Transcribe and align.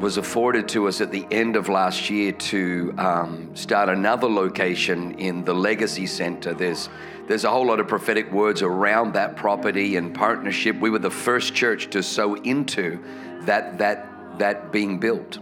was 0.00 0.16
afforded 0.16 0.66
to 0.66 0.88
us 0.88 1.02
at 1.02 1.10
the 1.10 1.26
end 1.30 1.56
of 1.56 1.68
last 1.68 2.08
year 2.08 2.32
to 2.32 2.94
um, 2.96 3.54
start 3.54 3.90
another 3.90 4.28
location 4.28 5.12
in 5.18 5.44
the 5.44 5.54
Legacy 5.54 6.06
Center. 6.06 6.54
There's 6.54 6.88
there's 7.28 7.44
a 7.44 7.50
whole 7.50 7.66
lot 7.66 7.78
of 7.78 7.86
prophetic 7.86 8.32
words 8.32 8.62
around 8.62 9.12
that 9.12 9.36
property 9.36 9.96
and 9.96 10.12
partnership. 10.12 10.80
We 10.80 10.90
were 10.90 10.98
the 10.98 11.10
first 11.10 11.54
church 11.54 11.90
to 11.90 12.02
sow 12.02 12.34
into 12.34 12.98
that 13.42 13.76
that 13.78 14.38
that 14.38 14.72
being 14.72 14.98
built. 14.98 15.38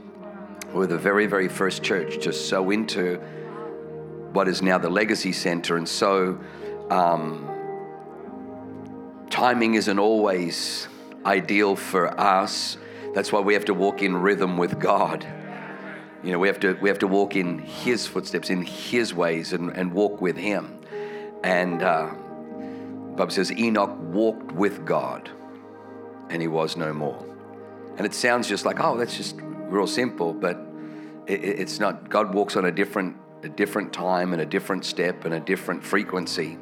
We 0.72 0.80
were 0.80 0.86
the 0.88 0.98
very 0.98 1.26
very 1.26 1.48
first 1.48 1.84
church 1.84 2.18
to 2.24 2.32
sow 2.32 2.70
into 2.70 3.18
what 4.32 4.48
is 4.48 4.60
now 4.60 4.76
the 4.78 4.90
Legacy 4.90 5.32
Center, 5.32 5.76
and 5.76 5.88
so. 5.88 6.38
Um, 6.90 7.48
timing 9.30 9.74
isn't 9.74 9.98
always 9.98 10.88
ideal 11.26 11.76
for 11.76 12.18
us 12.18 12.78
that's 13.14 13.32
why 13.32 13.40
we 13.40 13.54
have 13.54 13.64
to 13.66 13.74
walk 13.74 14.02
in 14.02 14.16
rhythm 14.16 14.56
with 14.56 14.78
God. 14.78 15.26
You 16.22 16.32
know, 16.32 16.38
we 16.38 16.48
have 16.48 16.60
to 16.60 16.74
we 16.80 16.88
have 16.88 16.98
to 17.00 17.06
walk 17.06 17.36
in 17.36 17.58
His 17.58 18.06
footsteps, 18.06 18.50
in 18.50 18.62
His 18.62 19.14
ways, 19.14 19.52
and, 19.52 19.70
and 19.76 19.92
walk 19.92 20.20
with 20.20 20.36
Him. 20.36 20.78
And 21.44 21.82
uh, 21.82 22.10
Bible 23.16 23.30
says 23.30 23.52
Enoch 23.52 23.96
walked 23.98 24.52
with 24.52 24.84
God, 24.84 25.30
and 26.28 26.42
he 26.42 26.48
was 26.48 26.76
no 26.76 26.92
more. 26.92 27.24
And 27.96 28.06
it 28.06 28.14
sounds 28.14 28.48
just 28.48 28.64
like, 28.64 28.80
oh, 28.80 28.96
that's 28.96 29.16
just 29.16 29.36
real 29.40 29.86
simple, 29.86 30.32
but 30.32 30.56
it, 31.26 31.42
it's 31.44 31.80
not. 31.80 32.08
God 32.08 32.34
walks 32.34 32.56
on 32.56 32.64
a 32.64 32.72
different 32.72 33.16
a 33.42 33.48
different 33.48 33.92
time 33.92 34.32
and 34.32 34.42
a 34.42 34.46
different 34.46 34.84
step 34.84 35.24
and 35.24 35.34
a 35.34 35.40
different 35.40 35.84
frequency. 35.84 36.58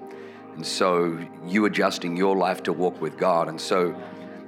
And 0.54 0.66
so 0.66 1.18
you 1.46 1.66
adjusting 1.66 2.16
your 2.16 2.36
life 2.36 2.62
to 2.64 2.72
walk 2.72 3.00
with 3.00 3.18
God. 3.18 3.48
And 3.48 3.60
so 3.60 3.94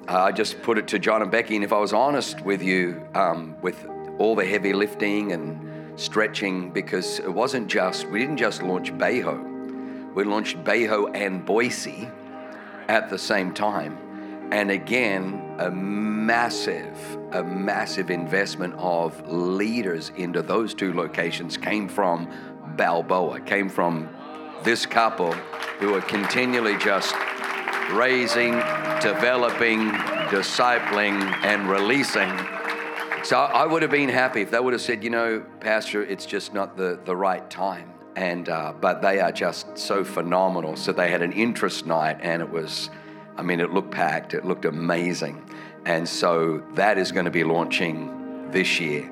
uh, 0.08 0.22
I 0.22 0.32
just 0.32 0.62
put 0.62 0.78
it 0.78 0.88
to 0.88 0.98
John 0.98 1.20
and 1.20 1.30
Becky, 1.30 1.54
and 1.54 1.62
if 1.62 1.72
I 1.72 1.78
was 1.78 1.92
honest 1.92 2.40
with 2.40 2.62
you, 2.62 3.06
um, 3.14 3.56
with 3.60 3.86
all 4.18 4.34
the 4.34 4.46
heavy 4.46 4.72
lifting 4.72 5.32
and 5.32 6.00
stretching, 6.00 6.70
because 6.70 7.18
it 7.18 7.28
wasn't 7.28 7.68
just, 7.68 8.08
we 8.08 8.20
didn't 8.20 8.38
just 8.38 8.62
launch 8.62 8.90
Bayho, 8.92 10.14
we 10.14 10.24
launched 10.24 10.64
Bayho 10.64 11.14
and 11.14 11.44
Boise 11.44 12.08
at 12.88 13.10
the 13.10 13.18
same 13.18 13.52
time. 13.52 13.98
And 14.50 14.70
again, 14.70 15.56
a 15.58 15.70
massive, 15.70 16.96
a 17.32 17.44
massive 17.44 18.10
investment 18.10 18.74
of 18.78 19.30
leaders 19.30 20.10
into 20.16 20.40
those 20.40 20.72
two 20.72 20.94
locations 20.94 21.58
came 21.58 21.86
from 21.86 22.32
Balboa, 22.76 23.40
came 23.40 23.68
from 23.68 24.08
this 24.62 24.86
couple 24.86 25.32
who 25.80 25.94
are 25.94 26.00
continually 26.00 26.78
just 26.78 27.14
raising, 27.92 28.52
developing, 29.00 29.90
discipling, 30.30 31.20
and 31.44 31.68
releasing. 31.68 32.30
So 33.24 33.36
I 33.36 33.66
would 33.66 33.82
have 33.82 33.90
been 33.90 34.08
happy 34.08 34.42
if 34.42 34.50
they 34.50 34.60
would 34.60 34.72
have 34.72 34.82
said, 34.82 35.02
you 35.02 35.10
know, 35.10 35.44
Pastor, 35.60 36.02
it's 36.02 36.24
just 36.24 36.54
not 36.54 36.76
the, 36.76 36.98
the 37.04 37.16
right 37.16 37.48
time. 37.50 37.92
And 38.16 38.48
uh, 38.48 38.72
but 38.80 39.00
they 39.00 39.20
are 39.20 39.32
just 39.32 39.78
so 39.78 40.02
phenomenal. 40.04 40.76
So 40.76 40.92
they 40.92 41.10
had 41.10 41.22
an 41.22 41.32
interest 41.32 41.86
night, 41.86 42.18
and 42.20 42.42
it 42.42 42.50
was, 42.50 42.90
I 43.36 43.42
mean, 43.42 43.60
it 43.60 43.72
looked 43.72 43.92
packed. 43.92 44.34
It 44.34 44.44
looked 44.44 44.64
amazing. 44.64 45.48
And 45.84 46.08
so 46.08 46.64
that 46.74 46.98
is 46.98 47.12
going 47.12 47.26
to 47.26 47.30
be 47.30 47.44
launching 47.44 48.50
this 48.50 48.80
year. 48.80 49.10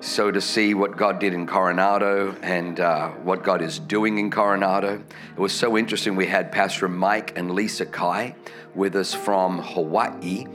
So, 0.00 0.30
to 0.30 0.40
see 0.40 0.74
what 0.74 0.96
God 0.96 1.18
did 1.18 1.34
in 1.34 1.44
Coronado 1.44 2.36
and 2.40 2.78
uh, 2.78 3.08
what 3.08 3.42
God 3.42 3.60
is 3.60 3.80
doing 3.80 4.18
in 4.18 4.30
Coronado, 4.30 5.02
it 5.32 5.40
was 5.40 5.52
so 5.52 5.76
interesting. 5.76 6.14
We 6.14 6.26
had 6.26 6.52
Pastor 6.52 6.86
Mike 6.88 7.36
and 7.36 7.50
Lisa 7.50 7.84
Kai 7.84 8.36
with 8.76 8.94
us 8.94 9.12
from 9.12 9.58
Hawaii, 9.60 10.46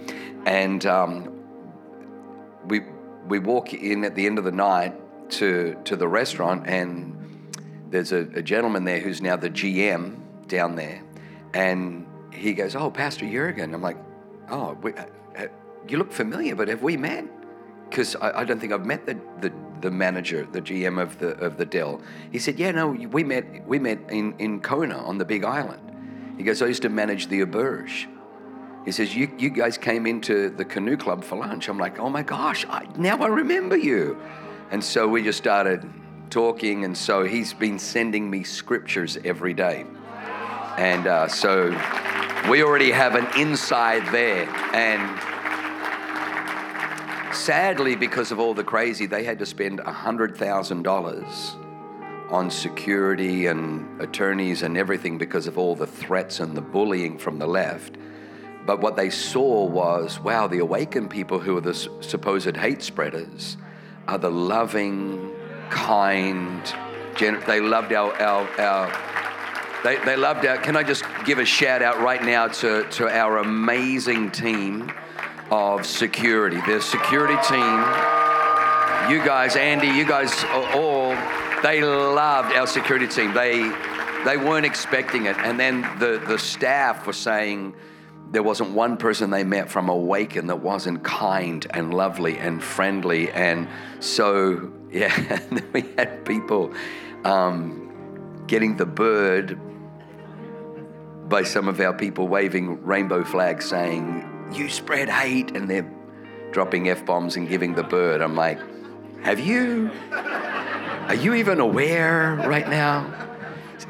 and 0.45 0.85
um, 0.85 1.43
we 2.67 2.83
we 3.27 3.39
walk 3.39 3.73
in 3.73 4.05
at 4.05 4.15
the 4.15 4.25
end 4.25 4.37
of 4.37 4.45
the 4.45 4.51
night 4.51 4.93
to 5.31 5.75
to 5.83 5.97
the 5.97 6.07
restaurant, 6.07 6.65
and 6.65 7.51
there's 7.89 8.13
a, 8.13 8.21
a 8.35 8.41
gentleman 8.41 8.85
there 8.85 9.01
who's 9.01 9.21
now 9.21 9.35
the 9.35 9.49
GM 9.49 10.19
down 10.47 10.77
there, 10.77 11.03
and 11.53 12.07
he 12.31 12.53
goes, 12.53 12.77
"Oh, 12.77 12.89
Pastor 12.89 13.29
Jurgen." 13.29 13.73
I'm 13.73 13.81
like, 13.81 13.97
"Oh, 14.49 14.77
we, 14.81 14.93
uh, 14.93 15.05
uh 15.37 15.47
you 15.85 15.97
look 15.97 16.13
familiar, 16.13 16.55
but 16.55 16.69
have 16.69 16.81
we 16.81 16.95
met?" 16.95 17.25
Because 17.93 18.15
I, 18.15 18.39
I, 18.39 18.43
don't 18.43 18.59
think 18.59 18.73
I've 18.73 18.87
met 18.87 19.05
the, 19.05 19.19
the, 19.39 19.53
the, 19.81 19.91
manager, 19.91 20.47
the 20.51 20.63
GM 20.63 20.99
of 20.99 21.19
the 21.19 21.37
of 21.37 21.57
the 21.57 21.65
Del. 21.65 22.01
He 22.31 22.39
said, 22.39 22.57
"Yeah, 22.57 22.71
no, 22.71 22.87
we 22.87 23.23
met 23.23 23.67
we 23.67 23.77
met 23.77 23.99
in, 24.09 24.33
in 24.39 24.61
Kona 24.61 24.97
on 24.97 25.19
the 25.19 25.25
Big 25.25 25.43
Island." 25.43 25.79
He 26.35 26.43
goes, 26.43 26.59
"I 26.63 26.65
used 26.65 26.81
to 26.81 26.89
manage 26.89 27.27
the 27.27 27.41
auberge." 27.41 28.07
He 28.83 28.91
says, 28.91 29.15
"You 29.15 29.31
you 29.37 29.51
guys 29.51 29.77
came 29.77 30.07
into 30.07 30.49
the 30.49 30.65
canoe 30.65 30.97
club 30.97 31.23
for 31.23 31.37
lunch." 31.37 31.69
I'm 31.69 31.77
like, 31.77 31.99
"Oh 31.99 32.09
my 32.09 32.23
gosh, 32.23 32.65
I, 32.67 32.87
now 32.97 33.17
I 33.17 33.27
remember 33.27 33.77
you." 33.77 34.17
And 34.71 34.83
so 34.83 35.07
we 35.07 35.21
just 35.21 35.37
started 35.37 35.87
talking, 36.31 36.85
and 36.85 36.97
so 36.97 37.23
he's 37.23 37.53
been 37.53 37.77
sending 37.77 38.27
me 38.27 38.41
scriptures 38.41 39.19
every 39.23 39.53
day, 39.53 39.85
and 40.77 41.05
uh, 41.05 41.27
so 41.27 41.69
we 42.49 42.63
already 42.63 42.89
have 42.89 43.13
an 43.13 43.27
inside 43.39 44.11
there, 44.11 44.49
and 44.73 45.32
Sadly, 47.33 47.95
because 47.95 48.31
of 48.31 48.39
all 48.39 48.53
the 48.53 48.63
crazy, 48.63 49.07
they 49.07 49.23
had 49.23 49.39
to 49.39 49.45
spend 49.45 49.79
$100,000 49.79 52.31
on 52.31 52.51
security 52.51 53.47
and 53.47 54.01
attorneys 54.01 54.63
and 54.63 54.77
everything 54.77 55.17
because 55.17 55.47
of 55.47 55.57
all 55.57 55.75
the 55.75 55.87
threats 55.87 56.39
and 56.39 56.55
the 56.55 56.61
bullying 56.61 57.17
from 57.17 57.39
the 57.39 57.47
left. 57.47 57.97
But 58.65 58.81
what 58.81 58.95
they 58.95 59.09
saw 59.09 59.65
was 59.65 60.19
wow, 60.19 60.47
the 60.47 60.59
awakened 60.59 61.09
people 61.09 61.39
who 61.39 61.57
are 61.57 61.61
the 61.61 61.73
supposed 61.73 62.55
hate 62.55 62.81
spreaders 62.81 63.57
are 64.07 64.17
the 64.17 64.31
loving, 64.31 65.33
kind, 65.69 66.61
gen- 67.15 67.43
they 67.45 67.59
loved 67.59 67.91
our, 67.93 68.13
our, 68.21 68.47
our 68.59 68.87
they, 69.83 69.97
they 70.05 70.15
loved 70.15 70.45
our, 70.45 70.57
can 70.57 70.77
I 70.77 70.83
just 70.83 71.03
give 71.25 71.39
a 71.39 71.45
shout 71.45 71.81
out 71.81 71.99
right 71.99 72.23
now 72.23 72.47
to, 72.47 72.87
to 72.91 73.09
our 73.09 73.39
amazing 73.39 74.31
team 74.31 74.89
of 75.53 75.85
security. 75.85 76.59
Their 76.65 76.81
security 76.81 77.35
team, 77.47 77.77
you 79.07 79.23
guys, 79.23 79.55
Andy, 79.55 79.87
you 79.87 80.03
guys 80.03 80.43
all, 80.73 81.15
they 81.61 81.83
loved 81.83 82.55
our 82.55 82.65
security 82.65 83.07
team. 83.07 83.33
They 83.33 83.71
they 84.25 84.37
weren't 84.37 84.65
expecting 84.65 85.27
it. 85.27 85.37
And 85.37 85.59
then 85.59 85.81
the, 85.99 86.21
the 86.25 86.39
staff 86.39 87.05
were 87.05 87.13
saying 87.13 87.75
there 88.31 88.41
wasn't 88.41 88.71
one 88.71 88.97
person 88.97 89.29
they 89.29 89.43
met 89.43 89.69
from 89.69 89.89
Awaken 89.89 90.47
that 90.47 90.61
wasn't 90.61 91.03
kind 91.03 91.67
and 91.69 91.93
lovely 91.93 92.37
and 92.37 92.63
friendly. 92.63 93.29
And 93.31 93.67
so, 93.99 94.71
yeah, 94.91 95.39
we 95.73 95.81
had 95.97 96.25
people 96.25 96.73
um, 97.25 98.43
getting 98.47 98.77
the 98.77 98.85
bird 98.85 99.59
by 101.29 101.43
some 101.43 101.67
of 101.67 101.79
our 101.79 101.93
people 101.93 102.27
waving 102.27 102.83
rainbow 102.83 103.23
flags 103.23 103.69
saying, 103.69 104.32
you 104.51 104.69
spread 104.69 105.09
hate, 105.09 105.55
and 105.55 105.69
they're 105.69 105.89
dropping 106.51 106.89
F 106.89 107.05
bombs 107.05 107.35
and 107.35 107.47
giving 107.47 107.73
the 107.73 107.83
bird. 107.83 108.21
I'm 108.21 108.35
like, 108.35 108.59
have 109.23 109.39
you? 109.39 109.89
Are 110.11 111.15
you 111.15 111.33
even 111.33 111.59
aware 111.59 112.35
right 112.35 112.67
now? 112.67 113.11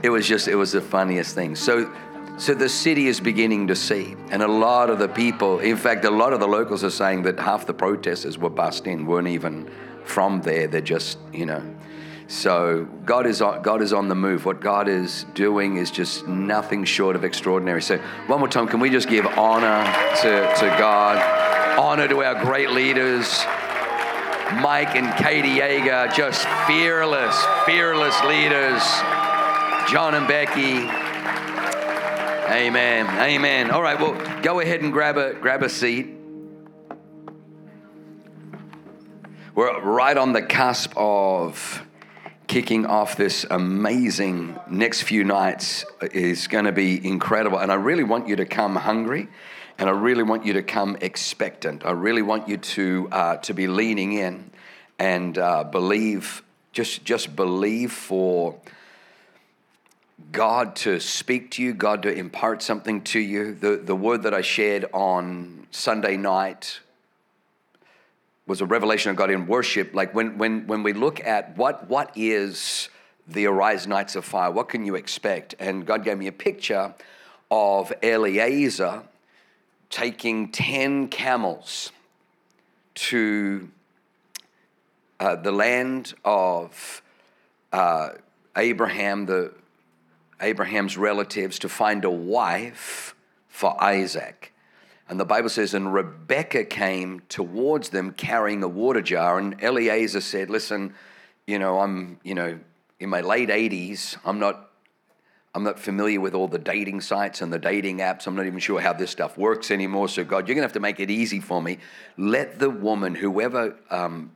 It 0.02 0.10
was 0.10 0.28
just, 0.28 0.48
it 0.48 0.56
was 0.56 0.72
the 0.72 0.82
funniest 0.82 1.36
thing. 1.36 1.56
So, 1.56 1.92
so 2.38 2.54
the 2.54 2.70
city 2.70 3.08
is 3.08 3.20
beginning 3.20 3.68
to 3.68 3.76
see, 3.76 4.16
and 4.32 4.42
a 4.42 4.48
lot 4.48 4.90
of 4.90 5.00
the 5.00 5.08
people, 5.08 5.60
in 5.60 5.78
fact, 5.78 6.04
a 6.06 6.10
lot 6.10 6.34
of 6.34 6.40
the 6.40 6.48
locals 6.48 6.84
are 6.84 6.90
saying 6.90 7.24
that 7.24 7.40
half 7.40 7.66
the 7.66 7.74
protesters 7.74 8.38
were 8.38 8.50
bussed 8.50 8.88
in, 8.88 9.06
weren't 9.06 9.28
even 9.28 9.70
from 10.04 10.42
there. 10.42 10.68
They're 10.68 10.82
just, 10.82 11.20
you 11.32 11.46
know, 11.46 11.64
so 12.28 12.86
God 13.06 13.26
is 13.26 13.42
on, 13.42 13.62
God 13.62 13.82
is 13.82 13.94
on 13.94 14.08
the 14.08 14.16
move. 14.16 14.46
What 14.46 14.62
God 14.62 14.88
is 14.88 15.26
doing 15.34 15.78
is 15.78 15.92
just 15.92 16.28
nothing 16.28 16.84
short 16.86 17.16
of 17.16 17.24
extraordinary. 17.24 17.82
So 17.82 17.98
one 18.28 18.40
more 18.40 18.48
time, 18.48 18.68
can 18.68 18.80
we 18.80 18.90
just 18.90 19.10
give 19.10 19.26
honor 19.26 19.84
to, 20.22 20.56
to 20.60 20.66
God, 20.78 21.80
honor 21.80 22.08
to 22.08 22.24
our 22.24 22.44
great 22.44 22.72
leaders, 22.72 23.44
Mike 24.62 24.96
and 24.96 25.14
Katie 25.24 25.60
Yeager, 25.60 26.14
just 26.14 26.48
fearless, 26.68 27.44
fearless 27.66 28.20
leaders. 28.24 28.84
John 29.90 30.16
and 30.16 30.28
Becky. 30.28 30.80
Amen. 32.54 33.08
Amen. 33.20 33.72
All 33.72 33.82
right, 33.82 34.00
well, 34.00 34.14
go 34.42 34.60
ahead 34.60 34.82
and 34.82 34.94
grab 34.94 35.18
a 35.18 35.34
grab 35.34 35.64
a 35.64 35.70
seat. 35.70 36.08
We're 39.56 39.82
right 39.82 40.18
on 40.18 40.34
the 40.34 40.42
cusp 40.42 40.94
of 40.96 41.84
kicking 42.48 42.86
off 42.86 43.16
this 43.16 43.46
amazing 43.50 44.60
next 44.70 45.04
few 45.04 45.24
nights 45.24 45.86
is 46.02 46.48
going 46.48 46.66
to 46.66 46.72
be 46.72 47.06
incredible. 47.06 47.58
And 47.58 47.72
i 47.72 47.76
really 47.76 48.04
want 48.04 48.28
you 48.28 48.36
to 48.38 48.46
come 48.46 48.76
hungry 48.76 49.28
and 49.78 49.90
i 49.90 49.92
really 49.92 50.24
want 50.24 50.46
you 50.46 50.54
to 50.54 50.64
come 50.64 50.98
expectant. 51.02 51.86
I 51.86 51.92
really 51.92 52.22
want 52.22 52.48
you 52.48 52.58
to 52.58 53.10
uh, 53.12 53.38
to 53.38 53.54
be 53.54 53.68
leaning 53.68 54.14
in 54.14 54.52
and 55.00 55.38
uh, 55.38 55.64
believe 55.64 56.44
just 56.72 57.04
just 57.04 57.36
believe 57.36 57.92
for 57.92 58.60
god 60.32 60.76
to 60.76 61.00
speak 61.00 61.52
to 61.52 61.64
you 61.64 61.74
god 61.74 62.04
to 62.04 62.14
impart 62.14 62.62
something 62.62 63.02
to 63.04 63.20
you. 63.20 63.54
The 63.54 63.78
the 63.78 63.96
word 63.96 64.24
that 64.24 64.34
i 64.34 64.42
shared 64.42 64.86
on 64.94 65.68
sunday 65.72 66.18
night 66.18 66.80
was 68.46 68.62
a 68.62 68.66
revelation 68.66 69.12
of 69.12 69.16
God 69.16 69.32
in 69.32 69.48
worship. 69.48 69.94
Like 69.94 70.14
when, 70.14 70.38
when, 70.38 70.68
when 70.68 70.84
we 70.84 70.94
look 70.94 71.20
at 71.26 71.58
what, 71.58 71.90
what 71.90 72.12
is 72.16 72.90
the 73.28 73.46
Arise 73.46 73.88
Nights 73.88 74.16
of 74.16 74.26
Fire, 74.26 74.52
what 74.52 74.70
can 74.70 74.86
you 74.86 74.96
expect? 74.96 75.56
And 75.60 75.86
God 75.86 76.04
gave 76.04 76.18
me 76.18 76.28
a 76.28 76.32
picture 76.32 76.94
of 77.50 77.94
Eliezer 78.04 79.04
taking 79.90 80.52
10 80.52 81.08
camels 81.10 81.92
to 82.96 83.70
uh, 85.20 85.36
the 85.36 85.52
land 85.52 86.14
of 86.26 87.02
uh, 87.72 88.10
Abraham, 88.58 89.26
the 89.26 89.54
Abraham's 90.42 90.98
relatives, 90.98 91.60
to 91.60 91.70
find 91.70 92.04
a 92.04 92.10
wife 92.10 93.16
for 93.48 93.82
Isaac. 93.82 94.53
And 95.14 95.20
the 95.20 95.26
Bible 95.26 95.50
says, 95.50 95.76
and 95.76 95.94
Rebecca 95.94 96.64
came 96.64 97.22
towards 97.30 97.90
them 97.90 98.14
carrying 98.14 98.64
a 98.64 98.68
water 98.68 99.00
jar. 99.00 99.38
And 99.38 99.62
Eliezer 99.62 100.22
said, 100.22 100.50
Listen, 100.50 100.96
you 101.46 101.60
know, 101.60 101.82
I'm, 101.82 102.20
you 102.24 102.34
know, 102.34 102.60
in 103.00 103.10
my 103.10 103.22
late 103.22 103.50
80s. 103.50 104.18
I'm 104.26 104.40
not 104.40 104.72
I'm 105.54 105.64
not 105.64 105.80
familiar 105.80 106.20
with 106.20 106.34
all 106.34 106.48
the 106.48 106.58
dating 106.58 107.02
sites 107.02 107.44
and 107.44 107.54
the 107.54 107.60
dating 107.60 108.00
apps. 108.00 108.26
I'm 108.26 108.36
not 108.36 108.48
even 108.48 108.58
sure 108.58 108.82
how 108.82 108.94
this 108.94 109.12
stuff 109.12 109.38
works 109.38 109.70
anymore. 109.70 110.10
So, 110.10 110.24
God, 110.24 110.48
you're 110.48 110.56
going 110.56 110.64
to 110.64 110.68
have 110.68 110.74
to 110.74 110.80
make 110.80 111.00
it 111.00 111.12
easy 111.12 111.40
for 111.40 111.62
me. 111.62 111.78
Let 112.18 112.58
the 112.58 112.72
woman, 112.72 113.14
whoever 113.14 113.76
um, 113.92 114.32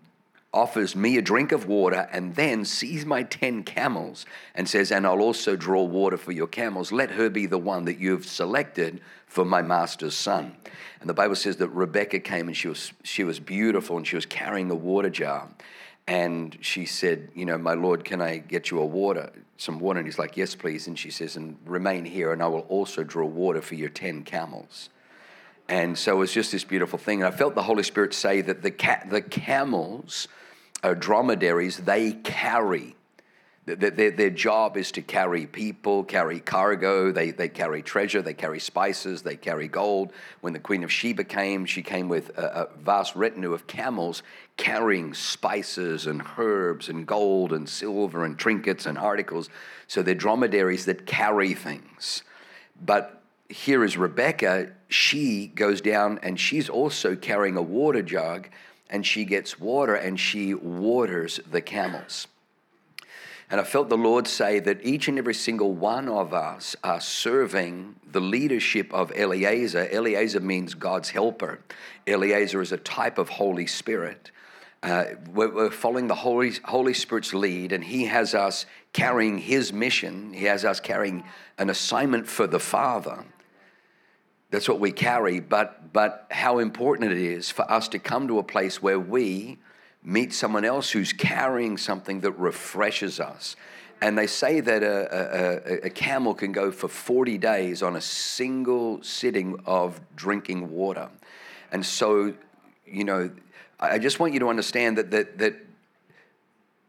offers 0.54 0.96
me 0.96 1.18
a 1.18 1.22
drink 1.22 1.52
of 1.52 1.68
water 1.68 2.08
and 2.12 2.36
then 2.36 2.66
sees 2.66 3.06
my 3.06 3.24
10 3.24 3.64
camels 3.64 4.26
and 4.56 4.68
says, 4.68 4.92
And 4.92 5.06
I'll 5.06 5.22
also 5.22 5.56
draw 5.56 5.84
water 5.84 6.18
for 6.18 6.32
your 6.32 6.48
camels, 6.48 6.92
let 6.92 7.12
her 7.12 7.30
be 7.30 7.46
the 7.46 7.58
one 7.58 7.86
that 7.86 8.00
you've 8.00 8.26
selected 8.26 9.02
for 9.26 9.46
my 9.46 9.62
master's 9.62 10.16
son. 10.16 10.56
And 11.00 11.10
the 11.10 11.14
Bible 11.14 11.36
says 11.36 11.58
that 11.58 11.70
Rebecca 11.70 12.20
came 12.20 12.48
and 12.48 12.58
she 12.58 12.68
was, 12.68 12.94
she 13.04 13.24
was 13.24 13.40
beautiful 13.40 13.98
and 13.98 14.08
she 14.08 14.16
was 14.16 14.26
carrying 14.26 14.72
a 14.72 14.76
water 14.76 15.10
jar. 15.10 15.50
And 16.08 16.58
she 16.62 16.86
said, 16.86 17.30
You 17.36 17.46
know, 17.46 17.58
my 17.58 17.74
Lord, 17.74 18.06
can 18.06 18.22
I 18.22 18.38
get 18.38 18.72
you 18.72 18.80
a 18.80 18.86
water, 18.86 19.32
some 19.58 19.80
water? 19.80 20.00
And 20.00 20.08
he's 20.08 20.18
like, 20.18 20.38
Yes, 20.38 20.56
please. 20.56 20.88
And 20.88 20.98
she 20.98 21.12
says, 21.12 21.36
And 21.36 21.58
remain 21.66 22.06
here, 22.06 22.32
and 22.32 22.42
I 22.42 22.48
will 22.48 22.62
also 22.62 23.04
draw 23.04 23.26
water 23.26 23.62
for 23.62 23.76
your 23.76 23.90
10 23.90 24.24
camels. 24.24 24.90
And 25.70 25.98
so 25.98 26.14
it 26.14 26.20
was 26.20 26.32
just 26.32 26.52
this 26.52 26.64
beautiful 26.64 26.98
thing. 26.98 27.24
And 27.24 27.34
I 27.34 27.36
felt 27.36 27.56
the 27.56 27.64
Holy 27.64 27.84
Spirit 27.84 28.14
say 28.14 28.42
that 28.42 28.62
the, 28.62 28.72
ca- 28.72 29.04
the 29.10 29.22
camels 29.22 30.28
are 30.84 30.96
dromedaries, 30.96 31.78
they 31.78 32.14
carry. 32.14 32.96
Their, 33.66 33.92
their, 33.92 34.12
their, 34.12 34.30
job 34.30 34.78
is 34.78 34.94
to 34.94 35.02
carry 35.02 35.46
people, 35.46 36.06
carry 36.06 36.40
cargo, 36.40 37.12
they, 37.12 37.32
they 37.32 37.50
carry 37.50 37.82
treasure, 37.82 38.22
they 38.22 38.34
carry 38.34 38.62
spices, 38.62 39.24
they 39.24 39.36
carry 39.36 39.68
gold. 39.68 40.14
When 40.40 40.54
the 40.54 40.60
Queen 40.60 40.86
of 40.86 40.92
Sheba 40.92 41.26
came, 41.26 41.66
she 41.66 41.82
came 41.82 42.08
with 42.08 42.30
a, 42.38 42.62
a 42.62 42.80
vast 42.80 43.18
retinue 43.18 43.52
of 43.52 43.68
camels 43.68 44.24
carrying 44.56 45.14
spices 45.14 46.08
and 46.08 46.24
herbs 46.38 46.88
and 46.88 47.06
gold 47.06 47.52
and 47.52 47.68
silver 47.68 48.24
and 48.24 48.38
trinkets 48.38 48.86
and 48.86 48.98
articles. 48.98 49.50
So 49.88 50.02
they're 50.02 50.16
dromedaries 50.16 50.86
that 50.86 51.06
carry 51.06 51.54
things. 51.54 52.24
But 52.86 53.22
here 53.50 53.84
is 53.84 53.98
Rebecca, 53.98 54.72
she 54.88 55.48
goes 55.48 55.82
down 55.82 56.20
and 56.24 56.40
she's 56.40 56.70
also 56.70 57.16
carrying 57.16 57.58
a 57.58 57.62
water 57.62 58.02
jug 58.02 58.50
and 58.90 59.06
she 59.06 59.26
gets 59.26 59.60
water 59.60 59.96
and 59.96 60.20
she 60.20 60.54
waters 60.54 61.40
the 61.52 61.62
camels. 61.62 62.28
And 63.50 63.62
I 63.62 63.64
felt 63.64 63.88
the 63.88 63.98
Lord 63.98 64.28
say 64.28 64.60
that 64.60 64.86
each 64.86 65.08
and 65.08 65.18
every 65.18 65.34
single 65.34 65.72
one 65.72 66.10
of 66.10 66.34
us 66.34 66.76
are 66.84 67.00
serving 67.00 67.96
the 68.12 68.20
leadership 68.20 68.94
of 68.94 69.12
Eliezer. 69.12 69.88
Eliezer 69.90 70.42
means 70.42 70.74
God's 70.74 71.10
helper. 71.10 71.60
Eliezer 72.06 72.62
is 72.62 72.74
a 72.74 72.78
type 72.78 73.18
of 73.18 73.30
Holy 73.30 73.66
Spirit. 73.66 74.32
Uh, 74.84 75.06
we're, 75.34 75.50
we're, 75.50 75.72
following 75.72 76.08
the 76.08 76.16
Holy, 76.16 76.52
Holy 76.66 76.94
Spirit's 76.94 77.34
lead, 77.34 77.72
and 77.72 77.84
He 77.84 78.06
has 78.06 78.36
us 78.36 78.66
carrying 78.92 79.38
His 79.38 79.72
mission. 79.72 80.34
He 80.34 80.46
has 80.46 80.66
us 80.66 80.80
carrying 80.82 81.24
an 81.58 81.70
assignment 81.70 82.28
for 82.28 82.48
the 82.48 82.60
Father. 82.60 83.24
That's 84.50 84.70
what 84.70 84.80
we 84.80 84.92
carry, 84.92 85.40
but, 85.40 85.92
but 85.92 86.26
how 86.32 86.60
important 86.60 87.12
it 87.12 87.18
is 87.18 87.52
for 87.52 87.70
us 87.70 87.90
to 87.90 88.00
come 88.00 88.28
to 88.30 88.40
a 88.40 88.44
place 88.44 88.82
where 88.82 89.00
we 89.00 89.58
meet 90.04 90.34
someone 90.34 90.64
else 90.64 90.90
who's 90.90 91.12
carrying 91.12 91.78
something 91.78 92.22
that 92.22 92.32
refreshes 92.34 93.20
us. 93.20 93.58
And 94.02 94.18
they 94.18 94.28
say 94.28 94.62
that 94.62 94.84
a, 94.84 95.82
a, 95.84 95.88
a, 95.88 95.90
camel 95.90 96.34
can 96.34 96.52
go 96.52 96.72
for 96.72 96.88
40 96.88 97.38
days 97.40 97.82
on 97.82 97.96
a 97.96 98.02
single 98.02 99.02
sitting 99.02 99.60
of 99.66 100.00
drinking 100.16 100.72
water. 100.72 101.10
And 101.72 101.84
so, 101.86 102.34
you 102.86 103.04
know, 103.04 103.32
I 103.80 103.98
just 103.98 104.20
want 104.20 104.34
you 104.34 104.40
to 104.42 104.50
understand 104.50 104.98
that, 105.00 105.12
that, 105.12 105.40
that 105.40 105.56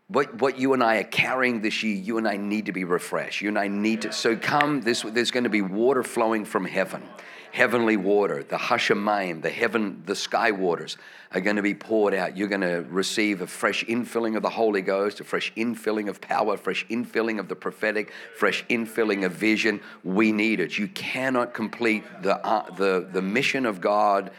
what, 0.08 0.40
what 0.40 0.58
you 0.58 0.74
and 0.74 0.82
I 0.82 0.98
are 0.98 1.04
carrying 1.04 1.62
this 1.62 1.82
year, 1.82 1.96
you 1.96 2.18
and 2.18 2.28
I 2.28 2.36
need 2.36 2.66
to 2.66 2.72
be 2.72 2.84
refreshed. 2.84 3.40
You 3.40 3.48
and 3.48 3.58
I 3.58 3.68
need 3.68 4.02
to. 4.02 4.12
So 4.12 4.36
come, 4.36 4.82
this, 4.82 5.02
there's 5.02 5.30
going 5.30 5.44
to 5.44 5.50
be 5.50 5.62
water 5.62 6.02
flowing 6.02 6.44
from 6.44 6.66
heaven 6.66 7.02
heavenly 7.58 7.96
water, 7.96 8.44
the 8.44 8.56
Hashemayim, 8.56 9.42
the 9.42 9.50
heaven, 9.50 10.00
the 10.06 10.14
sky 10.14 10.52
waters 10.52 10.96
are 11.32 11.40
going 11.40 11.56
to 11.56 11.62
be 11.62 11.74
poured 11.74 12.14
out. 12.14 12.36
You're 12.36 12.46
going 12.46 12.60
to 12.60 12.86
receive 12.88 13.40
a 13.40 13.48
fresh 13.48 13.84
infilling 13.86 14.36
of 14.36 14.42
the 14.44 14.48
Holy 14.48 14.80
Ghost, 14.80 15.18
a 15.18 15.24
fresh 15.24 15.52
infilling 15.56 16.08
of 16.08 16.20
power, 16.20 16.56
fresh 16.56 16.86
infilling 16.86 17.40
of 17.40 17.48
the 17.48 17.56
prophetic, 17.56 18.12
fresh 18.36 18.64
infilling 18.70 19.26
of 19.26 19.32
vision. 19.32 19.80
We 20.04 20.30
need 20.30 20.60
it. 20.60 20.78
You 20.78 20.86
cannot 20.86 21.52
complete 21.52 22.04
the, 22.22 22.36
uh, 22.46 22.72
the, 22.76 23.08
the 23.12 23.22
mission 23.22 23.66
of 23.66 23.80
God 23.80 24.30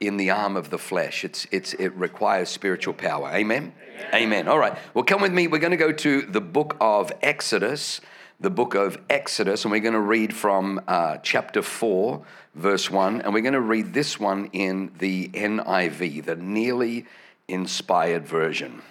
in 0.00 0.16
the 0.16 0.30
arm 0.30 0.56
of 0.56 0.70
the 0.70 0.78
flesh. 0.78 1.26
It's, 1.26 1.46
it's, 1.52 1.74
it 1.74 1.90
requires 1.90 2.48
spiritual 2.48 2.94
power. 2.94 3.28
Amen? 3.28 3.74
Amen? 4.08 4.14
Amen. 4.14 4.48
All 4.48 4.58
right. 4.58 4.78
Well, 4.94 5.04
come 5.04 5.20
with 5.20 5.34
me. 5.34 5.48
We're 5.48 5.58
going 5.58 5.72
to 5.72 5.76
go 5.76 5.92
to 5.92 6.22
the 6.22 6.40
book 6.40 6.78
of 6.80 7.12
Exodus 7.20 8.00
the 8.42 8.50
book 8.50 8.74
of 8.74 8.98
Exodus, 9.08 9.64
and 9.64 9.70
we're 9.70 9.78
going 9.78 9.94
to 9.94 10.00
read 10.00 10.34
from 10.34 10.80
uh, 10.88 11.18
chapter 11.18 11.62
4, 11.62 12.20
verse 12.56 12.90
1, 12.90 13.22
and 13.22 13.32
we're 13.32 13.40
going 13.40 13.52
to 13.52 13.60
read 13.60 13.94
this 13.94 14.18
one 14.18 14.50
in 14.52 14.90
the 14.98 15.28
NIV, 15.28 16.24
the 16.24 16.34
nearly 16.34 17.06
inspired 17.46 18.26
version. 18.26 18.82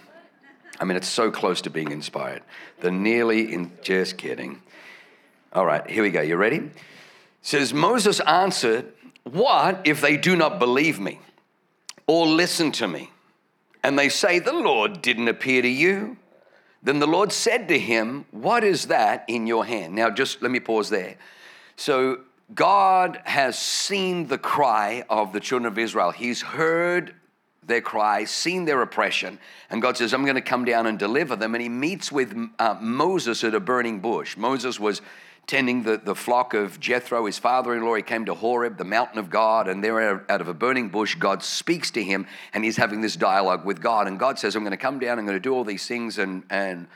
I 0.79 0.86
mean, 0.86 0.96
it's 0.96 1.10
so 1.10 1.31
close 1.31 1.62
to 1.63 1.70
being 1.70 1.91
inspired. 1.91 2.43
The 2.79 2.91
nearly 2.91 3.53
in, 3.53 3.74
just 3.81 4.17
kidding. 4.17 4.62
All 5.51 5.65
right, 5.65 5.88
here 5.89 6.01
we 6.01 6.12
go. 6.12 6.22
You 6.22 6.38
ready? 6.38 6.58
It 6.58 6.72
says, 7.41 7.74
Moses 7.74 8.22
answered, 8.22 8.93
What 9.24 9.81
if 9.84 10.00
they 10.00 10.15
do 10.15 10.38
not 10.38 10.60
believe 10.60 10.98
me 10.98 11.20
or 12.08 12.25
listen 12.25 12.72
to 12.74 12.88
me? 12.88 13.12
And 13.84 14.00
they 14.00 14.08
say, 14.08 14.39
The 14.39 14.53
Lord 14.53 15.01
didn't 15.01 15.27
appear 15.27 15.62
to 15.62 15.67
you. 15.67 16.15
Then 16.83 17.00
the 17.00 17.07
Lord 17.07 17.31
said 17.31 17.67
to 17.67 17.77
him, 17.79 18.25
What 18.31 18.63
is 18.63 18.88
that 18.88 19.25
in 19.27 19.47
your 19.47 19.65
hand? 19.65 19.93
Now, 19.95 20.09
just 20.09 20.41
let 20.41 20.51
me 20.51 20.59
pause 20.59 20.89
there. 20.89 21.17
So, 21.75 22.21
God 22.53 23.21
has 23.23 23.57
seen 23.57 24.27
the 24.27 24.38
cry 24.38 25.03
of 25.09 25.31
the 25.31 25.39
children 25.39 25.71
of 25.71 25.77
Israel. 25.77 26.11
He's 26.11 26.41
heard 26.41 27.15
their 27.63 27.81
cry, 27.81 28.25
seen 28.25 28.65
their 28.65 28.81
oppression, 28.81 29.39
and 29.69 29.81
God 29.81 29.95
says, 29.95 30.13
I'm 30.13 30.23
going 30.23 30.35
to 30.35 30.41
come 30.41 30.65
down 30.65 30.88
and 30.88 31.00
deliver 31.00 31.35
them. 31.35 31.55
And 31.55 31.61
he 31.61 31.69
meets 31.69 32.11
with 32.11 32.35
uh, 32.59 32.75
Moses 32.81 33.43
at 33.43 33.55
a 33.55 33.59
burning 33.59 34.00
bush. 34.00 34.35
Moses 34.35 34.79
was 34.79 35.01
tending 35.48 35.83
the, 35.83 35.98
the 35.98 36.15
flock 36.15 36.53
of 36.53 36.79
Jethro, 36.79 37.25
his 37.25 37.38
father 37.38 37.74
in 37.75 37.83
law. 37.83 37.95
He 37.95 38.01
came 38.01 38.25
to 38.25 38.33
Horeb, 38.33 38.77
the 38.77 38.86
mountain 38.86 39.19
of 39.19 39.29
God, 39.29 39.67
and 39.67 39.83
there 39.83 40.24
out 40.31 40.41
of 40.41 40.48
a 40.48 40.53
burning 40.53 40.89
bush, 40.89 41.15
God 41.15 41.43
speaks 41.43 41.91
to 41.91 42.03
him, 42.03 42.25
and 42.53 42.63
he's 42.63 42.77
having 42.77 43.01
this 43.01 43.15
dialogue 43.15 43.65
with 43.65 43.81
God. 43.81 44.07
And 44.07 44.17
God 44.17 44.39
says, 44.39 44.55
I'm 44.55 44.63
going 44.63 44.71
to 44.71 44.77
come 44.77 45.00
down, 45.00 45.19
I'm 45.19 45.25
going 45.25 45.36
to 45.36 45.41
do 45.41 45.53
all 45.53 45.63
these 45.63 45.88
things. 45.88 46.17
And, 46.17 46.43
and 46.50 46.88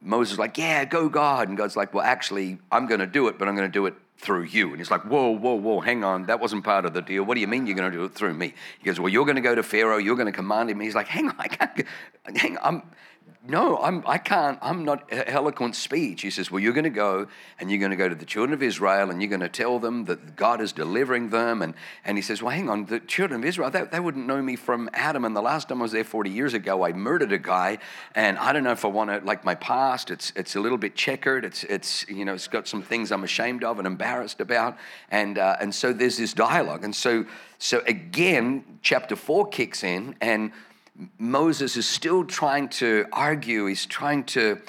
Moses 0.00 0.32
is 0.32 0.38
like, 0.38 0.58
Yeah, 0.58 0.84
go, 0.84 1.08
God. 1.08 1.48
And 1.48 1.56
God's 1.56 1.76
like, 1.76 1.94
Well, 1.94 2.04
actually, 2.04 2.58
I'm 2.70 2.86
going 2.86 3.00
to 3.00 3.06
do 3.06 3.28
it, 3.28 3.38
but 3.38 3.48
I'm 3.48 3.54
going 3.54 3.68
to 3.68 3.72
do 3.72 3.86
it 3.86 3.94
through 4.18 4.44
you. 4.44 4.70
And 4.70 4.78
he's 4.78 4.90
like, 4.90 5.02
Whoa, 5.02 5.30
whoa, 5.30 5.54
whoa, 5.54 5.80
hang 5.80 6.04
on. 6.04 6.26
That 6.26 6.40
wasn't 6.40 6.64
part 6.64 6.84
of 6.84 6.94
the 6.94 7.02
deal. 7.02 7.22
What 7.22 7.34
do 7.34 7.40
you 7.40 7.46
mean 7.46 7.66
you're 7.66 7.76
going 7.76 7.90
to 7.90 7.96
do 7.96 8.04
it 8.04 8.14
through 8.14 8.34
me? 8.34 8.54
He 8.78 8.84
goes, 8.84 8.98
Well, 8.98 9.10
you're 9.10 9.24
going 9.24 9.36
to 9.36 9.42
go 9.42 9.54
to 9.54 9.62
Pharaoh, 9.62 9.98
you're 9.98 10.16
going 10.16 10.26
to 10.26 10.32
command 10.32 10.70
him. 10.70 10.78
And 10.78 10.84
he's 10.84 10.94
like, 10.94 11.08
Hang 11.08 11.28
on, 11.28 11.36
I 11.38 11.48
can't, 11.48 11.86
hang 12.36 12.58
on. 12.58 12.82
No, 13.44 13.76
I'm, 13.78 14.04
I 14.06 14.18
can't, 14.18 14.56
I'm 14.62 14.84
not 14.84 15.08
eloquent 15.10 15.74
speech. 15.74 16.22
He 16.22 16.30
says, 16.30 16.52
Well, 16.52 16.60
you're 16.60 16.72
going 16.72 16.84
to 16.84 16.90
go 16.90 17.26
and 17.58 17.70
you're 17.70 17.80
going 17.80 17.90
to 17.90 17.96
go 17.96 18.08
to 18.08 18.14
the 18.14 18.24
children 18.24 18.54
of 18.54 18.62
Israel 18.62 19.10
and 19.10 19.20
you're 19.20 19.28
going 19.28 19.40
to 19.40 19.48
tell 19.48 19.80
them 19.80 20.04
that 20.04 20.36
God 20.36 20.60
is 20.60 20.70
delivering 20.70 21.30
them. 21.30 21.60
And, 21.60 21.74
and 22.04 22.16
he 22.16 22.22
says, 22.22 22.40
Well, 22.40 22.54
hang 22.54 22.70
on, 22.70 22.86
the 22.86 23.00
children 23.00 23.40
of 23.40 23.44
Israel, 23.44 23.68
they, 23.68 23.82
they 23.82 23.98
wouldn't 23.98 24.28
know 24.28 24.40
me 24.40 24.54
from 24.54 24.88
Adam. 24.92 25.24
And 25.24 25.34
the 25.34 25.42
last 25.42 25.68
time 25.68 25.80
I 25.80 25.82
was 25.82 25.90
there 25.90 26.04
40 26.04 26.30
years 26.30 26.54
ago, 26.54 26.84
I 26.84 26.92
murdered 26.92 27.32
a 27.32 27.38
guy. 27.38 27.78
And 28.14 28.38
I 28.38 28.52
don't 28.52 28.62
know 28.62 28.70
if 28.70 28.84
I 28.84 28.88
want 28.88 29.10
to, 29.10 29.18
like 29.26 29.44
my 29.44 29.56
past, 29.56 30.12
it's, 30.12 30.32
it's 30.36 30.54
a 30.54 30.60
little 30.60 30.78
bit 30.78 30.94
checkered. 30.94 31.44
It's, 31.44 31.64
it's, 31.64 32.08
you 32.08 32.24
know, 32.24 32.34
it's 32.34 32.46
got 32.46 32.68
some 32.68 32.82
things 32.82 33.10
I'm 33.10 33.24
ashamed 33.24 33.64
of 33.64 33.78
and 33.78 33.88
embarrassed 33.88 34.40
about. 34.40 34.78
And, 35.10 35.38
uh, 35.38 35.56
and 35.60 35.74
so 35.74 35.92
there's 35.92 36.16
this 36.16 36.32
dialogue. 36.32 36.84
And 36.84 36.94
so, 36.94 37.26
so 37.58 37.82
again, 37.88 38.78
chapter 38.82 39.16
four 39.16 39.48
kicks 39.48 39.82
in 39.82 40.14
and 40.20 40.52
Moses 41.18 41.76
is 41.76 41.88
still 41.88 42.24
trying 42.24 42.68
to 42.68 43.06
argue, 43.12 43.66
he's 43.66 43.86
trying 43.86 44.24
to 44.24 44.60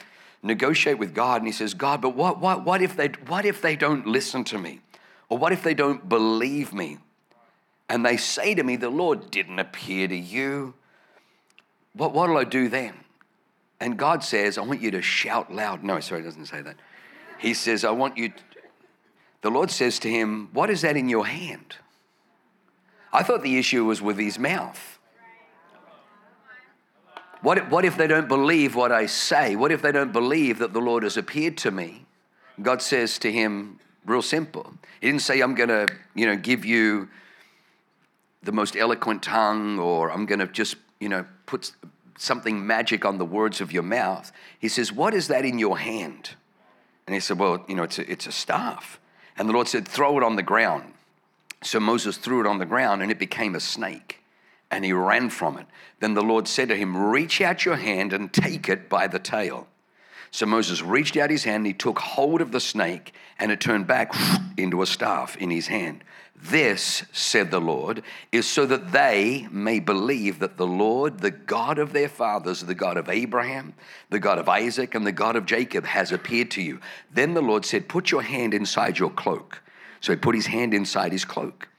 negotiate 0.42 0.98
with 0.98 1.14
God, 1.14 1.42
and 1.42 1.48
he 1.48 1.52
says, 1.52 1.74
God, 1.74 2.02
but 2.02 2.16
what, 2.16 2.40
what, 2.40 2.64
what, 2.64 2.82
if, 2.82 2.96
they, 2.96 3.10
what 3.28 3.46
if 3.46 3.62
they 3.62 3.76
don't 3.76 4.08
listen 4.08 4.44
to 4.46 4.58
me? 4.58 4.82
Or 5.30 5.38
what 5.38 5.52
if 5.52 5.64
they 5.64 5.74
don't 5.74 6.08
believe 6.08 6.74
me? 6.74 7.00
And 7.90 8.06
they 8.06 8.18
say 8.18 8.56
to 8.56 8.64
me, 8.64 8.76
The 8.76 8.90
Lord 8.90 9.30
didn't 9.32 9.60
appear 9.60 10.08
to 10.08 10.16
you. 10.16 10.74
What, 11.94 12.14
what'll 12.14 12.38
I 12.38 12.44
do 12.44 12.70
then? 12.70 12.94
And 13.80 13.98
God 13.98 14.24
says, 14.24 14.58
I 14.58 14.62
want 14.62 14.82
you 14.82 14.92
to 14.92 15.02
shout 15.02 15.54
loud. 15.54 15.84
No, 15.84 16.00
sorry, 16.00 16.24
doesn't 16.24 16.46
say 16.46 16.62
that. 16.62 16.78
He 17.38 17.54
says, 17.54 17.84
I 17.84 17.92
want 17.92 18.18
you. 18.18 18.32
The 19.42 19.50
Lord 19.50 19.70
says 19.70 20.00
to 20.00 20.10
him, 20.10 20.50
What 20.54 20.70
is 20.70 20.82
that 20.82 20.96
in 20.96 21.10
your 21.10 21.26
hand? 21.26 21.76
I 23.12 23.24
thought 23.24 23.44
the 23.44 23.58
issue 23.58 23.86
was 23.86 24.02
with 24.02 24.18
his 24.18 24.40
mouth. 24.40 24.93
What 27.44 27.58
if, 27.58 27.70
what 27.70 27.84
if 27.84 27.98
they 27.98 28.08
don't 28.08 28.30
believe 28.30 28.74
what 28.74 28.94
I 28.94 29.06
say? 29.06 29.58
What 29.58 29.74
if 29.74 29.82
they 29.82 29.92
don't 29.92 30.14
believe 30.14 30.60
that 30.60 30.72
the 30.72 30.80
Lord 30.80 31.04
has 31.04 31.18
appeared 31.18 31.58
to 31.58 31.72
me? 31.72 32.06
God 32.62 32.82
says 32.82 33.20
to 33.20 33.30
him, 33.30 33.80
real 34.06 34.22
simple. 34.22 34.74
He 35.02 35.08
didn't 35.08 35.24
say, 35.24 35.42
I'm 35.42 35.54
going 35.54 35.68
to, 35.68 35.88
you 36.16 36.26
know, 36.26 36.38
give 36.38 36.64
you 36.64 37.10
the 38.44 38.54
most 38.54 38.78
eloquent 38.78 39.24
tongue 39.24 39.78
or 39.78 40.10
I'm 40.10 40.26
going 40.26 40.40
to 40.40 40.48
just, 40.48 40.78
you 41.02 41.10
know, 41.10 41.26
put 41.46 41.74
something 42.18 42.66
magic 42.66 43.04
on 43.04 43.18
the 43.18 43.26
words 43.26 43.60
of 43.60 43.74
your 43.74 43.84
mouth. 43.84 44.32
He 44.58 44.70
says, 44.70 44.94
What 44.94 45.14
is 45.14 45.28
that 45.28 45.44
in 45.44 45.60
your 45.60 45.78
hand? 45.78 46.36
And 47.08 47.14
he 47.14 47.20
said, 47.20 47.40
Well, 47.40 47.66
you 47.68 47.76
know, 47.76 47.84
it's 47.84 48.00
a, 48.00 48.10
it's 48.10 48.26
a 48.26 48.32
staff. 48.32 49.02
And 49.38 49.50
the 49.50 49.54
Lord 49.54 49.68
said, 49.68 49.86
Throw 49.86 50.18
it 50.18 50.24
on 50.24 50.38
the 50.38 50.44
ground. 50.44 50.94
So 51.62 51.82
Moses 51.82 52.16
threw 52.16 52.40
it 52.40 52.48
on 52.48 52.60
the 52.60 52.66
ground 52.66 53.02
and 53.02 53.12
it 53.12 53.20
became 53.20 53.54
a 53.54 53.60
snake 53.60 54.23
and 54.74 54.84
he 54.84 54.92
ran 54.92 55.30
from 55.30 55.58
it. 55.58 55.68
Then 56.00 56.16
the 56.16 56.24
Lord 56.24 56.48
said 56.48 56.70
to 56.70 56.76
him, 56.76 56.98
Reach 56.98 57.42
out 57.42 57.64
your 57.64 57.76
hand 57.76 58.12
and 58.12 58.34
take 58.34 58.68
it 58.68 58.90
by 58.90 59.08
the 59.08 59.20
tail. 59.20 59.68
So 60.32 60.48
Moses 60.48 60.82
reached 60.82 61.16
out 61.16 61.30
his 61.30 61.44
hand, 61.44 61.58
and 61.58 61.68
he 61.68 61.74
took 61.74 62.00
hold 62.00 62.42
of 62.42 62.52
the 62.52 62.60
snake, 62.60 63.14
and 63.38 63.52
it 63.52 63.62
turned 63.62 63.86
back 63.86 64.16
into 64.58 64.82
a 64.82 64.88
staff 64.88 65.38
in 65.38 65.52
his 65.52 65.68
hand. 65.68 66.04
This, 66.36 67.04
said 67.14 67.52
the 67.52 67.62
Lord, 67.62 68.02
is 68.32 68.48
so 68.48 68.66
that 68.66 68.92
they 68.92 69.48
may 69.52 69.80
believe 69.80 70.40
that 70.40 70.58
the 70.58 70.68
Lord, 70.68 71.20
the 71.20 71.32
God 71.32 71.78
of 71.78 71.94
their 71.94 72.10
fathers, 72.10 72.62
the 72.62 72.74
God 72.74 72.98
of 72.98 73.08
Abraham, 73.08 73.76
the 74.10 74.20
God 74.20 74.40
of 74.40 74.50
Isaac, 74.50 74.96
and 74.96 75.06
the 75.06 75.12
God 75.12 75.36
of 75.36 75.46
Jacob, 75.46 75.86
has 75.86 76.12
appeared 76.12 76.50
to 76.52 76.64
you. 76.64 76.80
Then 77.14 77.36
the 77.36 77.42
Lord 77.42 77.64
said, 77.64 77.88
Put 77.88 78.10
your 78.10 78.24
hand 78.24 78.56
inside 78.56 78.98
your 78.98 79.12
cloak. 79.12 79.62
So 80.02 80.12
he 80.12 80.18
put 80.18 80.34
his 80.34 80.48
hand 80.48 80.74
inside 80.74 81.12
his 81.12 81.26
cloak. 81.26 81.70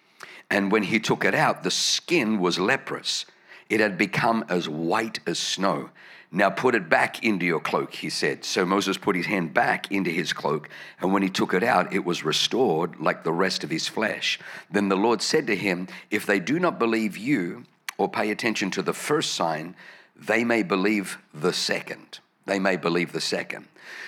And 0.54 0.70
when 0.70 0.84
he 0.84 1.00
took 1.00 1.24
it 1.24 1.34
out, 1.34 1.64
the 1.64 1.70
skin 1.72 2.38
was 2.38 2.60
leprous. 2.60 3.26
It 3.68 3.80
had 3.80 3.98
become 3.98 4.44
as 4.48 4.68
white 4.68 5.18
as 5.26 5.36
snow. 5.36 5.90
Now 6.30 6.48
put 6.48 6.76
it 6.76 6.88
back 6.88 7.24
into 7.24 7.44
your 7.44 7.58
cloak, 7.58 7.92
he 7.92 8.08
said. 8.08 8.44
So 8.44 8.64
Moses 8.64 8.96
put 8.96 9.16
his 9.16 9.26
hand 9.26 9.52
back 9.52 9.90
into 9.90 10.10
his 10.10 10.32
cloak, 10.32 10.68
and 11.00 11.12
when 11.12 11.24
he 11.24 11.28
took 11.28 11.54
it 11.54 11.64
out, 11.64 11.92
it 11.92 12.04
was 12.04 12.24
restored 12.24 13.00
like 13.00 13.24
the 13.24 13.32
rest 13.32 13.64
of 13.64 13.70
his 13.70 13.88
flesh. 13.88 14.38
Then 14.70 14.88
the 14.88 14.96
Lord 14.96 15.22
said 15.22 15.48
to 15.48 15.56
him, 15.56 15.88
If 16.12 16.24
they 16.24 16.38
do 16.38 16.60
not 16.60 16.78
believe 16.78 17.16
you 17.16 17.64
or 17.98 18.08
pay 18.08 18.30
attention 18.30 18.70
to 18.72 18.82
the 18.82 18.92
first 18.92 19.32
sign, 19.32 19.74
they 20.14 20.44
may 20.44 20.62
believe 20.62 21.18
the 21.34 21.52
second. 21.52 22.20
They 22.46 22.60
may 22.60 22.76
believe 22.76 23.10
the 23.10 23.20
second. 23.20 23.66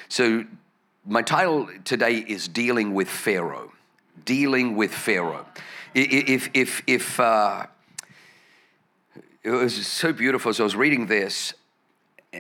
So 0.09 0.45
my 1.05 1.23
title 1.23 1.69
today 1.83 2.19
is 2.19 2.47
Dealing 2.47 2.95
with 2.95 3.09
Pharaoh. 3.09 3.73
Dealing 4.25 4.77
with 4.77 4.95
Pharaoh. 4.95 5.47
If, 5.99 6.51
if, 6.53 6.83
if, 6.87 7.19
uh, 7.19 7.65
it 9.43 9.49
was 9.49 9.87
so 9.87 10.13
beautiful 10.13 10.51
as 10.51 10.61
I 10.61 10.63
was 10.63 10.77
reading 10.77 11.07
this, 11.07 11.55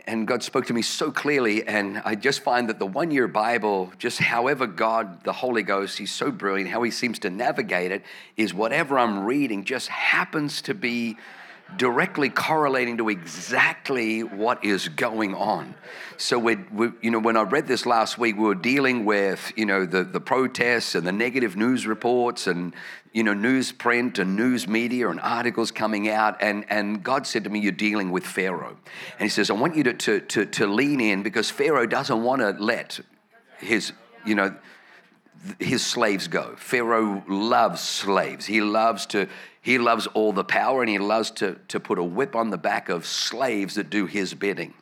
and 0.06 0.28
God 0.28 0.42
spoke 0.42 0.66
to 0.66 0.74
me 0.74 0.82
so 0.82 1.10
clearly. 1.10 1.66
And 1.66 2.02
I 2.04 2.16
just 2.16 2.40
find 2.40 2.68
that 2.68 2.78
the 2.78 2.84
one 2.84 3.10
year 3.10 3.26
Bible, 3.26 3.92
just 3.96 4.18
however 4.18 4.66
God, 4.66 5.24
the 5.24 5.32
Holy 5.32 5.62
Ghost, 5.62 5.96
He's 5.96 6.12
so 6.12 6.30
brilliant, 6.30 6.68
how 6.68 6.82
He 6.82 6.90
seems 6.90 7.18
to 7.20 7.30
navigate 7.30 7.92
it, 7.92 8.02
is 8.36 8.52
whatever 8.52 8.98
I'm 8.98 9.24
reading 9.24 9.64
just 9.64 9.88
happens 9.88 10.60
to 10.62 10.74
be 10.74 11.16
directly 11.76 12.30
correlating 12.30 12.98
to 12.98 13.08
exactly 13.08 14.22
what 14.22 14.64
is 14.64 14.88
going 14.88 15.34
on. 15.34 15.74
So 16.16 16.38
we, 16.38 16.56
you 17.02 17.10
know, 17.10 17.18
when 17.18 17.36
I 17.36 17.42
read 17.42 17.66
this 17.66 17.84
last 17.84 18.18
week, 18.18 18.36
we 18.36 18.44
were 18.44 18.54
dealing 18.54 19.04
with, 19.04 19.52
you 19.56 19.66
know, 19.66 19.84
the, 19.84 20.04
the 20.04 20.20
protests 20.20 20.94
and 20.94 21.06
the 21.06 21.12
negative 21.12 21.56
news 21.56 21.86
reports 21.86 22.46
and, 22.46 22.72
you 23.12 23.22
know, 23.22 23.34
newsprint 23.34 24.18
and 24.18 24.36
news 24.36 24.66
media 24.66 25.08
and 25.10 25.20
articles 25.20 25.70
coming 25.70 26.08
out. 26.08 26.40
And, 26.40 26.64
and 26.70 27.02
God 27.02 27.26
said 27.26 27.44
to 27.44 27.50
me, 27.50 27.58
you're 27.60 27.72
dealing 27.72 28.10
with 28.10 28.24
Pharaoh. 28.24 28.76
And 29.18 29.22
he 29.22 29.28
says, 29.28 29.50
I 29.50 29.54
want 29.54 29.76
you 29.76 29.82
to, 29.84 29.92
to, 29.92 30.20
to, 30.20 30.46
to 30.46 30.66
lean 30.66 31.00
in 31.00 31.22
because 31.22 31.50
Pharaoh 31.50 31.86
doesn't 31.86 32.22
want 32.22 32.40
to 32.40 32.50
let 32.62 33.00
his, 33.58 33.92
you 34.24 34.36
know, 34.36 34.54
his 35.58 35.84
slaves 35.84 36.28
go. 36.28 36.54
Pharaoh 36.56 37.22
loves 37.28 37.80
slaves. 37.80 38.46
He 38.46 38.60
loves 38.60 39.06
to 39.06 39.28
he 39.66 39.78
loves 39.78 40.06
all 40.14 40.32
the 40.32 40.44
power 40.44 40.80
and 40.80 40.88
he 40.88 41.00
loves 41.00 41.32
to, 41.32 41.56
to 41.66 41.80
put 41.80 41.98
a 41.98 42.04
whip 42.04 42.36
on 42.36 42.50
the 42.50 42.56
back 42.56 42.88
of 42.88 43.04
slaves 43.04 43.74
that 43.74 43.90
do 43.90 44.06
his 44.06 44.32
bidding 44.32 44.72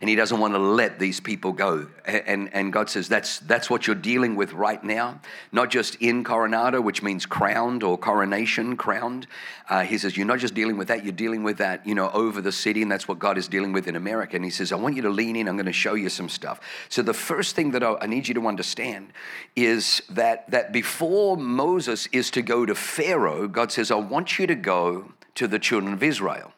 and 0.00 0.10
he 0.10 0.16
doesn't 0.16 0.38
want 0.38 0.54
to 0.54 0.58
let 0.58 0.98
these 0.98 1.20
people 1.20 1.52
go. 1.52 1.86
And, 2.04 2.52
and 2.52 2.72
God 2.72 2.90
says 2.90 3.08
that's, 3.08 3.38
that's 3.40 3.70
what 3.70 3.86
you're 3.86 3.96
dealing 3.96 4.36
with 4.36 4.52
right 4.52 4.82
now, 4.82 5.20
not 5.52 5.70
just 5.70 5.96
in 5.96 6.22
Coronado, 6.22 6.80
which 6.80 7.02
means 7.02 7.26
crowned 7.26 7.82
or 7.82 7.96
coronation, 7.96 8.76
crowned. 8.76 9.26
Uh, 9.68 9.82
he 9.82 9.98
says, 9.98 10.16
You're 10.16 10.26
not 10.26 10.38
just 10.38 10.54
dealing 10.54 10.76
with 10.76 10.88
that, 10.88 11.04
you're 11.04 11.12
dealing 11.12 11.42
with 11.42 11.58
that, 11.58 11.86
you 11.86 11.94
know, 11.94 12.10
over 12.10 12.40
the 12.40 12.52
city, 12.52 12.82
and 12.82 12.90
that's 12.90 13.08
what 13.08 13.18
God 13.18 13.38
is 13.38 13.48
dealing 13.48 13.72
with 13.72 13.88
in 13.88 13.96
America. 13.96 14.36
And 14.36 14.44
he 14.44 14.50
says, 14.50 14.72
I 14.72 14.76
want 14.76 14.96
you 14.96 15.02
to 15.02 15.10
lean 15.10 15.36
in, 15.36 15.48
I'm 15.48 15.56
going 15.56 15.66
to 15.66 15.72
show 15.72 15.94
you 15.94 16.08
some 16.08 16.28
stuff. 16.28 16.60
So 16.88 17.02
the 17.02 17.14
first 17.14 17.56
thing 17.56 17.72
that 17.72 17.82
I, 17.82 17.94
I 18.00 18.06
need 18.06 18.28
you 18.28 18.34
to 18.34 18.46
understand 18.46 19.12
is 19.54 20.02
that, 20.10 20.50
that 20.50 20.72
before 20.72 21.36
Moses 21.36 22.08
is 22.12 22.30
to 22.32 22.42
go 22.42 22.66
to 22.66 22.74
Pharaoh, 22.74 23.48
God 23.48 23.72
says, 23.72 23.90
I 23.90 23.96
want 23.96 24.38
you 24.38 24.46
to 24.46 24.54
go 24.54 25.12
to 25.36 25.48
the 25.48 25.58
children 25.58 25.92
of 25.92 26.02
Israel. 26.02 26.52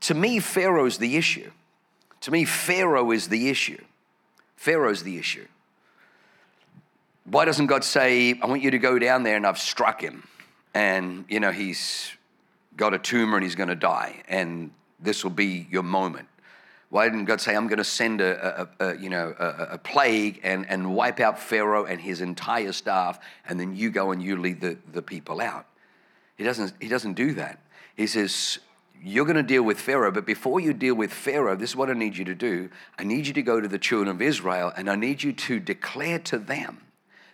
To 0.00 0.14
me, 0.14 0.40
Pharaoh's 0.40 0.98
the 0.98 1.16
issue. 1.16 1.50
To 2.22 2.30
me, 2.30 2.44
Pharaoh 2.44 3.10
is 3.10 3.28
the 3.28 3.48
issue. 3.48 3.82
Pharaoh's 4.56 5.02
the 5.02 5.18
issue. 5.18 5.46
Why 7.24 7.44
doesn't 7.44 7.66
God 7.66 7.84
say, 7.84 8.38
I 8.40 8.46
want 8.46 8.62
you 8.62 8.70
to 8.72 8.78
go 8.78 8.98
down 8.98 9.22
there 9.22 9.36
and 9.36 9.46
I've 9.46 9.58
struck 9.58 10.02
him? 10.02 10.26
And, 10.74 11.24
you 11.28 11.40
know, 11.40 11.52
he's 11.52 12.10
got 12.76 12.94
a 12.94 12.98
tumor 12.98 13.36
and 13.36 13.44
he's 13.44 13.54
going 13.54 13.68
to 13.68 13.74
die, 13.74 14.22
and 14.28 14.70
this 15.00 15.24
will 15.24 15.30
be 15.30 15.66
your 15.70 15.82
moment. 15.82 16.28
Why 16.88 17.08
didn't 17.08 17.26
God 17.26 17.40
say, 17.40 17.54
I'm 17.54 17.68
going 17.68 17.78
to 17.78 17.84
send 17.84 18.20
a, 18.20 18.68
a, 18.80 18.86
a 18.88 18.96
you 18.98 19.10
know, 19.10 19.34
a, 19.38 19.74
a, 19.74 19.78
plague 19.78 20.40
and, 20.42 20.68
and 20.68 20.92
wipe 20.92 21.20
out 21.20 21.38
Pharaoh 21.38 21.84
and 21.84 22.00
his 22.00 22.20
entire 22.20 22.72
staff, 22.72 23.20
and 23.48 23.60
then 23.60 23.76
you 23.76 23.90
go 23.90 24.10
and 24.10 24.20
you 24.20 24.36
lead 24.36 24.60
the, 24.60 24.76
the 24.92 25.02
people 25.02 25.40
out? 25.40 25.66
He 26.36 26.42
doesn't, 26.42 26.72
he 26.80 26.88
doesn't 26.88 27.14
do 27.14 27.34
that. 27.34 27.60
He 27.96 28.08
says, 28.08 28.58
you're 29.02 29.24
going 29.24 29.36
to 29.36 29.42
deal 29.42 29.62
with 29.62 29.80
Pharaoh, 29.80 30.12
but 30.12 30.26
before 30.26 30.60
you 30.60 30.72
deal 30.72 30.94
with 30.94 31.12
Pharaoh, 31.12 31.56
this 31.56 31.70
is 31.70 31.76
what 31.76 31.90
I 31.90 31.94
need 31.94 32.16
you 32.16 32.24
to 32.26 32.34
do. 32.34 32.68
I 32.98 33.04
need 33.04 33.26
you 33.26 33.32
to 33.32 33.42
go 33.42 33.60
to 33.60 33.68
the 33.68 33.78
children 33.78 34.08
of 34.08 34.20
Israel 34.20 34.72
and 34.76 34.90
I 34.90 34.96
need 34.96 35.22
you 35.22 35.32
to 35.32 35.58
declare 35.58 36.18
to 36.20 36.38
them 36.38 36.82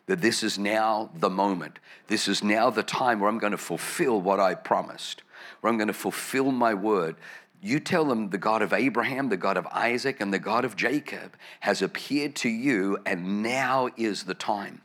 that 0.07 0.21
this 0.21 0.43
is 0.43 0.59
now 0.59 1.11
the 1.15 1.31
moment. 1.31 1.79
This 2.07 2.29
is 2.29 2.43
now 2.43 2.71
the 2.71 2.85
time 2.85 3.19
where 3.19 3.29
I'm 3.29 3.39
going 3.39 3.53
to 3.53 3.59
fulfill 3.59 4.21
what 4.21 4.39
I 4.39 4.55
promised, 4.55 5.23
where 5.61 5.71
I'm 5.71 5.79
going 5.79 5.89
to 5.89 5.95
fulfill 5.95 6.53
my 6.53 6.75
word. 6.75 7.17
You 7.61 7.81
tell 7.81 8.05
them 8.05 8.31
the 8.31 8.39
God 8.39 8.63
of 8.63 8.73
Abraham, 8.73 9.29
the 9.29 9.37
God 9.37 9.57
of 9.57 9.67
Isaac, 9.73 10.21
and 10.21 10.33
the 10.33 10.39
God 10.39 10.65
of 10.65 10.77
Jacob 10.77 11.37
has 11.61 11.83
appeared 11.83 12.37
to 12.37 12.49
you, 12.49 12.99
and 13.05 13.43
now 13.43 13.89
is 13.97 14.25
the 14.25 14.35
time. 14.35 14.83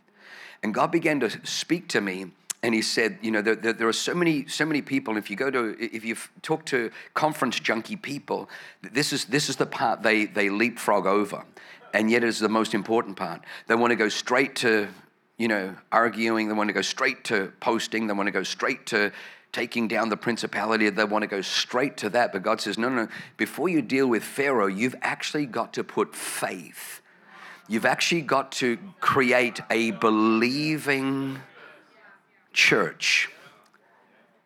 And 0.63 0.73
God 0.73 0.91
began 0.91 1.19
to 1.19 1.45
speak 1.45 1.87
to 1.89 2.01
me 2.01 2.31
and 2.63 2.75
he 2.75 2.81
said, 2.81 3.17
you 3.21 3.31
know, 3.31 3.41
there, 3.41 3.55
there, 3.55 3.73
there, 3.73 3.87
are 3.87 3.93
so 3.93 4.13
many, 4.13 4.47
so 4.47 4.65
many 4.65 4.81
people. 4.81 5.17
If 5.17 5.31
you 5.31 5.35
go 5.35 5.49
to, 5.49 5.75
if 5.79 6.05
you 6.05 6.15
talk 6.43 6.65
to 6.67 6.91
conference 7.15 7.59
junkie 7.59 7.95
people, 7.95 8.49
this 8.81 9.11
is 9.11 9.25
this 9.25 9.49
is 9.49 9.55
the 9.55 9.65
part 9.65 10.03
they 10.03 10.25
they 10.25 10.49
leapfrog 10.49 11.07
over, 11.07 11.43
and 11.93 12.11
yet 12.11 12.23
it 12.23 12.27
is 12.27 12.39
the 12.39 12.49
most 12.49 12.73
important 12.73 13.17
part. 13.17 13.41
They 13.67 13.75
want 13.75 13.91
to 13.91 13.95
go 13.95 14.09
straight 14.09 14.55
to, 14.57 14.89
you 15.37 15.47
know, 15.47 15.75
arguing. 15.91 16.49
They 16.49 16.53
want 16.53 16.69
to 16.69 16.73
go 16.73 16.83
straight 16.83 17.23
to 17.25 17.51
posting. 17.59 18.05
They 18.05 18.13
want 18.13 18.27
to 18.27 18.31
go 18.31 18.43
straight 18.43 18.85
to 18.87 19.11
taking 19.51 19.87
down 19.87 20.09
the 20.09 20.17
principality. 20.17 20.89
They 20.89 21.03
want 21.03 21.23
to 21.23 21.27
go 21.27 21.41
straight 21.41 21.97
to 21.97 22.09
that. 22.11 22.31
But 22.31 22.43
God 22.43 22.61
says, 22.61 22.77
no, 22.77 22.89
no, 22.89 23.03
no, 23.03 23.07
before 23.37 23.69
you 23.69 23.81
deal 23.81 24.07
with 24.07 24.23
Pharaoh, 24.23 24.67
you've 24.67 24.95
actually 25.01 25.45
got 25.45 25.73
to 25.73 25.83
put 25.83 26.15
faith. 26.15 27.01
You've 27.67 27.85
actually 27.85 28.21
got 28.21 28.51
to 28.53 28.77
create 28.99 29.59
a 29.69 29.91
believing 29.91 31.39
church. 32.53 33.29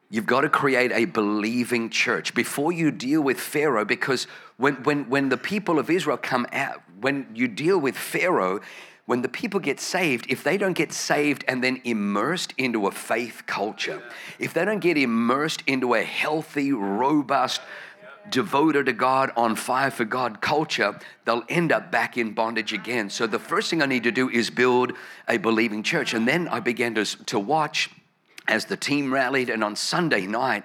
You've 0.09 0.25
got 0.25 0.41
to 0.41 0.50
create 0.50 0.91
a 0.91 1.05
believing 1.05 1.89
church 1.89 2.33
before 2.33 2.71
you 2.71 2.91
deal 2.91 3.21
with 3.21 3.39
Pharaoh, 3.39 3.85
because 3.85 4.27
when, 4.57 4.75
when, 4.83 5.09
when 5.09 5.29
the 5.29 5.38
people 5.38 5.79
of 5.79 5.89
Israel 5.89 6.17
come 6.17 6.47
out, 6.51 6.81
when 7.01 7.27
you 7.33 7.47
deal 7.47 7.79
with 7.79 7.97
Pharaoh, 7.97 8.62
when 9.05 9.21
the 9.21 9.29
people 9.29 9.59
get 9.59 9.79
saved, 9.79 10.25
if 10.29 10.43
they 10.43 10.57
don't 10.57 10.74
get 10.74 10.91
saved 10.91 11.43
and 11.47 11.63
then 11.63 11.81
immersed 11.83 12.53
into 12.57 12.88
a 12.88 12.91
faith 12.91 13.43
culture, 13.45 14.01
if 14.39 14.53
they 14.53 14.65
don't 14.65 14.79
get 14.79 14.97
immersed 14.97 15.63
into 15.67 15.93
a 15.93 16.03
healthy, 16.03 16.71
robust, 16.71 17.62
devoted 18.29 18.88
to 18.88 18.94
God, 18.94 19.32
on 19.36 19.55
fire 19.55 19.91
for 19.91 20.05
God 20.05 20.41
culture, 20.41 21.00
they'll 21.25 21.44
end 21.50 21.72
up 21.72 21.91
back 21.91 22.17
in 22.17 22.34
bondage 22.34 22.74
again. 22.74 23.10
So 23.10 23.27
the 23.27 23.39
first 23.39 23.70
thing 23.70 23.82
I 23.82 23.86
need 23.86 24.03
to 24.03 24.12
do 24.12 24.29
is 24.29 24.50
build 24.50 24.94
a 25.27 25.38
believing 25.38 25.84
church. 25.84 26.13
And 26.13 26.27
then 26.27 26.48
I 26.48 26.60
began 26.60 26.96
to, 26.96 27.05
to 27.25 27.39
watch 27.39 27.89
as 28.48 28.65
the 28.65 28.77
team 28.77 29.13
rallied, 29.13 29.50
and 29.50 29.63
on 29.63 29.75
Sunday 29.75 30.27
night, 30.27 30.63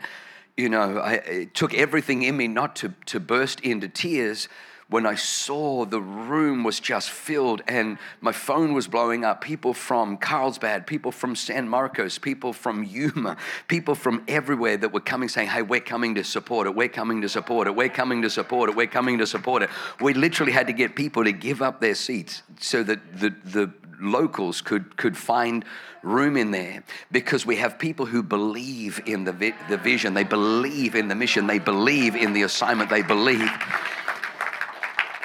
you 0.56 0.68
know, 0.68 0.98
I, 0.98 1.12
it 1.14 1.54
took 1.54 1.72
everything 1.72 2.22
in 2.22 2.36
me 2.36 2.46
not 2.46 2.76
to, 2.76 2.94
to 3.06 3.20
burst 3.20 3.60
into 3.60 3.88
tears 3.88 4.48
when 4.90 5.06
I 5.06 5.14
saw 5.14 5.84
the 5.84 6.00
room 6.00 6.64
was 6.64 6.80
just 6.80 7.10
filled 7.10 7.62
and 7.68 7.96
my 8.20 8.32
phone 8.32 8.72
was 8.72 8.88
blowing 8.88 9.24
up. 9.24 9.40
People 9.40 9.72
from 9.72 10.16
Carlsbad, 10.16 10.86
people 10.86 11.12
from 11.12 11.36
San 11.36 11.68
Marcos, 11.68 12.18
people 12.18 12.52
from 12.52 12.82
Yuma, 12.82 13.36
people 13.68 13.94
from 13.94 14.24
everywhere 14.26 14.76
that 14.76 14.92
were 14.92 15.00
coming 15.00 15.28
saying, 15.28 15.48
Hey, 15.48 15.62
we're 15.62 15.80
coming 15.80 16.16
to 16.16 16.24
support 16.24 16.66
it. 16.66 16.74
We're 16.74 16.88
coming 16.88 17.22
to 17.22 17.28
support 17.28 17.68
it. 17.68 17.76
We're 17.76 17.88
coming 17.88 18.22
to 18.22 18.30
support 18.30 18.68
it. 18.68 18.74
We're 18.74 18.88
coming 18.88 19.18
to 19.18 19.26
support 19.26 19.62
it. 19.62 19.70
We 20.00 20.12
literally 20.12 20.52
had 20.52 20.66
to 20.66 20.72
get 20.72 20.96
people 20.96 21.22
to 21.22 21.32
give 21.32 21.62
up 21.62 21.80
their 21.80 21.94
seats 21.94 22.42
so 22.58 22.82
that 22.82 23.16
the, 23.16 23.30
the 23.44 23.72
locals 24.00 24.60
could, 24.60 24.96
could 24.96 25.16
find 25.16 25.64
room 26.02 26.36
in 26.36 26.50
there 26.50 26.82
because 27.12 27.46
we 27.46 27.56
have 27.56 27.78
people 27.78 28.06
who 28.06 28.22
believe 28.22 29.00
in 29.06 29.22
the, 29.24 29.32
vi- 29.32 29.54
the 29.68 29.76
vision, 29.76 30.14
they 30.14 30.24
believe 30.24 30.96
in 30.96 31.08
the 31.08 31.14
mission, 31.14 31.46
they 31.46 31.58
believe 31.58 32.16
in 32.16 32.32
the 32.32 32.42
assignment, 32.42 32.90
they 32.90 33.02
believe. 33.02 33.50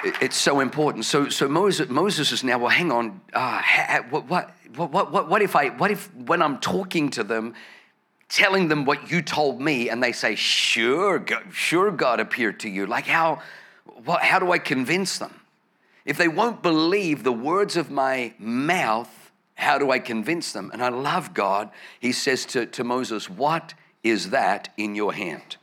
It's 0.06 0.38
so 0.38 0.60
important. 0.60 1.06
So, 1.06 1.30
so 1.30 1.48
Moses, 1.48 1.90
Moses 1.90 2.32
is 2.32 2.44
now, 2.44 2.60
well, 2.60 2.70
hang 2.70 2.92
on, 2.92 3.22
uh, 3.34 3.62
what, 4.12 4.28
what, 4.28 4.52
what, 4.76 5.12
what, 5.12 5.28
what 5.28 5.42
if 5.42 5.56
I, 5.56 5.70
what 5.70 5.90
if 5.90 6.14
when 6.14 6.44
I'm 6.44 6.60
talking 6.60 7.10
to 7.12 7.24
them, 7.24 7.56
telling 8.30 8.68
them 8.68 8.86
what 8.86 9.10
you 9.10 9.24
told 9.24 9.60
me, 9.60 9.90
and 9.90 10.04
they 10.04 10.12
say, 10.12 10.36
sure, 10.36 11.18
God, 11.18 11.46
sure, 11.52 11.90
God 11.90 12.20
appeared 12.20 12.60
to 12.62 12.70
you. 12.70 12.86
Like, 12.86 13.08
how, 13.08 13.42
what, 14.04 14.22
how 14.22 14.38
do 14.38 14.52
I 14.52 14.60
convince 14.60 15.18
them? 15.18 15.40
If 16.06 16.18
they 16.18 16.28
won't 16.28 16.62
believe 16.62 17.24
the 17.24 17.32
words 17.32 17.76
of 17.76 17.90
my 17.90 18.36
mouth, 18.38 19.32
how 19.56 19.80
do 19.80 19.90
I 19.90 19.98
convince 19.98 20.52
them? 20.52 20.70
And 20.72 20.84
I 20.84 20.90
love 20.90 21.34
God. 21.34 21.72
He 22.00 22.12
says 22.12 22.46
to, 22.48 22.68
to 22.68 22.84
Moses, 22.84 23.28
What 23.28 23.74
is 24.04 24.30
that 24.30 24.72
in 24.78 24.94
your 24.94 25.14
hand? 25.14 25.58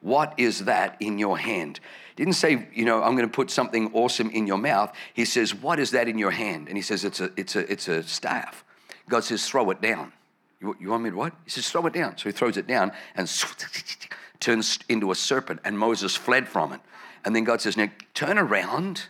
What 0.00 0.34
is 0.38 0.64
that 0.64 0.96
in 1.00 1.18
your 1.18 1.38
hand? 1.38 1.80
Didn't 2.16 2.34
say, 2.34 2.68
you 2.72 2.84
know, 2.84 3.02
I'm 3.02 3.16
going 3.16 3.28
to 3.28 3.32
put 3.32 3.50
something 3.50 3.90
awesome 3.92 4.30
in 4.30 4.46
your 4.46 4.58
mouth. 4.58 4.94
He 5.14 5.24
says, 5.24 5.54
What 5.54 5.80
is 5.80 5.90
that 5.92 6.08
in 6.08 6.18
your 6.18 6.30
hand? 6.30 6.68
And 6.68 6.76
he 6.76 6.82
says, 6.82 7.04
It's 7.04 7.20
a, 7.20 7.30
it's 7.36 7.56
a, 7.56 7.70
it's 7.70 7.88
a 7.88 8.02
staff. 8.02 8.64
God 9.08 9.24
says, 9.24 9.46
Throw 9.48 9.70
it 9.70 9.80
down. 9.80 10.12
You, 10.60 10.76
you 10.80 10.90
want 10.90 11.02
me 11.02 11.10
to 11.10 11.16
what? 11.16 11.32
He 11.44 11.50
says, 11.50 11.68
Throw 11.68 11.86
it 11.86 11.92
down. 11.92 12.16
So 12.16 12.28
he 12.28 12.32
throws 12.32 12.56
it 12.56 12.66
down 12.66 12.92
and 13.16 13.28
turns 14.40 14.78
into 14.88 15.10
a 15.10 15.14
serpent, 15.14 15.60
and 15.64 15.78
Moses 15.78 16.14
fled 16.14 16.48
from 16.48 16.72
it. 16.72 16.80
And 17.24 17.34
then 17.34 17.44
God 17.44 17.60
says, 17.60 17.76
Now 17.76 17.88
turn 18.14 18.38
around 18.38 19.06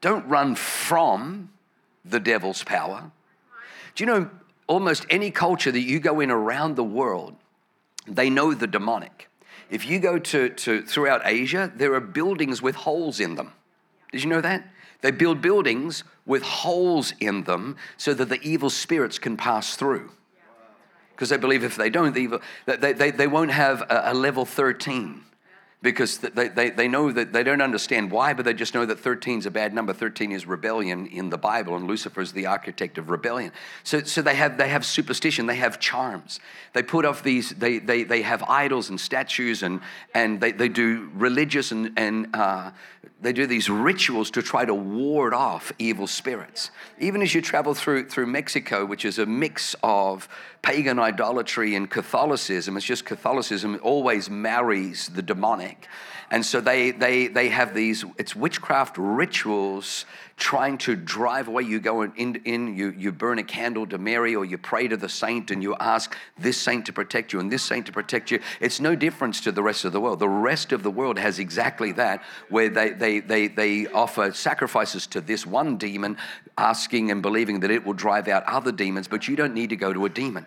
don't 0.00 0.28
run 0.28 0.54
from 0.54 1.50
the 2.04 2.20
devil's 2.20 2.62
power. 2.62 3.10
Do 3.94 4.04
you 4.04 4.06
know 4.06 4.30
almost 4.66 5.06
any 5.10 5.30
culture 5.30 5.72
that 5.72 5.80
you 5.80 5.98
go 5.98 6.20
in 6.20 6.30
around 6.30 6.76
the 6.76 6.84
world, 6.84 7.34
they 8.06 8.30
know 8.30 8.54
the 8.54 8.66
demonic. 8.66 9.25
If 9.70 9.88
you 9.88 9.98
go 9.98 10.18
to, 10.18 10.48
to 10.48 10.82
throughout 10.82 11.22
Asia, 11.24 11.72
there 11.74 11.94
are 11.94 12.00
buildings 12.00 12.62
with 12.62 12.76
holes 12.76 13.20
in 13.20 13.34
them. 13.34 13.52
Did 14.12 14.22
you 14.22 14.30
know 14.30 14.40
that? 14.40 14.64
They 15.00 15.10
build 15.10 15.42
buildings 15.42 16.04
with 16.24 16.42
holes 16.42 17.12
in 17.20 17.44
them 17.44 17.76
so 17.96 18.14
that 18.14 18.28
the 18.28 18.40
evil 18.42 18.70
spirits 18.70 19.18
can 19.18 19.36
pass 19.36 19.76
through. 19.76 20.10
Because 21.10 21.30
they 21.30 21.36
believe 21.36 21.64
if 21.64 21.76
they 21.76 21.90
don't, 21.90 22.14
the 22.14 22.20
evil, 22.20 22.40
they, 22.66 22.92
they, 22.92 23.10
they 23.10 23.26
won't 23.26 23.50
have 23.50 23.82
a, 23.82 24.12
a 24.12 24.14
level 24.14 24.44
13 24.44 25.25
because 25.82 26.18
they, 26.18 26.48
they, 26.48 26.70
they 26.70 26.88
know 26.88 27.12
that 27.12 27.32
they 27.32 27.42
don't 27.42 27.60
understand 27.60 28.10
why, 28.10 28.32
but 28.32 28.44
they 28.44 28.54
just 28.54 28.74
know 28.74 28.86
that 28.86 28.98
13 28.98 29.40
is 29.40 29.46
a 29.46 29.50
bad 29.50 29.74
number. 29.74 29.92
13 29.92 30.32
is 30.32 30.46
rebellion 30.46 31.06
in 31.06 31.28
the 31.28 31.36
Bible, 31.36 31.76
and 31.76 31.86
Lucifer 31.86 32.22
is 32.22 32.32
the 32.32 32.46
architect 32.46 32.96
of 32.98 33.10
rebellion. 33.10 33.52
So, 33.84 34.02
so 34.02 34.22
they, 34.22 34.34
have, 34.36 34.56
they 34.56 34.68
have 34.68 34.86
superstition, 34.86 35.46
they 35.46 35.56
have 35.56 35.78
charms. 35.78 36.40
They 36.72 36.82
put 36.82 37.04
off 37.04 37.22
these, 37.22 37.50
they, 37.50 37.78
they, 37.78 38.04
they 38.04 38.22
have 38.22 38.42
idols 38.44 38.88
and 38.88 38.98
statues, 38.98 39.62
and, 39.62 39.80
and 40.14 40.40
they, 40.40 40.52
they 40.52 40.68
do 40.68 41.10
religious 41.14 41.72
and, 41.72 41.92
and 41.96 42.34
uh, 42.34 42.70
they 43.20 43.32
do 43.32 43.46
these 43.46 43.68
rituals 43.70 44.30
to 44.32 44.42
try 44.42 44.64
to 44.64 44.74
ward 44.74 45.34
off 45.34 45.72
evil 45.78 46.06
spirits. 46.06 46.70
Even 46.98 47.22
as 47.22 47.34
you 47.34 47.40
travel 47.40 47.74
through, 47.74 48.08
through 48.08 48.26
Mexico, 48.26 48.84
which 48.84 49.04
is 49.04 49.18
a 49.18 49.26
mix 49.26 49.74
of 49.82 50.28
pagan 50.62 50.98
idolatry 50.98 51.74
and 51.74 51.90
Catholicism, 51.90 52.76
it's 52.76 52.84
just 52.84 53.04
Catholicism 53.04 53.78
always 53.82 54.28
marries 54.28 55.08
the 55.08 55.22
demonic. 55.22 55.65
And 56.28 56.44
so 56.44 56.60
they, 56.60 56.90
they, 56.90 57.28
they 57.28 57.48
have 57.50 57.72
these, 57.72 58.04
it's 58.18 58.34
witchcraft 58.34 58.96
rituals 58.98 60.06
trying 60.36 60.76
to 60.78 60.96
drive 60.96 61.46
away. 61.46 61.62
You 61.62 61.78
go 61.78 62.02
in, 62.02 62.34
in 62.44 62.76
you, 62.76 62.92
you 62.96 63.12
burn 63.12 63.38
a 63.38 63.44
candle 63.44 63.86
to 63.86 63.98
Mary 63.98 64.34
or 64.34 64.44
you 64.44 64.58
pray 64.58 64.88
to 64.88 64.96
the 64.96 65.08
saint 65.08 65.52
and 65.52 65.62
you 65.62 65.76
ask 65.76 66.16
this 66.36 66.60
saint 66.60 66.86
to 66.86 66.92
protect 66.92 67.32
you 67.32 67.38
and 67.38 67.50
this 67.50 67.62
saint 67.62 67.86
to 67.86 67.92
protect 67.92 68.32
you. 68.32 68.40
It's 68.60 68.80
no 68.80 68.96
difference 68.96 69.40
to 69.42 69.52
the 69.52 69.62
rest 69.62 69.84
of 69.84 69.92
the 69.92 70.00
world. 70.00 70.18
The 70.18 70.28
rest 70.28 70.72
of 70.72 70.82
the 70.82 70.90
world 70.90 71.16
has 71.16 71.38
exactly 71.38 71.92
that, 71.92 72.24
where 72.48 72.68
they, 72.68 72.90
they, 72.90 73.20
they, 73.20 73.46
they 73.46 73.86
offer 73.86 74.32
sacrifices 74.32 75.06
to 75.08 75.20
this 75.20 75.46
one 75.46 75.76
demon, 75.76 76.16
asking 76.58 77.12
and 77.12 77.22
believing 77.22 77.60
that 77.60 77.70
it 77.70 77.86
will 77.86 77.94
drive 77.94 78.26
out 78.26 78.42
other 78.44 78.72
demons, 78.72 79.06
but 79.06 79.28
you 79.28 79.36
don't 79.36 79.54
need 79.54 79.70
to 79.70 79.76
go 79.76 79.92
to 79.92 80.04
a 80.04 80.08
demon 80.08 80.46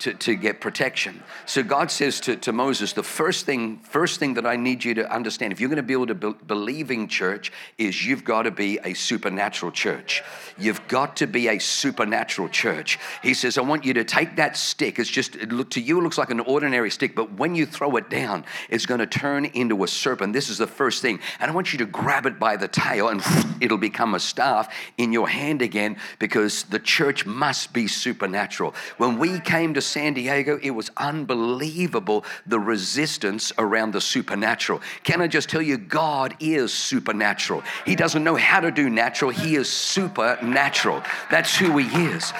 to, 0.00 0.14
to 0.14 0.36
get 0.36 0.60
protection. 0.60 1.22
So 1.44 1.64
God 1.64 1.90
says 1.90 2.20
to, 2.20 2.36
to 2.36 2.52
Moses, 2.52 2.92
the 2.92 3.02
first 3.02 3.46
thing, 3.46 3.78
first 3.78 4.20
thing 4.20 4.34
that 4.34 4.46
I 4.46 4.54
need 4.54 4.84
you 4.84 4.94
to 4.94 5.12
understand, 5.12 5.52
if 5.52 5.60
you're 5.60 5.68
going 5.68 5.78
to 5.78 5.82
build 5.82 6.10
a 6.10 6.14
be- 6.14 6.34
believing 6.46 7.08
church, 7.08 7.50
is 7.78 8.06
you've 8.06 8.24
got 8.24 8.42
to 8.42 8.52
be 8.52 8.78
a 8.84 8.94
supernatural 8.94 9.72
church. 9.72 10.22
You've 10.56 10.86
got 10.86 11.16
to 11.16 11.26
be 11.26 11.48
a 11.48 11.58
supernatural 11.58 12.48
church. 12.48 12.98
He 13.22 13.34
says, 13.34 13.58
I 13.58 13.62
want 13.62 13.84
you 13.84 13.94
to 13.94 14.04
take 14.04 14.36
that 14.36 14.56
stick. 14.56 15.00
It's 15.00 15.10
just, 15.10 15.34
it 15.34 15.50
look, 15.50 15.70
to 15.70 15.80
you, 15.80 15.98
it 15.98 16.02
looks 16.02 16.18
like 16.18 16.30
an 16.30 16.40
ordinary 16.40 16.92
stick, 16.92 17.16
but 17.16 17.32
when 17.32 17.56
you 17.56 17.66
throw 17.66 17.96
it 17.96 18.08
down, 18.08 18.44
it's 18.68 18.86
going 18.86 19.00
to 19.00 19.06
turn 19.06 19.46
into 19.46 19.82
a 19.82 19.88
serpent. 19.88 20.32
This 20.32 20.48
is 20.48 20.58
the 20.58 20.68
first 20.68 21.02
thing. 21.02 21.18
And 21.40 21.50
I 21.50 21.54
want 21.54 21.72
you 21.72 21.78
to 21.80 21.86
grab 21.86 22.24
it 22.26 22.38
by 22.38 22.56
the 22.56 22.68
tail 22.68 23.08
and 23.08 23.20
it'll 23.60 23.78
become 23.78 24.14
a 24.14 24.20
staff 24.20 24.72
in 24.96 25.12
your 25.12 25.28
hand 25.28 25.60
again 25.60 25.96
because 26.20 26.62
the 26.64 26.78
church 26.78 27.26
must 27.26 27.72
be 27.72 27.88
supernatural. 27.88 28.76
When 28.96 29.18
we 29.18 29.40
came 29.40 29.74
to 29.74 29.87
San 29.88 30.14
Diego, 30.14 30.58
it 30.62 30.70
was 30.70 30.90
unbelievable 30.96 32.24
the 32.46 32.60
resistance 32.60 33.52
around 33.58 33.92
the 33.92 34.00
supernatural. 34.00 34.80
Can 35.02 35.20
I 35.20 35.26
just 35.26 35.48
tell 35.48 35.62
you, 35.62 35.78
God 35.78 36.36
is 36.40 36.72
supernatural. 36.72 37.62
He 37.84 37.96
doesn't 37.96 38.22
know 38.22 38.36
how 38.36 38.60
to 38.60 38.70
do 38.70 38.88
natural, 38.90 39.30
He 39.30 39.56
is 39.56 39.68
supernatural. 39.68 41.02
That's 41.30 41.56
who 41.56 41.78
He 41.78 42.04
is. 42.06 42.32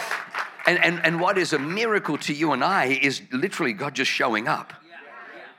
And, 0.66 0.78
and, 0.84 1.00
and 1.04 1.20
what 1.20 1.38
is 1.38 1.54
a 1.54 1.58
miracle 1.58 2.18
to 2.18 2.34
you 2.34 2.52
and 2.52 2.62
I 2.62 2.86
is 2.86 3.22
literally 3.32 3.72
God 3.72 3.94
just 3.94 4.10
showing 4.10 4.48
up 4.48 4.74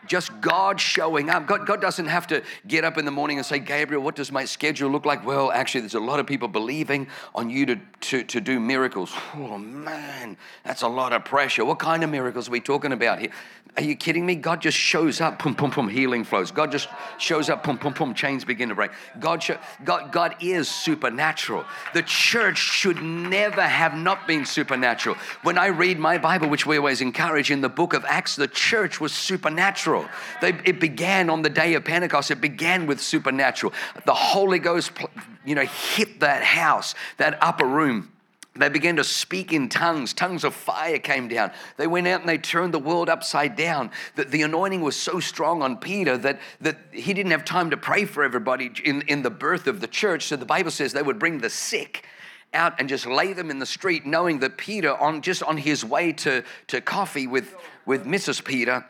just 0.10 0.41
God 0.41 0.82
showing 0.82 1.30
up. 1.30 1.45
God, 1.45 1.65
God 1.65 1.80
doesn't 1.80 2.08
have 2.08 2.28
to 2.28 2.43
get 2.67 2.84
up 2.84 2.98
in 2.98 3.06
the 3.06 3.12
morning 3.12 3.38
and 3.38 3.45
say, 3.45 3.60
Gabriel, 3.60 4.02
what 4.02 4.15
does 4.15 4.32
my 4.32 4.43
schedule 4.43 4.89
look 4.89 5.06
like? 5.06 5.26
Well, 5.26 5.52
actually, 5.52 5.82
there's 5.82 5.93
a 5.93 6.00
lot 6.00 6.19
of 6.19 6.26
people 6.26 6.48
believing 6.48 7.08
on 7.36 7.50
you 7.50 7.67
to, 7.67 7.76
to, 8.02 8.24
to 8.24 8.41
do 8.41 8.60
miracles. 8.60 9.13
Oh, 9.36 9.60
man, 9.60 10.36
that's 10.65 10.82
a 10.82 10.88
lot 10.88 11.13
of 11.13 11.24
pressure. 11.24 11.63
What 11.63 11.78
kind 11.78 12.04
of 12.04 12.10
miracles 12.10 12.50
are 12.50 12.52
we 12.52 12.60
talking 12.60 12.91
about 12.91 13.19
here? 13.19 13.30
Are 13.78 13.84
you 13.84 13.96
kidding 13.96 14.26
me? 14.26 14.36
God 14.36 14.62
just 14.62 14.78
shows 14.78 15.22
up, 15.22 15.40
pum, 15.40 15.56
pum, 15.56 15.72
pum, 15.72 15.88
healing 15.88 16.24
flows. 16.24 16.52
God 16.52 16.72
just 16.72 16.90
shows 17.18 17.50
up, 17.50 17.64
pum, 17.64 17.78
pum, 17.78 17.94
pum, 17.94 18.14
chains 18.14 18.44
begin 18.44 18.70
to 18.70 18.76
break. 18.76 18.92
God, 19.20 19.42
show, 19.44 19.58
God, 19.86 20.12
God 20.12 20.36
is 20.42 20.68
supernatural. 20.68 21.64
The 21.94 22.02
church 22.02 22.58
should 22.58 23.02
never 23.02 23.62
have 23.62 23.94
not 23.94 24.28
been 24.28 24.46
supernatural. 24.46 25.16
When 25.44 25.58
I 25.58 25.68
read 25.68 25.98
my 25.98 26.18
Bible, 26.18 26.50
which 26.50 26.66
we 26.66 26.78
always 26.78 27.00
encourage 27.00 27.52
in 27.52 27.62
the 27.62 27.70
book 27.70 27.94
of 27.94 28.04
Acts, 28.06 28.36
the 28.36 28.48
church 28.48 29.00
was 29.00 29.14
supernatural. 29.14 30.10
They, 30.42 30.50
it 30.66 30.80
began 30.80 31.30
on 31.30 31.42
the 31.42 31.50
day 31.50 31.76
of 31.76 31.86
Pentecost. 31.86 32.32
It 32.32 32.42
began 32.42 32.86
with 32.86 33.00
supernatural. 33.00 33.72
The 34.06 34.14
Holy 34.14 34.60
Ghost, 34.60 34.92
you 35.46 35.56
know, 35.56 35.66
hit 35.66 36.20
that 36.20 36.44
house, 36.44 36.96
that 37.18 37.38
upper 37.42 37.66
room 37.66 38.12
They 38.60 38.69
began 38.69 38.98
to 38.98 39.04
speak 39.04 39.54
in 39.54 39.69
tongues. 39.69 40.13
Tongues 40.13 40.43
of 40.43 40.54
fire 40.54 41.00
came 41.00 41.30
down. 41.30 41.52
They 41.78 41.88
went 41.88 42.08
out 42.08 42.19
and 42.19 42.30
they 42.30 42.38
turned 42.38 42.74
the 42.74 42.80
world 42.80 43.08
upside 43.08 43.56
down. 43.56 43.91
That 44.15 44.32
the 44.32 44.41
anointing 44.41 44.82
was 44.82 44.98
so 44.98 45.19
strong 45.19 45.62
on 45.62 45.78
Peter 45.78 46.17
that, 46.17 46.39
that 46.60 46.78
he 46.91 47.13
didn't 47.13 47.32
have 47.32 47.45
time 47.45 47.69
to 47.69 47.78
pray 47.78 48.04
for 48.04 48.24
everybody 48.24 48.72
in, 48.84 49.04
in 49.04 49.22
the 49.22 49.30
birth 49.30 49.67
of 49.67 49.80
the 49.80 49.88
church. 49.88 50.26
So 50.26 50.36
the 50.36 50.45
Bible 50.45 50.72
says 50.72 50.91
they 50.91 51.02
would 51.02 51.19
bring 51.19 51.38
the 51.39 51.50
sick 51.50 52.06
out 52.54 52.74
and 52.80 52.89
just 52.89 53.06
lay 53.06 53.32
them 53.32 53.50
in 53.50 53.60
the 53.60 53.65
street, 53.65 54.06
knowing 54.06 54.39
that 54.39 54.58
Peter, 54.58 54.95
on 54.95 55.22
just 55.22 55.41
on 55.43 55.58
his 55.58 55.86
way 55.86 56.12
to, 56.13 56.43
to 56.67 56.82
coffee 56.82 57.28
with, 57.28 57.56
with 57.86 58.06
Mrs. 58.06 58.43
Peter, 58.43 58.86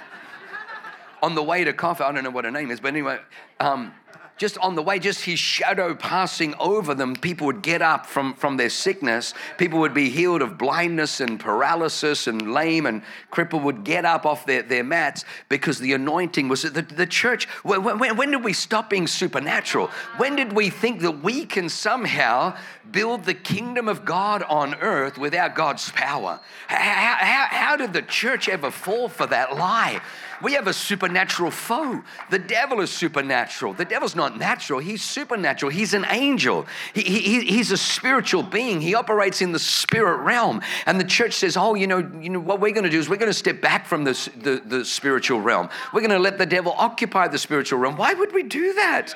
on 1.22 1.34
the 1.34 1.42
way 1.42 1.64
to 1.64 1.72
coffee, 1.72 2.04
I 2.04 2.12
don't 2.12 2.24
know 2.24 2.30
what 2.30 2.44
her 2.44 2.50
name 2.50 2.70
is, 2.70 2.80
but 2.80 2.88
anyway, 2.88 3.18
um, 3.60 3.92
just 4.36 4.58
on 4.58 4.74
the 4.74 4.82
way, 4.82 4.98
just 4.98 5.24
his 5.24 5.38
shadow 5.38 5.94
passing 5.94 6.54
over 6.58 6.92
them, 6.94 7.14
people 7.14 7.46
would 7.46 7.62
get 7.62 7.82
up 7.82 8.04
from, 8.04 8.34
from 8.34 8.56
their 8.56 8.68
sickness. 8.68 9.32
People 9.58 9.78
would 9.78 9.94
be 9.94 10.10
healed 10.10 10.42
of 10.42 10.58
blindness 10.58 11.20
and 11.20 11.38
paralysis 11.38 12.26
and 12.26 12.52
lame 12.52 12.86
and 12.86 13.02
cripple 13.32 13.62
would 13.62 13.84
get 13.84 14.04
up 14.04 14.26
off 14.26 14.44
their, 14.44 14.62
their 14.62 14.82
mats 14.82 15.24
because 15.48 15.78
the 15.78 15.92
anointing 15.92 16.48
was 16.48 16.62
the, 16.62 16.82
the 16.82 17.06
church. 17.06 17.46
When, 17.62 17.84
when, 17.84 18.16
when 18.16 18.30
did 18.32 18.42
we 18.42 18.52
stop 18.52 18.90
being 18.90 19.06
supernatural? 19.06 19.88
When 20.16 20.34
did 20.34 20.52
we 20.52 20.68
think 20.68 21.00
that 21.02 21.22
we 21.22 21.46
can 21.46 21.68
somehow 21.68 22.56
build 22.90 23.24
the 23.24 23.34
kingdom 23.34 23.88
of 23.88 24.04
God 24.04 24.42
on 24.42 24.74
earth 24.76 25.16
without 25.16 25.54
God's 25.54 25.90
power? 25.92 26.40
How, 26.66 27.16
how, 27.20 27.46
how 27.50 27.76
did 27.76 27.92
the 27.92 28.02
church 28.02 28.48
ever 28.48 28.72
fall 28.72 29.08
for 29.08 29.26
that 29.28 29.56
lie? 29.56 30.00
We 30.42 30.54
have 30.54 30.66
a 30.66 30.72
supernatural 30.72 31.50
foe. 31.50 32.02
The 32.30 32.38
devil 32.38 32.80
is 32.80 32.90
supernatural. 32.90 33.74
The 33.74 33.84
devil's 33.84 34.16
not 34.16 34.38
natural, 34.38 34.78
he's 34.78 35.02
supernatural. 35.02 35.70
He's 35.70 35.94
an 35.94 36.06
angel, 36.08 36.66
he, 36.94 37.02
he, 37.02 37.40
he's 37.44 37.70
a 37.70 37.76
spiritual 37.76 38.42
being. 38.42 38.80
He 38.80 38.94
operates 38.94 39.42
in 39.42 39.52
the 39.52 39.58
spirit 39.58 40.18
realm. 40.18 40.62
And 40.86 40.98
the 40.98 41.04
church 41.04 41.34
says, 41.34 41.56
Oh, 41.56 41.74
you 41.74 41.86
know, 41.86 41.98
you 41.98 42.30
know 42.30 42.40
what 42.40 42.60
we're 42.60 42.72
going 42.72 42.84
to 42.84 42.90
do 42.90 42.98
is 42.98 43.08
we're 43.08 43.16
going 43.16 43.30
to 43.30 43.34
step 43.34 43.60
back 43.60 43.86
from 43.86 44.04
the, 44.04 44.62
the 44.64 44.84
spiritual 44.84 45.40
realm. 45.40 45.68
We're 45.92 46.00
going 46.00 46.10
to 46.10 46.18
let 46.18 46.38
the 46.38 46.46
devil 46.46 46.74
occupy 46.76 47.28
the 47.28 47.38
spiritual 47.38 47.78
realm. 47.78 47.96
Why 47.96 48.14
would 48.14 48.32
we 48.32 48.42
do 48.42 48.74
that? 48.74 49.14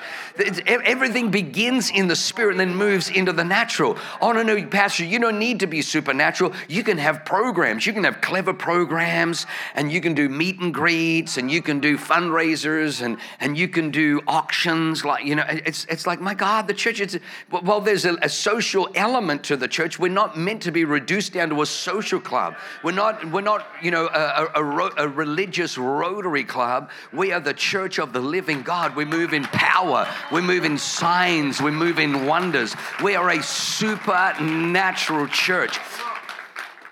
Everything 0.67 1.31
begins 1.31 1.89
in 1.89 2.07
the 2.07 2.15
spirit 2.15 2.51
and 2.51 2.59
then 2.59 2.75
moves 2.75 3.09
into 3.09 3.33
the 3.33 3.43
natural. 3.43 3.97
Oh, 4.21 4.31
no, 4.31 4.43
no, 4.43 4.65
Pastor, 4.67 5.05
you 5.05 5.19
don't 5.19 5.39
need 5.39 5.59
to 5.61 5.67
be 5.67 5.81
supernatural. 5.81 6.53
You 6.67 6.83
can 6.83 6.97
have 6.97 7.25
programs, 7.25 7.85
you 7.85 7.93
can 7.93 8.03
have 8.03 8.21
clever 8.21 8.53
programs, 8.53 9.45
and 9.75 9.91
you 9.91 10.01
can 10.01 10.13
do 10.13 10.29
meet 10.29 10.59
and 10.59 10.73
greet 10.73 11.08
and 11.09 11.49
you 11.49 11.61
can 11.61 11.79
do 11.79 11.97
fundraisers 11.97 13.01
and, 13.01 13.17
and 13.39 13.57
you 13.57 13.67
can 13.67 13.91
do 13.91 14.21
auctions. 14.27 15.03
Like, 15.03 15.25
you 15.25 15.35
know, 15.35 15.45
it's, 15.47 15.85
it's 15.85 16.05
like, 16.05 16.21
my 16.21 16.33
God, 16.33 16.67
the 16.67 16.73
church, 16.73 16.99
is 16.99 17.19
well, 17.49 17.81
there's 17.81 18.05
a, 18.05 18.15
a 18.21 18.29
social 18.29 18.89
element 18.95 19.43
to 19.45 19.57
the 19.57 19.67
church. 19.67 19.97
We're 19.99 20.09
not 20.09 20.37
meant 20.37 20.61
to 20.63 20.71
be 20.71 20.85
reduced 20.85 21.33
down 21.33 21.49
to 21.49 21.61
a 21.61 21.65
social 21.65 22.19
club. 22.19 22.55
We're 22.83 22.91
not, 22.91 23.31
we're 23.31 23.41
not 23.41 23.65
you 23.81 23.91
know, 23.91 24.07
a, 24.07 24.61
a, 24.61 24.91
a 24.97 25.07
religious 25.07 25.77
rotary 25.77 26.43
club. 26.43 26.91
We 27.11 27.31
are 27.31 27.39
the 27.39 27.53
church 27.53 27.99
of 27.99 28.13
the 28.13 28.21
living 28.21 28.61
God. 28.61 28.95
We 28.95 29.05
move 29.05 29.33
in 29.33 29.43
power, 29.45 30.07
we 30.31 30.41
move 30.41 30.65
in 30.65 30.77
signs, 30.77 31.61
we 31.61 31.71
move 31.71 31.99
in 31.99 32.25
wonders. 32.25 32.75
We 33.03 33.15
are 33.15 33.29
a 33.29 33.41
supernatural 33.41 35.27
church. 35.27 35.79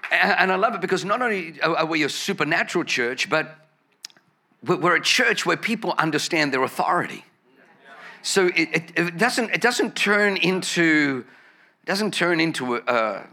And 0.09 0.51
I 0.51 0.55
love 0.55 0.73
it 0.73 0.81
because 0.81 1.03
not 1.03 1.21
only 1.21 1.59
are 1.61 1.85
we 1.85 2.03
a 2.03 2.09
supernatural 2.09 2.85
church, 2.85 3.29
but 3.29 3.66
we're 4.63 4.95
a 4.95 5.01
church 5.01 5.45
where 5.45 5.57
people 5.57 5.93
understand 5.97 6.53
their 6.53 6.63
authority. 6.63 7.23
So 8.21 8.47
it, 8.47 8.69
it, 8.73 8.91
it 8.95 9.17
doesn't, 9.17 9.51
it 9.51 9.61
doesn't 9.61 9.95
turn 9.95 10.37
into, 10.37 11.25
doesn't 11.85 12.13
turn 12.13 12.39
into 12.39 12.75
a, 12.75 13.25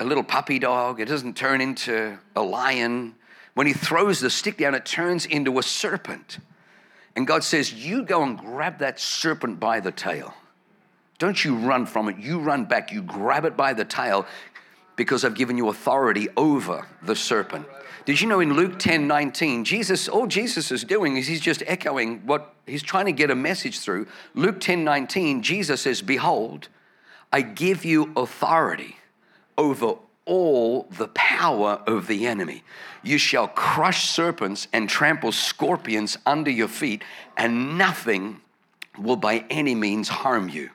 a 0.00 0.04
little 0.04 0.24
puppy 0.24 0.58
dog. 0.58 1.00
It 1.00 1.06
doesn't 1.06 1.36
turn 1.36 1.60
into 1.60 2.18
a 2.36 2.42
lion. 2.42 3.14
When 3.54 3.66
he 3.66 3.72
throws 3.72 4.20
the 4.20 4.30
stick 4.30 4.58
down, 4.58 4.74
it 4.74 4.84
turns 4.84 5.24
into 5.24 5.58
a 5.58 5.62
serpent. 5.62 6.38
And 7.16 7.26
God 7.26 7.42
says, 7.42 7.72
You 7.72 8.04
go 8.04 8.22
and 8.22 8.38
grab 8.38 8.78
that 8.78 9.00
serpent 9.00 9.58
by 9.58 9.80
the 9.80 9.90
tail. 9.90 10.34
Don't 11.18 11.44
you 11.44 11.56
run 11.56 11.86
from 11.86 12.08
it. 12.08 12.18
You 12.18 12.38
run 12.38 12.64
back. 12.64 12.92
You 12.92 13.02
grab 13.02 13.44
it 13.44 13.56
by 13.56 13.72
the 13.72 13.84
tail 13.84 14.26
because 14.94 15.24
I've 15.24 15.34
given 15.34 15.56
you 15.56 15.68
authority 15.68 16.28
over 16.36 16.86
the 17.02 17.16
serpent. 17.16 17.66
Did 18.08 18.22
you 18.22 18.26
know 18.26 18.40
in 18.40 18.54
Luke 18.54 18.78
10 18.78 19.06
19, 19.06 19.64
Jesus, 19.64 20.08
all 20.08 20.26
Jesus 20.26 20.72
is 20.72 20.82
doing 20.82 21.18
is 21.18 21.26
he's 21.26 21.42
just 21.42 21.62
echoing 21.66 22.24
what 22.24 22.54
he's 22.64 22.82
trying 22.82 23.04
to 23.04 23.12
get 23.12 23.30
a 23.30 23.34
message 23.34 23.80
through. 23.80 24.06
Luke 24.34 24.60
10 24.60 24.82
19, 24.82 25.42
Jesus 25.42 25.82
says, 25.82 26.00
Behold, 26.00 26.68
I 27.30 27.42
give 27.42 27.84
you 27.84 28.10
authority 28.16 28.96
over 29.58 29.96
all 30.24 30.84
the 30.84 31.08
power 31.08 31.82
of 31.86 32.06
the 32.06 32.26
enemy. 32.26 32.64
You 33.02 33.18
shall 33.18 33.46
crush 33.46 34.08
serpents 34.08 34.68
and 34.72 34.88
trample 34.88 35.30
scorpions 35.30 36.16
under 36.24 36.50
your 36.50 36.68
feet, 36.68 37.04
and 37.36 37.76
nothing 37.76 38.40
will 38.98 39.16
by 39.16 39.44
any 39.50 39.74
means 39.74 40.08
harm 40.08 40.48
you. 40.48 40.70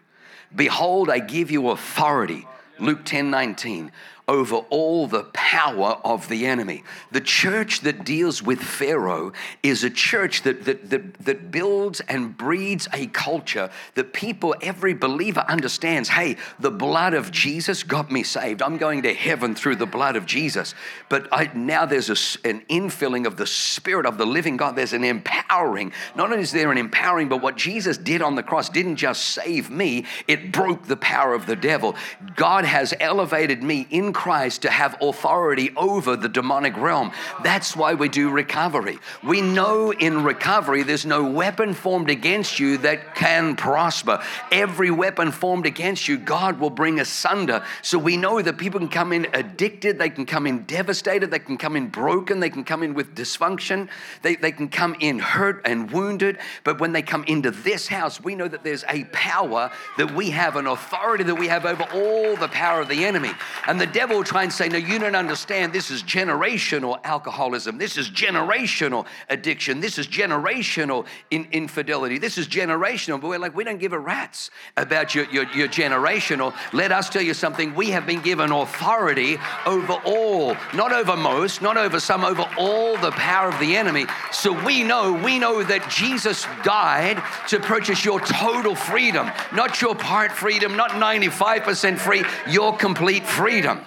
Behold, 0.55 1.09
I 1.09 1.17
give 1.17 1.49
you 1.49 1.71
authority. 1.71 2.45
Luke 2.77 3.05
10 3.05 3.31
19 3.31 3.91
over 4.27 4.55
all 4.55 5.05
the 5.07 5.25
power 5.33 5.99
of 6.05 6.29
the 6.29 6.45
enemy. 6.45 6.83
The 7.11 7.19
church 7.19 7.81
that 7.81 8.05
deals 8.05 8.41
with 8.41 8.59
Pharaoh 8.59 9.33
is 9.61 9.83
a 9.83 9.89
church 9.89 10.43
that, 10.43 10.63
that, 10.63 10.89
that, 10.89 11.13
that 11.25 11.51
builds 11.51 11.99
and 12.01 12.35
breeds 12.37 12.87
a 12.93 13.07
culture 13.07 13.69
that 13.95 14.13
people, 14.13 14.55
every 14.61 14.93
believer 14.93 15.43
understands 15.47 16.09
hey, 16.09 16.37
the 16.59 16.71
blood 16.71 17.13
of 17.13 17.31
Jesus 17.31 17.83
got 17.83 18.11
me 18.11 18.23
saved. 18.23 18.61
I'm 18.61 18.77
going 18.77 19.01
to 19.03 19.13
heaven 19.13 19.55
through 19.55 19.75
the 19.75 19.85
blood 19.85 20.15
of 20.15 20.25
Jesus. 20.25 20.73
But 21.09 21.27
I, 21.31 21.51
now 21.53 21.85
there's 21.85 22.09
a, 22.09 22.47
an 22.47 22.61
infilling 22.69 23.27
of 23.27 23.35
the 23.35 23.47
Spirit 23.47 24.05
of 24.05 24.17
the 24.17 24.25
living 24.25 24.55
God. 24.55 24.75
There's 24.75 24.93
an 24.93 25.03
empowering. 25.03 25.91
Not 26.15 26.31
only 26.31 26.43
is 26.43 26.51
there 26.53 26.71
an 26.71 26.77
empowering, 26.77 27.27
but 27.27 27.41
what 27.41 27.57
Jesus 27.57 27.97
did 27.97 28.21
on 28.21 28.35
the 28.35 28.43
cross 28.43 28.69
didn't 28.69 28.95
just 28.95 29.23
save 29.23 29.69
me, 29.69 30.05
it 30.27 30.51
broke 30.51 30.85
the 30.85 30.97
power 30.97 31.33
of 31.33 31.45
the 31.45 31.55
devil. 31.55 31.95
God 32.35 32.63
has 32.63 32.93
elevated 32.99 33.61
me 33.61 33.85
in 33.89 34.12
Christ 34.13 34.61
to 34.63 34.69
have 34.69 34.95
authority 35.01 35.71
over 35.75 36.15
the 36.15 36.29
demonic 36.29 36.77
realm. 36.77 37.11
That's 37.43 37.75
why 37.75 37.93
we 37.93 38.09
do 38.09 38.29
recovery. 38.29 38.99
We 39.23 39.41
know 39.41 39.91
in 39.91 40.23
recovery 40.23 40.83
there's 40.83 41.05
no 41.05 41.23
weapon 41.23 41.73
formed 41.73 42.09
against 42.09 42.59
you 42.59 42.77
that 42.79 43.15
can 43.15 43.55
prosper. 43.55 44.21
Every 44.51 44.91
weapon 44.91 45.31
formed 45.31 45.65
against 45.65 46.07
you, 46.07 46.17
God 46.17 46.59
will 46.59 46.69
bring 46.69 46.99
asunder. 46.99 47.63
So 47.81 47.97
we 47.97 48.17
know 48.17 48.41
that 48.41 48.57
people 48.57 48.79
can 48.79 48.89
come 48.89 49.13
in 49.13 49.27
addicted, 49.33 49.97
they 49.97 50.09
can 50.09 50.25
come 50.25 50.45
in 50.45 50.63
devastated, 50.63 51.31
they 51.31 51.39
can 51.39 51.57
come 51.57 51.75
in 51.75 51.87
broken, 51.87 52.39
they 52.39 52.49
can 52.49 52.63
come 52.63 52.83
in 52.83 52.93
with 52.93 53.15
dysfunction, 53.15 53.89
they, 54.21 54.35
they 54.35 54.51
can 54.51 54.67
come 54.67 54.95
in 54.99 55.19
hurt 55.19 55.61
and 55.65 55.91
wounded. 55.91 56.37
But 56.63 56.79
when 56.79 56.91
they 56.91 57.01
come 57.01 57.23
into 57.25 57.51
this 57.51 57.87
house, 57.87 58.21
we 58.21 58.35
know 58.35 58.47
that 58.47 58.63
there's 58.63 58.83
a 58.89 59.05
power 59.05 59.71
that 59.97 60.13
we 60.13 60.29
have, 60.31 60.55
an 60.55 60.67
authority 60.67 61.23
that 61.23 61.35
we 61.35 61.47
have 61.47 61.65
over 61.65 61.83
all 61.93 62.35
the 62.35 62.49
power 62.49 62.81
of 62.81 62.89
the 62.89 63.05
enemy. 63.05 63.31
And 63.67 63.79
the 63.79 63.87
devil 63.87 64.02
devil 64.03 64.17
will 64.17 64.23
try 64.25 64.43
and 64.43 64.51
say, 64.51 64.67
No, 64.67 64.77
you 64.77 64.99
don't 64.99 65.15
understand. 65.15 65.71
This 65.71 65.89
is 65.89 66.03
generational 66.03 66.99
alcoholism. 67.05 67.77
This 67.77 67.97
is 67.97 68.09
generational 68.09 69.05
addiction. 69.29 69.79
This 69.79 69.97
is 69.97 70.07
generational 70.07 71.05
in- 71.31 71.47
infidelity. 71.53 72.17
This 72.17 72.37
is 72.37 72.45
generational. 72.45 73.21
But 73.21 73.29
we're 73.29 73.39
like, 73.39 73.55
we 73.55 73.63
don't 73.63 73.77
give 73.77 73.93
a 73.93 73.99
rat's 73.99 74.51
about 74.75 75.15
your, 75.15 75.23
your, 75.31 75.45
your 75.53 75.69
generational. 75.69 76.53
Let 76.73 76.91
us 76.91 77.09
tell 77.09 77.21
you 77.21 77.33
something. 77.33 77.75
We 77.75 77.91
have 77.91 78.05
been 78.05 78.21
given 78.21 78.51
authority 78.51 79.37
over 79.65 79.93
all, 80.05 80.57
not 80.73 80.91
over 80.91 81.15
most, 81.15 81.61
not 81.61 81.77
over 81.77 82.01
some, 82.01 82.25
over 82.25 82.45
all 82.57 82.97
the 82.97 83.11
power 83.11 83.47
of 83.47 83.57
the 83.61 83.77
enemy. 83.77 84.05
So 84.33 84.51
we 84.65 84.83
know, 84.83 85.13
we 85.13 85.39
know 85.39 85.63
that 85.63 85.89
Jesus 85.89 86.45
died 86.65 87.23
to 87.47 87.57
purchase 87.61 88.03
your 88.03 88.19
total 88.19 88.75
freedom, 88.75 89.31
not 89.53 89.81
your 89.81 89.95
part 89.95 90.33
freedom, 90.33 90.75
not 90.75 90.89
95% 90.89 91.97
free, 91.97 92.25
your 92.51 92.75
complete 92.75 93.25
freedom. 93.25 93.79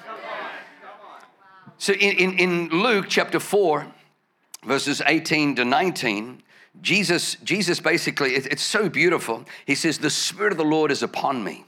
So 1.79 1.93
in, 1.93 2.17
in, 2.17 2.39
in 2.39 2.69
Luke 2.71 3.07
chapter 3.09 3.39
4, 3.39 3.87
verses 4.65 5.03
18 5.05 5.57
to 5.57 5.65
19, 5.65 6.43
Jesus, 6.81 7.37
Jesus 7.45 7.81
basically, 7.81 8.35
it, 8.35 8.47
it's 8.47 8.63
so 8.63 8.89
beautiful. 8.89 9.45
He 9.65 9.75
says, 9.75 9.99
The 9.99 10.11
Spirit 10.11 10.53
of 10.53 10.59
the 10.59 10.65
Lord 10.65 10.91
is 10.91 11.03
upon 11.03 11.43
me 11.45 11.65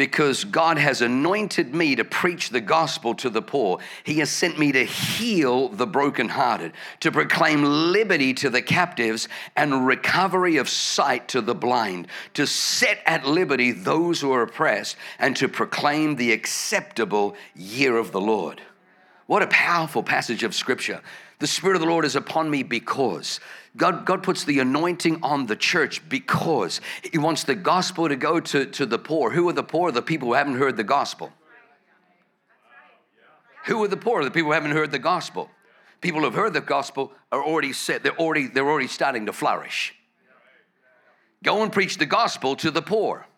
because 0.00 0.44
God 0.44 0.78
has 0.78 1.02
anointed 1.02 1.74
me 1.74 1.94
to 1.96 2.04
preach 2.04 2.48
the 2.48 2.60
gospel 2.62 3.14
to 3.16 3.28
the 3.28 3.42
poor. 3.42 3.80
He 4.02 4.14
has 4.20 4.30
sent 4.30 4.58
me 4.58 4.72
to 4.72 4.82
heal 4.82 5.68
the 5.68 5.86
brokenhearted, 5.86 6.72
to 7.00 7.12
proclaim 7.12 7.62
liberty 7.64 8.32
to 8.34 8.48
the 8.48 8.62
captives 8.62 9.28
and 9.56 9.86
recovery 9.86 10.56
of 10.56 10.70
sight 10.70 11.28
to 11.28 11.42
the 11.42 11.54
blind, 11.54 12.06
to 12.32 12.46
set 12.46 13.00
at 13.04 13.26
liberty 13.26 13.72
those 13.72 14.22
who 14.22 14.32
are 14.32 14.40
oppressed, 14.40 14.96
and 15.18 15.36
to 15.36 15.48
proclaim 15.48 16.16
the 16.16 16.32
acceptable 16.32 17.36
year 17.54 17.98
of 17.98 18.10
the 18.10 18.22
Lord. 18.22 18.62
What 19.30 19.42
a 19.42 19.46
powerful 19.46 20.02
passage 20.02 20.42
of 20.42 20.56
scripture. 20.56 21.00
The 21.38 21.46
Spirit 21.46 21.76
of 21.76 21.82
the 21.82 21.86
Lord 21.86 22.04
is 22.04 22.16
upon 22.16 22.50
me 22.50 22.64
because. 22.64 23.38
God, 23.76 24.04
God 24.04 24.24
puts 24.24 24.42
the 24.42 24.58
anointing 24.58 25.20
on 25.22 25.46
the 25.46 25.54
church 25.54 26.02
because 26.08 26.80
He 27.08 27.16
wants 27.16 27.44
the 27.44 27.54
gospel 27.54 28.08
to 28.08 28.16
go 28.16 28.40
to, 28.40 28.66
to 28.66 28.86
the 28.86 28.98
poor. 28.98 29.30
Who 29.30 29.48
are 29.48 29.52
the 29.52 29.62
poor? 29.62 29.92
The 29.92 30.02
people 30.02 30.26
who 30.26 30.34
haven't 30.34 30.56
heard 30.56 30.76
the 30.76 30.82
gospel. 30.82 31.32
Who 33.66 33.84
are 33.84 33.86
the 33.86 33.96
poor? 33.96 34.24
The 34.24 34.32
people 34.32 34.48
who 34.48 34.54
haven't 34.54 34.72
heard 34.72 34.90
the 34.90 34.98
gospel. 34.98 35.48
People 36.00 36.22
who 36.22 36.26
have 36.26 36.34
heard 36.34 36.52
the 36.52 36.60
gospel 36.60 37.12
are 37.30 37.44
already 37.44 37.72
set, 37.72 38.02
they're 38.02 38.18
already, 38.18 38.48
they're 38.48 38.68
already 38.68 38.88
starting 38.88 39.26
to 39.26 39.32
flourish. 39.32 39.94
Go 41.44 41.62
and 41.62 41.72
preach 41.72 41.98
the 41.98 42.06
gospel 42.06 42.56
to 42.56 42.72
the 42.72 42.82
poor. 42.82 43.28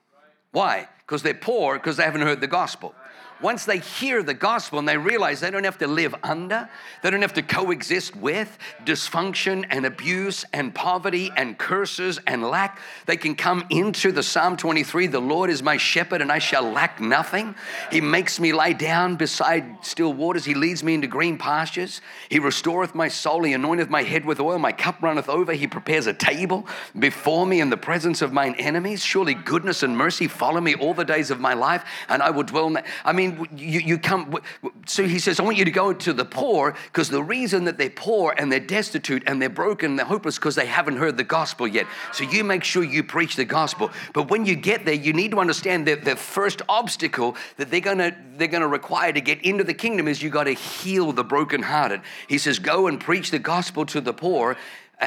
Why? 0.52 0.88
Because 1.00 1.22
they're 1.22 1.34
poor 1.34 1.74
because 1.74 1.98
they 1.98 2.04
haven't 2.04 2.22
heard 2.22 2.40
the 2.40 2.46
gospel 2.46 2.94
once 3.42 3.64
they 3.64 3.78
hear 3.78 4.22
the 4.22 4.34
gospel 4.34 4.78
and 4.78 4.88
they 4.88 4.96
realize 4.96 5.40
they 5.40 5.50
don't 5.50 5.64
have 5.64 5.78
to 5.78 5.86
live 5.86 6.14
under, 6.22 6.68
they 7.02 7.10
don't 7.10 7.22
have 7.22 7.34
to 7.34 7.42
coexist 7.42 8.16
with 8.16 8.58
dysfunction 8.84 9.66
and 9.70 9.84
abuse 9.84 10.44
and 10.52 10.74
poverty 10.74 11.30
and 11.36 11.58
curses 11.58 12.20
and 12.26 12.42
lack, 12.42 12.78
they 13.06 13.16
can 13.16 13.34
come 13.34 13.64
into 13.70 14.12
the 14.12 14.22
Psalm 14.22 14.56
23 14.56 15.08
the 15.08 15.20
Lord 15.20 15.50
is 15.50 15.62
my 15.62 15.76
shepherd 15.76 16.22
and 16.22 16.30
I 16.30 16.38
shall 16.38 16.70
lack 16.70 17.00
nothing. 17.00 17.54
He 17.90 18.00
makes 18.00 18.40
me 18.40 18.52
lie 18.52 18.72
down 18.72 19.16
beside 19.16 19.84
still 19.84 20.12
waters. 20.12 20.44
He 20.44 20.54
leads 20.54 20.82
me 20.82 20.94
into 20.94 21.06
green 21.06 21.38
pastures. 21.38 22.00
He 22.28 22.38
restoreth 22.38 22.94
my 22.94 23.08
soul. 23.08 23.42
He 23.42 23.52
anointeth 23.52 23.88
my 23.88 24.02
head 24.02 24.24
with 24.24 24.40
oil. 24.40 24.58
My 24.58 24.72
cup 24.72 25.02
runneth 25.02 25.28
over. 25.28 25.52
He 25.52 25.66
prepares 25.66 26.06
a 26.06 26.14
table 26.14 26.66
before 26.98 27.46
me 27.46 27.60
in 27.60 27.70
the 27.70 27.76
presence 27.76 28.22
of 28.22 28.32
mine 28.32 28.54
enemies. 28.58 29.04
Surely 29.04 29.34
goodness 29.34 29.82
and 29.82 29.96
mercy 29.96 30.28
follow 30.28 30.60
me 30.60 30.74
all 30.74 30.94
the 30.94 31.04
days 31.04 31.30
of 31.30 31.40
my 31.40 31.54
life, 31.54 31.84
and 32.08 32.22
I 32.22 32.30
will 32.30 32.44
dwell. 32.44 32.68
In 32.68 32.82
I 33.04 33.12
mean, 33.12 33.31
you, 33.56 33.80
you 33.80 33.98
come, 33.98 34.38
so 34.86 35.04
he 35.04 35.18
says, 35.18 35.40
I 35.40 35.42
want 35.42 35.56
you 35.56 35.64
to 35.64 35.70
go 35.70 35.92
to 35.92 36.12
the 36.12 36.24
poor 36.24 36.74
because 36.86 37.08
the 37.08 37.22
reason 37.22 37.64
that 37.64 37.78
they're 37.78 37.90
poor 37.90 38.34
and 38.36 38.50
they're 38.50 38.60
destitute 38.60 39.22
and 39.26 39.40
they're 39.40 39.48
broken 39.48 39.90
and 39.90 39.98
they're 39.98 40.06
hopeless 40.06 40.36
because 40.36 40.54
they 40.54 40.66
haven't 40.66 40.96
heard 40.96 41.16
the 41.16 41.24
gospel 41.24 41.66
yet. 41.66 41.86
So 42.12 42.24
you 42.24 42.44
make 42.44 42.64
sure 42.64 42.82
you 42.82 43.02
preach 43.02 43.36
the 43.36 43.44
gospel. 43.44 43.90
But 44.12 44.30
when 44.30 44.46
you 44.46 44.56
get 44.56 44.84
there, 44.84 44.94
you 44.94 45.12
need 45.12 45.30
to 45.32 45.40
understand 45.40 45.86
that 45.86 46.04
the 46.04 46.16
first 46.16 46.62
obstacle 46.68 47.36
that 47.56 47.70
they're 47.70 47.80
gonna 47.80 48.16
they're 48.36 48.48
gonna 48.48 48.68
require 48.68 49.12
to 49.12 49.20
get 49.20 49.44
into 49.44 49.64
the 49.64 49.74
kingdom 49.74 50.08
is 50.08 50.22
you 50.22 50.30
got 50.30 50.44
to 50.44 50.52
heal 50.52 51.12
the 51.12 51.24
brokenhearted. 51.24 52.00
He 52.28 52.38
says, 52.38 52.58
go 52.58 52.86
and 52.86 53.00
preach 53.00 53.30
the 53.30 53.38
gospel 53.38 53.86
to 53.86 54.00
the 54.00 54.12
poor 54.12 54.56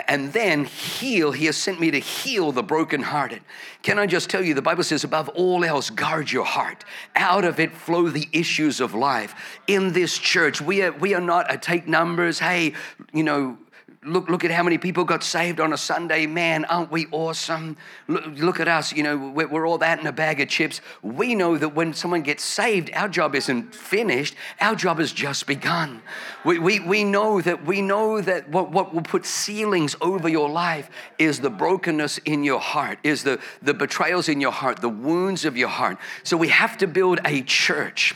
and 0.07 0.33
then 0.33 0.65
heal. 0.65 1.31
He 1.31 1.45
has 1.45 1.55
sent 1.55 1.79
me 1.79 1.91
to 1.91 1.99
heal 1.99 2.51
the 2.51 2.63
brokenhearted. 2.63 3.41
Can 3.81 3.97
I 3.97 4.05
just 4.05 4.29
tell 4.29 4.43
you, 4.43 4.53
the 4.53 4.61
Bible 4.61 4.83
says, 4.83 5.03
above 5.03 5.29
all 5.29 5.63
else, 5.63 5.89
guard 5.89 6.31
your 6.31 6.45
heart. 6.45 6.83
Out 7.15 7.45
of 7.45 7.59
it 7.59 7.71
flow 7.71 8.09
the 8.09 8.27
issues 8.33 8.81
of 8.81 8.93
life. 8.93 9.59
In 9.67 9.93
this 9.93 10.17
church, 10.17 10.59
we 10.59 10.81
are, 10.81 10.91
we 10.91 11.13
are 11.13 11.21
not 11.21 11.53
a 11.53 11.57
take 11.57 11.87
numbers, 11.87 12.39
hey, 12.39 12.73
you 13.13 13.23
know, 13.23 13.57
Look, 14.05 14.29
look 14.29 14.43
at 14.43 14.51
how 14.51 14.61
many 14.61 14.77
people 14.77 15.03
got 15.03 15.23
saved 15.23 15.59
on 15.59 15.73
a 15.73 15.77
Sunday. 15.77 16.27
Man, 16.27 16.63
aren't 16.65 16.91
we 16.91 17.07
awesome? 17.11 17.75
Look, 18.07 18.25
look 18.37 18.59
at 18.59 18.67
us, 18.67 18.93
you 18.93 19.01
know, 19.01 19.17
we're, 19.17 19.47
we're, 19.47 19.67
all 19.67 19.79
that 19.79 19.99
in 19.99 20.05
a 20.05 20.11
bag 20.11 20.39
of 20.39 20.47
chips. 20.47 20.79
We 21.01 21.33
know 21.33 21.57
that 21.57 21.69
when 21.69 21.93
someone 21.95 22.21
gets 22.21 22.43
saved, 22.43 22.91
our 22.93 23.09
job 23.09 23.33
isn't 23.33 23.73
finished, 23.73 24.35
our 24.61 24.75
job 24.75 24.99
has 24.99 25.11
just 25.11 25.47
begun. 25.47 26.03
We, 26.43 26.59
we, 26.59 26.79
we 26.79 27.03
know 27.03 27.41
that 27.41 27.65
we 27.65 27.81
know 27.81 28.21
that 28.21 28.47
what, 28.49 28.71
what 28.71 28.93
will 28.93 29.01
put 29.01 29.25
ceilings 29.25 29.95
over 30.01 30.29
your 30.29 30.49
life 30.49 30.89
is 31.17 31.39
the 31.39 31.49
brokenness 31.49 32.19
in 32.19 32.43
your 32.43 32.59
heart, 32.59 32.99
is 33.03 33.23
the, 33.23 33.39
the 33.63 33.73
betrayals 33.73 34.29
in 34.29 34.39
your 34.39 34.51
heart, 34.51 34.81
the 34.81 34.89
wounds 34.89 35.45
of 35.45 35.57
your 35.57 35.69
heart. 35.69 35.97
So 36.23 36.37
we 36.37 36.49
have 36.49 36.77
to 36.77 36.85
build 36.85 37.21
a 37.25 37.41
church 37.41 38.13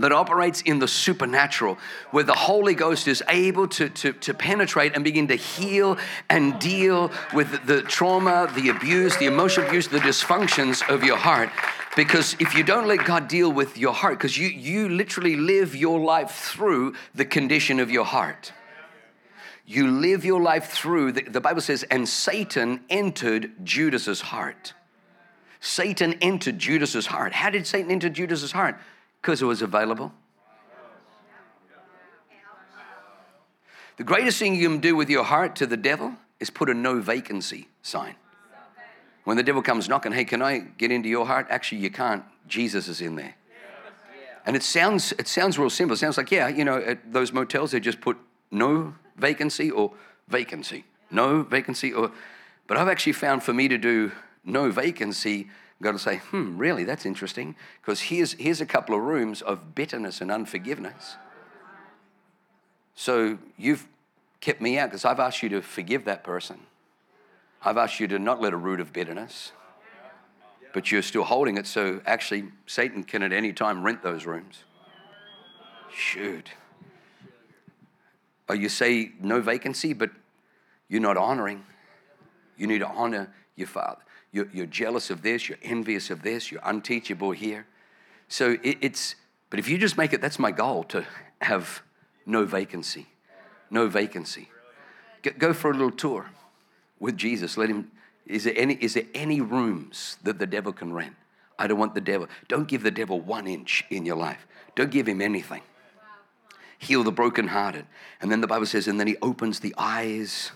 that 0.00 0.12
operates 0.12 0.60
in 0.62 0.78
the 0.78 0.88
supernatural, 0.88 1.78
where 2.10 2.24
the 2.24 2.34
Holy 2.34 2.74
Ghost 2.74 3.08
is 3.08 3.22
able 3.28 3.68
to, 3.68 3.88
to, 3.88 4.12
to 4.12 4.34
penetrate 4.34 4.94
and 4.94 5.04
begin 5.04 5.28
to 5.28 5.36
heal 5.36 5.98
and 6.28 6.58
deal 6.58 7.10
with 7.34 7.66
the 7.66 7.82
trauma, 7.82 8.50
the 8.54 8.68
abuse, 8.68 9.16
the 9.16 9.26
emotional 9.26 9.66
abuse, 9.66 9.88
the 9.88 9.98
dysfunctions 9.98 10.88
of 10.88 11.04
your 11.04 11.16
heart. 11.16 11.50
Because 11.96 12.36
if 12.38 12.54
you 12.54 12.62
don't 12.62 12.86
let 12.86 13.04
God 13.04 13.26
deal 13.26 13.50
with 13.50 13.78
your 13.78 13.94
heart, 13.94 14.18
because 14.18 14.36
you, 14.36 14.48
you 14.48 14.88
literally 14.88 15.36
live 15.36 15.74
your 15.74 15.98
life 15.98 16.30
through 16.30 16.94
the 17.14 17.24
condition 17.24 17.80
of 17.80 17.90
your 17.90 18.04
heart. 18.04 18.52
You 19.64 19.90
live 19.90 20.24
your 20.24 20.40
life 20.40 20.70
through, 20.70 21.12
the, 21.12 21.22
the 21.22 21.40
Bible 21.40 21.60
says, 21.60 21.82
and 21.84 22.08
Satan 22.08 22.80
entered 22.88 23.64
Judas's 23.64 24.20
heart. 24.20 24.74
Satan 25.58 26.14
entered 26.20 26.58
Judas's 26.58 27.06
heart. 27.06 27.32
How 27.32 27.50
did 27.50 27.66
Satan 27.66 27.90
enter 27.90 28.08
Judas's 28.08 28.52
heart? 28.52 28.78
Because 29.20 29.42
it 29.42 29.46
was 29.46 29.62
available. 29.62 30.12
The 33.96 34.04
greatest 34.04 34.38
thing 34.38 34.54
you 34.54 34.68
can 34.68 34.78
do 34.78 34.94
with 34.94 35.08
your 35.08 35.24
heart 35.24 35.56
to 35.56 35.66
the 35.66 35.76
devil 35.76 36.14
is 36.38 36.50
put 36.50 36.68
a 36.68 36.74
no 36.74 37.00
vacancy 37.00 37.68
sign. 37.82 38.14
When 39.24 39.36
the 39.36 39.42
devil 39.42 39.62
comes 39.62 39.88
knocking, 39.88 40.12
hey, 40.12 40.24
can 40.24 40.42
I 40.42 40.58
get 40.58 40.92
into 40.92 41.08
your 41.08 41.26
heart? 41.26 41.46
Actually, 41.50 41.80
you 41.80 41.90
can't. 41.90 42.22
Jesus 42.46 42.88
is 42.88 43.00
in 43.00 43.16
there. 43.16 43.34
And 44.44 44.54
it 44.54 44.62
sounds, 44.62 45.12
it 45.18 45.26
sounds 45.26 45.58
real 45.58 45.70
simple. 45.70 45.94
It 45.94 45.98
sounds 45.98 46.16
like, 46.16 46.30
yeah, 46.30 46.46
you 46.46 46.64
know, 46.64 46.76
at 46.76 47.12
those 47.12 47.32
motels, 47.32 47.72
they 47.72 47.80
just 47.80 48.00
put 48.00 48.16
no 48.52 48.94
vacancy 49.16 49.70
or 49.70 49.92
vacancy. 50.28 50.84
No 51.10 51.42
vacancy 51.42 51.92
or, 51.92 52.12
but 52.68 52.76
I've 52.76 52.88
actually 52.88 53.14
found 53.14 53.42
for 53.42 53.52
me 53.52 53.66
to 53.66 53.78
do 53.78 54.12
no 54.44 54.70
vacancy, 54.70 55.48
got 55.82 55.92
to 55.92 55.98
say, 55.98 56.16
hmm, 56.16 56.56
really, 56.56 56.84
that's 56.84 57.04
interesting. 57.04 57.54
Because 57.80 58.00
here's, 58.00 58.32
here's 58.32 58.60
a 58.60 58.66
couple 58.66 58.94
of 58.94 59.02
rooms 59.02 59.42
of 59.42 59.74
bitterness 59.74 60.20
and 60.20 60.30
unforgiveness. 60.30 61.16
So 62.94 63.38
you've 63.58 63.86
kept 64.40 64.60
me 64.60 64.78
out 64.78 64.90
because 64.90 65.04
I've 65.04 65.20
asked 65.20 65.42
you 65.42 65.48
to 65.50 65.60
forgive 65.60 66.04
that 66.06 66.24
person. 66.24 66.60
I've 67.62 67.76
asked 67.76 68.00
you 68.00 68.08
to 68.08 68.18
not 68.18 68.40
let 68.40 68.52
a 68.52 68.56
root 68.56 68.80
of 68.80 68.92
bitterness, 68.92 69.52
but 70.72 70.90
you're 70.90 71.02
still 71.02 71.24
holding 71.24 71.58
it. 71.58 71.66
So 71.66 72.00
actually, 72.06 72.44
Satan 72.66 73.04
can 73.04 73.22
at 73.22 73.32
any 73.32 73.52
time 73.52 73.82
rent 73.82 74.02
those 74.02 74.24
rooms. 74.24 74.64
Shoot. 75.94 76.52
Or 78.48 78.54
you 78.54 78.68
say 78.68 79.12
no 79.20 79.40
vacancy, 79.40 79.92
but 79.92 80.10
you're 80.88 81.00
not 81.00 81.16
honoring. 81.16 81.64
You 82.56 82.66
need 82.66 82.78
to 82.78 82.88
honor 82.88 83.34
your 83.56 83.66
father. 83.66 84.00
You're, 84.36 84.48
you're 84.52 84.66
jealous 84.66 85.08
of 85.08 85.22
this, 85.22 85.48
you're 85.48 85.56
envious 85.62 86.10
of 86.10 86.20
this, 86.20 86.52
you're 86.52 86.60
unteachable 86.62 87.30
here. 87.30 87.64
So 88.28 88.58
it, 88.62 88.76
it's, 88.82 89.14
but 89.48 89.58
if 89.58 89.66
you 89.66 89.78
just 89.78 89.96
make 89.96 90.12
it, 90.12 90.20
that's 90.20 90.38
my 90.38 90.52
goal 90.52 90.84
to 90.84 91.06
have 91.40 91.80
no 92.26 92.44
vacancy. 92.44 93.06
No 93.70 93.88
vacancy. 93.88 94.50
Go 95.38 95.54
for 95.54 95.70
a 95.70 95.72
little 95.72 95.90
tour 95.90 96.26
with 97.00 97.16
Jesus. 97.16 97.56
Let 97.56 97.70
him, 97.70 97.90
is 98.26 98.44
there 98.44 98.52
any, 98.58 98.74
is 98.74 98.92
there 98.92 99.06
any 99.14 99.40
rooms 99.40 100.18
that 100.22 100.38
the 100.38 100.46
devil 100.46 100.74
can 100.74 100.92
rent? 100.92 101.16
I 101.58 101.66
don't 101.66 101.78
want 101.78 101.94
the 101.94 102.02
devil. 102.02 102.28
Don't 102.46 102.68
give 102.68 102.82
the 102.82 102.90
devil 102.90 103.18
one 103.18 103.46
inch 103.46 103.86
in 103.88 104.04
your 104.04 104.16
life. 104.16 104.46
Don't 104.74 104.90
give 104.90 105.08
him 105.08 105.22
anything. 105.22 105.62
Heal 106.78 107.02
the 107.02 107.10
brokenhearted. 107.10 107.86
And 108.20 108.30
then 108.30 108.42
the 108.42 108.46
Bible 108.46 108.66
says, 108.66 108.86
and 108.86 109.00
then 109.00 109.06
he 109.06 109.16
opens 109.22 109.60
the 109.60 109.74
eyes 109.78 110.52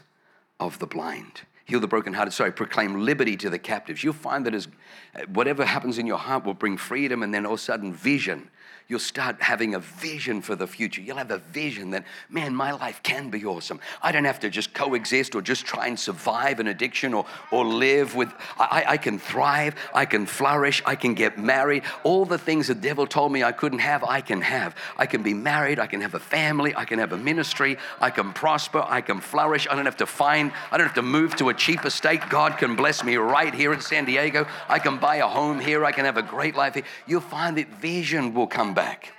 of 0.60 0.78
the 0.80 0.86
blind 0.86 1.44
heal 1.70 1.80
the 1.80 1.86
brokenhearted, 1.86 2.34
sorry, 2.34 2.50
proclaim 2.50 3.04
liberty 3.04 3.36
to 3.36 3.48
the 3.48 3.58
captives. 3.58 4.02
You'll 4.02 4.12
find 4.12 4.44
that 4.44 4.54
as 4.54 4.66
uh, 5.14 5.20
whatever 5.32 5.64
happens 5.64 5.98
in 5.98 6.06
your 6.06 6.18
heart 6.18 6.44
will 6.44 6.54
bring 6.54 6.76
freedom 6.76 7.22
and 7.22 7.32
then 7.32 7.46
all 7.46 7.54
of 7.54 7.60
a 7.60 7.62
sudden 7.62 7.92
vision 7.92 8.50
you'll 8.90 8.98
start 8.98 9.40
having 9.40 9.76
a 9.76 9.78
vision 9.78 10.42
for 10.42 10.56
the 10.56 10.66
future. 10.66 11.00
You'll 11.00 11.16
have 11.16 11.30
a 11.30 11.38
vision 11.38 11.90
that, 11.90 12.04
man, 12.28 12.52
my 12.52 12.72
life 12.72 13.00
can 13.04 13.30
be 13.30 13.44
awesome. 13.44 13.78
I 14.02 14.10
don't 14.10 14.24
have 14.24 14.40
to 14.40 14.50
just 14.50 14.74
coexist 14.74 15.36
or 15.36 15.42
just 15.42 15.64
try 15.64 15.86
and 15.86 15.98
survive 15.98 16.58
an 16.58 16.66
addiction 16.66 17.14
or, 17.14 17.24
or 17.52 17.64
live 17.64 18.16
with, 18.16 18.32
I, 18.58 18.84
I 18.88 18.96
can 18.96 19.20
thrive, 19.20 19.76
I 19.94 20.06
can 20.06 20.26
flourish, 20.26 20.82
I 20.84 20.96
can 20.96 21.14
get 21.14 21.38
married. 21.38 21.84
All 22.02 22.24
the 22.24 22.36
things 22.36 22.66
the 22.66 22.74
devil 22.74 23.06
told 23.06 23.30
me 23.30 23.44
I 23.44 23.52
couldn't 23.52 23.78
have, 23.78 24.02
I 24.02 24.20
can 24.20 24.40
have. 24.40 24.74
I 24.96 25.06
can 25.06 25.22
be 25.22 25.34
married, 25.34 25.78
I 25.78 25.86
can 25.86 26.00
have 26.00 26.14
a 26.14 26.20
family, 26.20 26.74
I 26.74 26.84
can 26.84 26.98
have 26.98 27.12
a 27.12 27.16
ministry, 27.16 27.78
I 28.00 28.10
can 28.10 28.32
prosper, 28.32 28.84
I 28.84 29.02
can 29.02 29.20
flourish. 29.20 29.68
I 29.70 29.76
don't 29.76 29.84
have 29.84 29.98
to 29.98 30.06
find, 30.06 30.50
I 30.72 30.78
don't 30.78 30.86
have 30.88 30.96
to 30.96 31.02
move 31.02 31.36
to 31.36 31.50
a 31.50 31.54
cheap 31.54 31.84
estate. 31.84 32.22
God 32.28 32.58
can 32.58 32.74
bless 32.74 33.04
me 33.04 33.14
right 33.18 33.54
here 33.54 33.72
in 33.72 33.80
San 33.80 34.04
Diego. 34.04 34.48
I 34.68 34.80
can 34.80 34.98
buy 34.98 35.16
a 35.16 35.28
home 35.28 35.60
here, 35.60 35.84
I 35.84 35.92
can 35.92 36.06
have 36.06 36.16
a 36.16 36.22
great 36.22 36.56
life 36.56 36.74
here. 36.74 36.82
You'll 37.06 37.20
find 37.20 37.56
that 37.56 37.68
vision 37.80 38.34
will 38.34 38.48
come 38.48 38.74
back 38.74 38.79
back. 38.80 39.12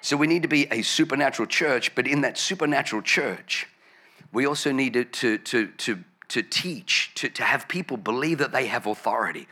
So 0.00 0.16
we 0.16 0.26
need 0.26 0.42
to 0.42 0.48
be 0.48 0.66
a 0.72 0.82
supernatural 0.82 1.46
church, 1.46 1.94
but 1.94 2.06
in 2.08 2.22
that 2.22 2.36
supernatural 2.36 3.02
church, 3.02 3.68
we 4.32 4.46
also 4.46 4.72
need 4.72 4.94
to, 4.94 5.04
to, 5.04 5.38
to, 5.38 5.66
to, 5.68 6.04
to 6.28 6.42
teach, 6.42 7.12
to, 7.14 7.28
to 7.28 7.42
have 7.44 7.68
people 7.68 7.96
believe 7.96 8.38
that 8.38 8.50
they 8.50 8.66
have 8.66 8.86
authority. 8.86 9.46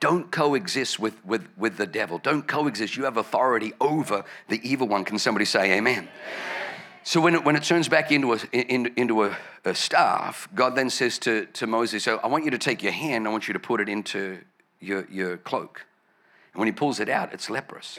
Don't 0.00 0.30
coexist 0.30 0.98
with, 0.98 1.24
with, 1.24 1.48
with 1.56 1.78
the 1.78 1.86
devil. 1.86 2.18
Don't 2.18 2.46
coexist. 2.46 2.96
You 2.96 3.04
have 3.04 3.16
authority 3.16 3.72
over 3.80 4.24
the 4.48 4.60
evil 4.68 4.88
one. 4.88 5.04
Can 5.04 5.18
somebody 5.18 5.46
say 5.46 5.78
amen? 5.78 6.08
So 7.04 7.20
when 7.20 7.34
it, 7.34 7.44
when 7.44 7.56
it 7.56 7.62
turns 7.62 7.88
back 7.88 8.12
into 8.12 8.34
a, 8.34 8.38
in, 8.52 8.92
into 8.96 9.24
a, 9.24 9.36
a 9.64 9.74
staff, 9.74 10.48
God 10.54 10.74
then 10.74 10.90
says 10.90 11.18
to, 11.20 11.46
to 11.46 11.66
Moses, 11.66 12.04
so 12.04 12.18
I 12.22 12.26
want 12.26 12.44
you 12.44 12.50
to 12.50 12.58
take 12.58 12.82
your 12.82 12.92
hand, 12.92 13.26
I 13.26 13.30
want 13.30 13.48
you 13.48 13.54
to 13.54 13.60
put 13.60 13.80
it 13.80 13.88
into 13.88 14.40
your, 14.80 15.06
your 15.10 15.38
cloak. 15.38 15.86
And 16.52 16.58
when 16.60 16.68
he 16.68 16.72
pulls 16.72 17.00
it 17.00 17.08
out, 17.08 17.32
it's 17.32 17.48
leprous. 17.48 17.98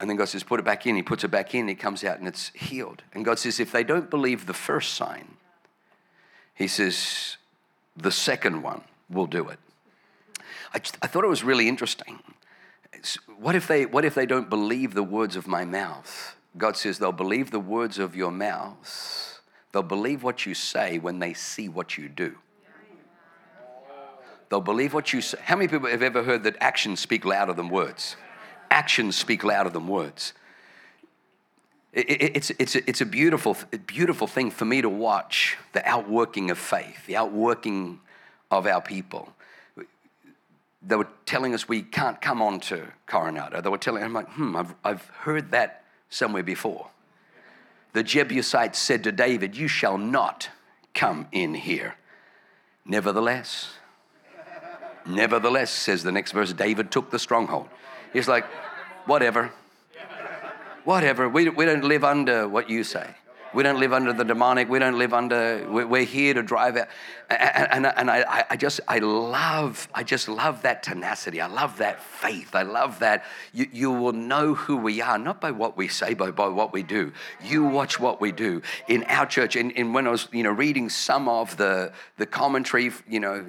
And 0.00 0.08
then 0.08 0.16
God 0.16 0.28
says, 0.28 0.44
put 0.44 0.60
it 0.60 0.64
back 0.64 0.86
in. 0.86 0.96
He 0.96 1.02
puts 1.02 1.24
it 1.24 1.28
back 1.28 1.54
in, 1.54 1.68
it 1.68 1.76
comes 1.76 2.04
out, 2.04 2.18
and 2.18 2.28
it's 2.28 2.50
healed. 2.54 3.02
And 3.12 3.24
God 3.24 3.38
says, 3.38 3.58
if 3.58 3.72
they 3.72 3.82
don't 3.82 4.08
believe 4.08 4.46
the 4.46 4.54
first 4.54 4.94
sign, 4.94 5.36
He 6.54 6.68
says, 6.68 7.36
the 7.96 8.12
second 8.12 8.62
one 8.62 8.82
will 9.10 9.26
do 9.26 9.48
it. 9.48 9.58
I, 10.72 10.78
just, 10.78 10.98
I 11.02 11.06
thought 11.06 11.24
it 11.24 11.28
was 11.28 11.42
really 11.42 11.68
interesting. 11.68 12.20
What 13.38 13.54
if, 13.54 13.66
they, 13.66 13.86
what 13.86 14.04
if 14.04 14.14
they 14.14 14.26
don't 14.26 14.48
believe 14.48 14.94
the 14.94 15.02
words 15.02 15.36
of 15.36 15.46
my 15.46 15.64
mouth? 15.64 16.36
God 16.56 16.76
says 16.76 16.98
they'll 16.98 17.12
believe 17.12 17.50
the 17.50 17.60
words 17.60 17.98
of 17.98 18.14
your 18.16 18.30
mouth. 18.30 19.40
They'll 19.72 19.82
believe 19.82 20.22
what 20.22 20.46
you 20.46 20.54
say 20.54 20.98
when 20.98 21.18
they 21.18 21.34
see 21.34 21.68
what 21.68 21.98
you 21.98 22.08
do. 22.08 22.36
They'll 24.48 24.60
believe 24.60 24.94
what 24.94 25.12
you 25.12 25.20
say. 25.20 25.38
How 25.42 25.56
many 25.56 25.68
people 25.68 25.88
have 25.88 26.02
ever 26.02 26.22
heard 26.22 26.44
that 26.44 26.56
actions 26.60 27.00
speak 27.00 27.24
louder 27.24 27.52
than 27.52 27.68
words? 27.68 28.16
Actions 28.70 29.16
speak 29.16 29.44
louder 29.44 29.70
than 29.70 29.86
words. 29.86 30.32
it's, 31.92 32.50
it's, 32.58 32.76
it's 32.76 33.00
a 33.00 33.06
beautiful, 33.06 33.56
beautiful 33.86 34.26
thing 34.26 34.50
for 34.50 34.64
me 34.64 34.82
to 34.82 34.88
watch 34.88 35.56
the 35.72 35.86
outworking 35.88 36.50
of 36.50 36.58
faith, 36.58 37.06
the 37.06 37.16
outworking 37.16 38.00
of 38.50 38.66
our 38.66 38.80
people. 38.80 39.32
They 40.82 40.96
were 40.96 41.08
telling 41.26 41.54
us 41.54 41.68
we 41.68 41.82
can't 41.82 42.20
come 42.20 42.40
on 42.40 42.60
to 42.60 42.86
Coronado. 43.06 43.60
They 43.60 43.68
were 43.68 43.78
telling, 43.78 44.02
I'm 44.04 44.12
like, 44.12 44.28
hmm, 44.30 44.56
I've, 44.56 44.74
I've 44.84 45.06
heard 45.20 45.50
that 45.50 45.82
somewhere 46.08 46.42
before. 46.42 46.88
The 47.92 48.02
Jebusites 48.02 48.78
said 48.78 49.04
to 49.04 49.12
David, 49.12 49.56
You 49.56 49.66
shall 49.66 49.98
not 49.98 50.50
come 50.94 51.26
in 51.32 51.54
here. 51.54 51.96
Nevertheless, 52.84 53.74
nevertheless, 55.06 55.70
says 55.70 56.02
the 56.02 56.12
next 56.12 56.32
verse, 56.32 56.52
David 56.52 56.90
took 56.90 57.10
the 57.10 57.18
stronghold. 57.18 57.68
He's 58.12 58.28
like, 58.28 58.44
Whatever. 59.08 59.50
Whatever. 60.84 61.30
We, 61.30 61.48
we 61.48 61.64
don't 61.64 61.82
live 61.82 62.04
under 62.04 62.46
what 62.46 62.68
you 62.68 62.84
say. 62.84 63.14
We 63.54 63.62
don't 63.62 63.80
live 63.80 63.94
under 63.94 64.12
the 64.12 64.24
demonic. 64.24 64.68
We 64.68 64.78
don't 64.78 64.98
live 64.98 65.14
under, 65.14 65.66
we're 65.70 66.04
here 66.04 66.34
to 66.34 66.42
drive 66.42 66.76
out. 66.76 66.88
And, 67.30 67.86
and, 67.86 67.86
and 67.96 68.10
I, 68.10 68.44
I 68.50 68.56
just, 68.58 68.80
I 68.86 68.98
love, 68.98 69.88
I 69.94 70.02
just 70.02 70.28
love 70.28 70.60
that 70.62 70.82
tenacity. 70.82 71.40
I 71.40 71.46
love 71.46 71.78
that 71.78 72.02
faith. 72.02 72.54
I 72.54 72.64
love 72.64 72.98
that 72.98 73.24
you, 73.54 73.66
you 73.72 73.90
will 73.90 74.12
know 74.12 74.52
who 74.52 74.76
we 74.76 75.00
are, 75.00 75.16
not 75.16 75.40
by 75.40 75.52
what 75.52 75.78
we 75.78 75.88
say, 75.88 76.12
but 76.12 76.36
by 76.36 76.48
what 76.48 76.74
we 76.74 76.82
do. 76.82 77.12
You 77.42 77.64
watch 77.64 77.98
what 77.98 78.20
we 78.20 78.30
do. 78.30 78.60
In 78.88 79.04
our 79.04 79.24
church, 79.24 79.56
and, 79.56 79.72
and 79.74 79.94
when 79.94 80.06
I 80.06 80.10
was, 80.10 80.28
you 80.32 80.42
know, 80.42 80.52
reading 80.52 80.90
some 80.90 81.30
of 81.30 81.56
the, 81.56 81.92
the 82.18 82.26
commentary, 82.26 82.92
you 83.08 83.20
know, 83.20 83.46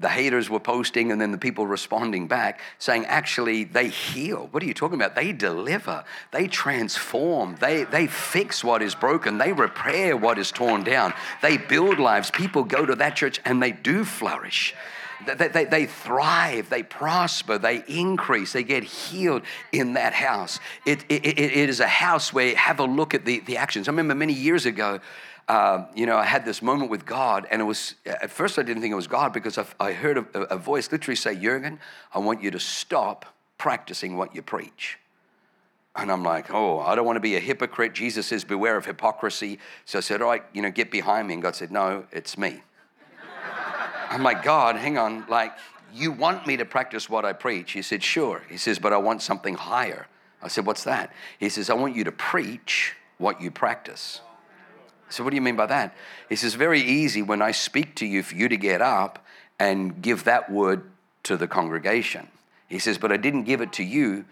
the 0.00 0.08
haters 0.08 0.48
were 0.48 0.60
posting 0.60 1.12
and 1.12 1.20
then 1.20 1.30
the 1.30 1.38
people 1.38 1.66
responding 1.66 2.26
back 2.26 2.60
saying 2.78 3.04
actually 3.06 3.64
they 3.64 3.88
heal. 3.88 4.48
What 4.50 4.62
are 4.62 4.66
you 4.66 4.74
talking 4.74 4.96
about? 4.96 5.14
They 5.14 5.32
deliver. 5.32 6.04
They 6.32 6.46
transform. 6.46 7.56
They, 7.60 7.84
they 7.84 8.06
fix 8.06 8.64
what 8.64 8.82
is 8.82 8.94
broken. 8.94 9.38
They 9.38 9.52
repair 9.52 10.16
what 10.16 10.38
is 10.38 10.50
torn 10.50 10.84
down. 10.84 11.12
They 11.42 11.56
build 11.56 11.98
lives. 11.98 12.30
People 12.30 12.64
go 12.64 12.86
to 12.86 12.94
that 12.96 13.16
church 13.16 13.40
and 13.44 13.62
they 13.62 13.72
do 13.72 14.04
flourish. 14.04 14.74
They, 15.26 15.48
they, 15.48 15.64
they 15.66 15.86
thrive, 15.86 16.70
they 16.70 16.82
prosper, 16.82 17.58
they 17.58 17.84
increase, 17.86 18.54
they 18.54 18.62
get 18.62 18.84
healed 18.84 19.42
in 19.70 19.94
that 19.94 20.14
house. 20.14 20.60
It, 20.86 21.04
it, 21.10 21.26
it 21.26 21.68
is 21.68 21.80
a 21.80 21.86
house 21.86 22.32
where 22.32 22.56
have 22.56 22.80
a 22.80 22.84
look 22.84 23.12
at 23.12 23.24
the, 23.24 23.40
the 23.40 23.58
actions. 23.58 23.86
I 23.86 23.90
remember 23.90 24.14
many 24.14 24.32
years 24.32 24.64
ago, 24.64 25.00
uh, 25.50 25.84
you 25.96 26.06
know, 26.06 26.16
I 26.16 26.26
had 26.26 26.44
this 26.44 26.62
moment 26.62 26.92
with 26.92 27.04
God, 27.04 27.44
and 27.50 27.60
it 27.60 27.64
was 27.64 27.96
at 28.06 28.30
first 28.30 28.56
I 28.56 28.62
didn't 28.62 28.82
think 28.82 28.92
it 28.92 28.94
was 28.94 29.08
God 29.08 29.32
because 29.32 29.58
I, 29.58 29.64
I 29.80 29.92
heard 29.92 30.18
a, 30.18 30.54
a, 30.54 30.56
voice 30.56 30.92
literally 30.92 31.16
say, 31.16 31.34
Jurgen, 31.34 31.80
I 32.14 32.20
want 32.20 32.40
you 32.40 32.52
to 32.52 32.60
stop 32.60 33.26
practicing 33.58 34.16
what 34.16 34.32
you 34.32 34.42
preach. 34.42 35.00
And 35.96 36.12
I'm 36.12 36.22
like, 36.22 36.52
oh, 36.54 36.78
I 36.78 36.94
don't 36.94 37.04
want 37.04 37.16
to 37.16 37.20
be 37.20 37.34
a 37.34 37.40
hypocrite. 37.40 37.94
Jesus 37.94 38.26
says, 38.26 38.44
beware 38.44 38.76
of 38.76 38.86
hypocrisy. 38.86 39.58
So 39.86 39.98
I 39.98 40.02
said, 40.02 40.22
all 40.22 40.28
right, 40.28 40.44
you 40.52 40.62
know, 40.62 40.70
get 40.70 40.92
behind 40.92 41.26
me. 41.26 41.34
And 41.34 41.42
God 41.42 41.56
said, 41.56 41.72
no, 41.72 42.04
it's 42.12 42.38
me. 42.38 42.62
I'm 44.08 44.22
like, 44.22 44.44
God, 44.44 44.76
hang 44.76 44.98
on. 44.98 45.26
Like, 45.28 45.52
you 45.92 46.12
want 46.12 46.46
me 46.46 46.58
to 46.58 46.64
practice 46.64 47.10
what 47.10 47.24
I 47.24 47.32
preach? 47.32 47.72
He 47.72 47.82
said, 47.82 48.04
sure. 48.04 48.44
He 48.48 48.56
says, 48.56 48.78
but 48.78 48.92
I 48.92 48.98
want 48.98 49.20
something 49.20 49.56
higher. 49.56 50.06
I 50.40 50.46
said, 50.46 50.64
what's 50.64 50.84
that? 50.84 51.12
He 51.40 51.48
says, 51.48 51.70
I 51.70 51.74
want 51.74 51.96
you 51.96 52.04
to 52.04 52.12
preach 52.12 52.94
what 53.18 53.40
you 53.40 53.50
practice. 53.50 54.20
So, 55.10 55.24
what 55.24 55.30
do 55.30 55.36
you 55.36 55.42
mean 55.42 55.56
by 55.56 55.66
that? 55.66 55.94
He 56.28 56.36
says, 56.36 56.54
very 56.54 56.80
easy 56.80 57.20
when 57.20 57.42
I 57.42 57.50
speak 57.50 57.94
to 57.96 58.06
you 58.06 58.22
for 58.22 58.34
you 58.34 58.48
to 58.48 58.56
get 58.56 58.80
up 58.80 59.24
and 59.58 60.00
give 60.00 60.24
that 60.24 60.50
word 60.50 60.84
to 61.24 61.36
the 61.36 61.46
congregation. 61.46 62.28
He 62.68 62.78
says, 62.78 62.96
but 62.96 63.12
I 63.12 63.16
didn't 63.16 63.44
give 63.44 63.60
it 63.60 63.72
to 63.74 63.84
you 63.84 64.24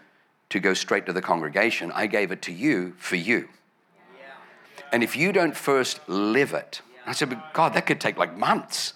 to 0.49 0.59
go 0.59 0.73
straight 0.73 1.05
to 1.05 1.13
the 1.13 1.21
congregation. 1.21 1.91
I 1.93 2.07
gave 2.07 2.31
it 2.31 2.41
to 2.43 2.53
you 2.53 2.95
for 2.97 3.15
you. 3.15 3.49
And 4.91 5.03
if 5.03 5.15
you 5.15 5.31
don't 5.31 5.55
first 5.55 5.99
live 6.07 6.53
it, 6.53 6.81
I 7.05 7.11
said, 7.11 7.29
but 7.29 7.53
God, 7.53 7.73
that 7.73 7.85
could 7.85 7.99
take 7.99 8.17
like 8.17 8.37
months. 8.37 8.93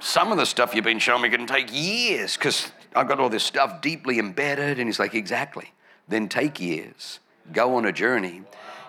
Some 0.00 0.30
of 0.30 0.38
the 0.38 0.46
stuff 0.46 0.74
you've 0.74 0.84
been 0.84 0.98
showing 0.98 1.22
me 1.22 1.28
can 1.28 1.46
take 1.46 1.68
years 1.72 2.36
because 2.36 2.70
I've 2.94 3.08
got 3.08 3.18
all 3.18 3.28
this 3.28 3.44
stuff 3.44 3.80
deeply 3.80 4.18
embedded. 4.18 4.78
And 4.78 4.88
he's 4.88 4.98
like, 4.98 5.14
exactly. 5.14 5.72
Then 6.06 6.28
take 6.28 6.60
years, 6.60 7.18
go 7.52 7.76
on 7.76 7.84
a 7.84 7.92
journey, 7.92 8.42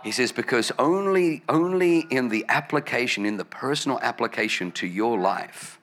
he 0.03 0.11
says, 0.11 0.31
because 0.31 0.71
only, 0.79 1.43
only 1.49 1.99
in 2.09 2.29
the 2.29 2.45
application, 2.47 3.25
in 3.25 3.37
the 3.37 3.45
personal 3.45 3.99
application 4.01 4.71
to 4.73 4.87
your 4.87 5.19
life 5.19 5.79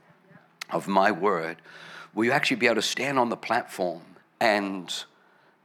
of 0.71 0.89
my 0.89 1.13
word, 1.13 1.59
will 2.15 2.25
you 2.25 2.33
actually 2.33 2.57
be 2.57 2.67
able 2.67 2.77
to 2.77 2.83
stand 2.83 3.19
on 3.19 3.29
the 3.29 3.37
platform 3.37 4.03
and 4.41 5.05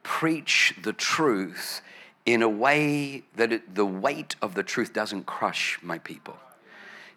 preach 0.03 0.75
the 0.81 0.93
truth 0.93 1.81
in 2.25 2.41
a 2.41 2.49
way 2.49 3.23
that 3.35 3.51
it, 3.51 3.75
the 3.75 3.85
weight 3.85 4.35
of 4.41 4.53
the 4.53 4.63
truth 4.63 4.93
doesn't 4.93 5.25
crush 5.25 5.79
my 5.81 5.97
people. 5.99 6.37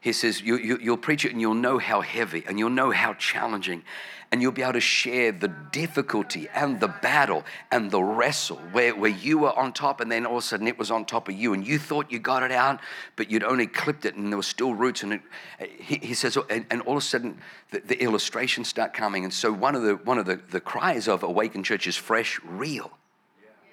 He 0.00 0.12
says, 0.12 0.40
you, 0.40 0.56
you, 0.58 0.78
you'll 0.80 0.96
preach 0.96 1.24
it 1.24 1.32
and 1.32 1.40
you'll 1.40 1.54
know 1.54 1.78
how 1.78 2.00
heavy 2.02 2.44
and 2.46 2.58
you'll 2.58 2.70
know 2.70 2.90
how 2.90 3.14
challenging 3.14 3.82
and 4.34 4.42
you'll 4.42 4.50
be 4.50 4.62
able 4.62 4.72
to 4.72 4.80
share 4.80 5.30
the 5.30 5.46
difficulty 5.46 6.48
and 6.52 6.80
the 6.80 6.88
battle 6.88 7.44
and 7.70 7.92
the 7.92 8.02
wrestle 8.02 8.56
where, 8.72 8.92
where 8.92 9.12
you 9.12 9.38
were 9.38 9.56
on 9.56 9.72
top 9.72 10.00
and 10.00 10.10
then 10.10 10.26
all 10.26 10.38
of 10.38 10.42
a 10.42 10.44
sudden 10.44 10.66
it 10.66 10.76
was 10.76 10.90
on 10.90 11.04
top 11.04 11.28
of 11.28 11.36
you 11.36 11.52
and 11.52 11.64
you 11.64 11.78
thought 11.78 12.10
you 12.10 12.18
got 12.18 12.42
it 12.42 12.50
out, 12.50 12.80
but 13.14 13.30
you'd 13.30 13.44
only 13.44 13.68
clipped 13.68 14.04
it 14.04 14.16
and 14.16 14.32
there 14.32 14.36
were 14.36 14.42
still 14.42 14.74
roots. 14.74 15.04
And 15.04 15.12
it, 15.12 15.20
he, 15.78 16.00
he, 16.02 16.14
says, 16.14 16.36
oh, 16.36 16.44
and, 16.50 16.66
and, 16.68 16.82
all 16.82 16.96
of 16.96 17.04
a 17.04 17.06
sudden 17.06 17.38
the, 17.70 17.78
the, 17.78 18.02
illustrations 18.02 18.66
start 18.66 18.92
coming. 18.92 19.22
And 19.22 19.32
so 19.32 19.52
one 19.52 19.76
of 19.76 19.82
the, 19.82 19.94
one 19.94 20.18
of 20.18 20.26
the, 20.26 20.40
the 20.50 20.60
cries 20.60 21.06
of 21.06 21.22
Awakened 21.22 21.64
Church 21.64 21.86
is 21.86 21.94
fresh, 21.94 22.40
real, 22.42 22.90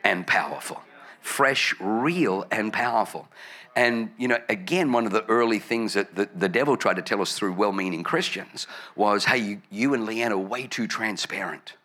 and 0.04 0.28
powerful. 0.28 0.80
Fresh, 1.22 1.74
real, 1.80 2.46
and 2.52 2.72
powerful. 2.72 3.28
And, 3.76 4.12
you 4.18 4.28
know, 4.28 4.38
again, 4.50 4.92
one 4.92 5.06
of 5.06 5.14
the 5.14 5.26
early 5.26 5.60
things 5.60 5.94
that 5.94 6.16
the, 6.16 6.30
the 6.36 6.50
devil 6.50 6.76
tried 6.76 6.98
to 6.98 7.02
tell 7.02 7.22
us 7.22 7.38
through 7.38 7.54
well 7.54 7.72
meaning 7.72 8.04
Christians 8.04 8.68
was 8.96 9.26
hey, 9.26 9.38
you, 9.38 9.62
you 9.70 9.94
and 9.94 10.08
Leanne 10.08 10.32
are 10.32 10.38
way 10.38 10.68
too 10.68 10.88
transparent. 10.88 11.76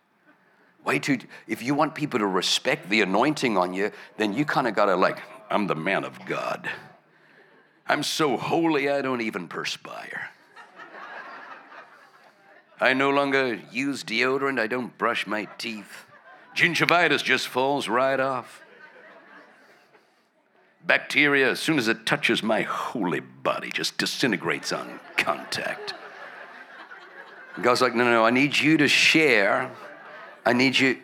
Way 0.85 0.99
too, 0.99 1.19
if 1.47 1.63
you 1.63 1.75
want 1.75 1.95
people 1.95 2.19
to 2.21 2.27
respect 2.27 2.89
the 2.89 3.03
anointing 3.03 3.57
on 3.57 3.73
you, 3.73 3.91
then 4.17 4.33
you 4.33 4.45
kind 4.45 4.67
of 4.67 4.75
got 4.75 4.87
to, 4.87 4.97
like, 4.97 5.19
I'm 5.51 5.67
the 5.67 5.75
man 5.75 6.05
of 6.05 6.25
God. 6.27 6.69
I'm 7.89 8.03
so 8.03 8.37
holy, 8.37 8.89
I 8.89 9.03
don't 9.03 9.21
even 9.21 9.47
perspire. 9.49 10.31
I 12.81 12.93
no 12.93 13.11
longer 13.11 13.61
use 13.73 14.05
deodorant, 14.05 14.61
I 14.61 14.67
don't 14.67 14.97
brush 14.99 15.27
my 15.27 15.47
teeth. 15.57 16.05
Gingivitis 16.55 17.23
just 17.23 17.49
falls 17.49 17.89
right 17.89 18.19
off 18.19 18.66
bacteria, 20.87 21.51
as 21.51 21.61
soon 21.61 21.79
as 21.79 21.89
it 21.89 22.07
touches 22.07 22.43
my 22.43 22.63
holy 22.63 23.21
body, 23.21 23.71
just 23.71 23.99
disintegrates 23.99 24.73
on 24.73 25.01
contact. 25.17 25.95
God's 27.61 27.81
like, 27.81 27.95
no, 27.95 28.05
no, 28.05 28.11
no, 28.11 28.25
I 28.25 28.31
need 28.31 28.57
you 28.59 28.77
to 28.77 28.89
share. 28.89 29.71
I 30.45 30.53
need 30.53 30.79
you. 30.79 30.99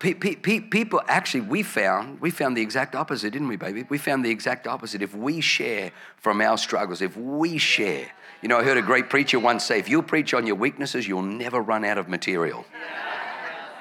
Pe- 0.00 0.14
pe- 0.14 0.34
pe- 0.34 0.60
people, 0.60 1.00
actually, 1.06 1.42
we 1.42 1.62
found 1.62 2.20
we 2.20 2.30
found 2.30 2.56
the 2.56 2.60
exact 2.60 2.94
opposite, 2.94 3.32
didn't 3.32 3.48
we, 3.48 3.56
baby? 3.56 3.84
We 3.88 3.98
found 3.98 4.24
the 4.24 4.30
exact 4.30 4.66
opposite. 4.66 5.00
If 5.00 5.14
we 5.14 5.40
share 5.40 5.92
from 6.16 6.40
our 6.40 6.58
struggles, 6.58 7.00
if 7.00 7.16
we 7.16 7.56
share, 7.56 8.08
you 8.42 8.48
know, 8.48 8.58
I 8.58 8.64
heard 8.64 8.76
a 8.76 8.82
great 8.82 9.08
preacher 9.08 9.38
once 9.38 9.64
say, 9.64 9.78
"If 9.78 9.88
you 9.88 10.02
preach 10.02 10.34
on 10.34 10.46
your 10.46 10.56
weaknesses, 10.56 11.06
you'll 11.06 11.22
never 11.22 11.60
run 11.60 11.84
out 11.84 11.98
of 11.98 12.08
material." 12.08 12.66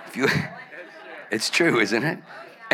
If 0.06 0.16
you, 0.16 0.28
it's 1.32 1.50
true, 1.50 1.80
isn't 1.80 2.04
it? 2.04 2.20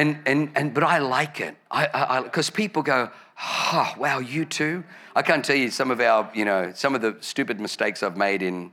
And, 0.01 0.17
and, 0.25 0.51
and, 0.55 0.73
but 0.73 0.83
I 0.83 0.97
like 0.97 1.39
it. 1.39 1.55
I, 1.69 2.21
because 2.23 2.49
people 2.49 2.81
go, 2.81 3.11
oh, 3.39 3.93
wow, 3.99 4.17
you 4.17 4.45
too? 4.45 4.83
I 5.15 5.21
can't 5.21 5.45
tell 5.45 5.55
you 5.55 5.69
some 5.69 5.91
of 5.91 6.01
our, 6.01 6.27
you 6.33 6.43
know, 6.43 6.71
some 6.73 6.95
of 6.95 7.01
the 7.03 7.17
stupid 7.19 7.59
mistakes 7.59 8.01
I've 8.01 8.17
made 8.17 8.41
in, 8.41 8.71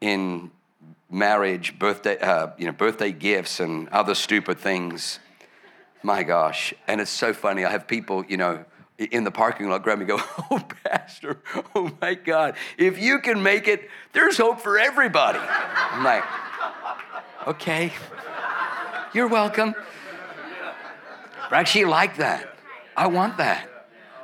in 0.00 0.50
marriage, 1.08 1.78
birthday, 1.78 2.18
uh, 2.18 2.48
you 2.58 2.66
know, 2.66 2.72
birthday 2.72 3.12
gifts 3.12 3.60
and 3.60 3.88
other 3.90 4.16
stupid 4.16 4.58
things. 4.58 5.20
My 6.02 6.24
gosh. 6.24 6.74
And 6.88 7.00
it's 7.00 7.12
so 7.12 7.32
funny. 7.32 7.64
I 7.64 7.70
have 7.70 7.86
people, 7.86 8.24
you 8.24 8.36
know, 8.36 8.64
in 8.98 9.22
the 9.22 9.30
parking 9.30 9.70
lot 9.70 9.84
grab 9.84 10.00
me 10.00 10.06
go, 10.06 10.18
Oh, 10.50 10.60
Pastor, 10.82 11.38
oh 11.76 11.92
my 12.00 12.14
God, 12.14 12.56
if 12.76 13.00
you 13.00 13.20
can 13.20 13.44
make 13.44 13.68
it, 13.68 13.88
there's 14.12 14.38
hope 14.38 14.60
for 14.60 14.76
everybody. 14.76 15.38
I'm 15.38 16.02
like, 16.02 16.24
Okay, 17.46 17.92
you're 19.14 19.28
welcome. 19.28 19.76
I 21.50 21.60
actually 21.60 21.86
like 21.86 22.16
that. 22.18 22.54
I 22.96 23.06
want 23.06 23.38
that. 23.38 23.68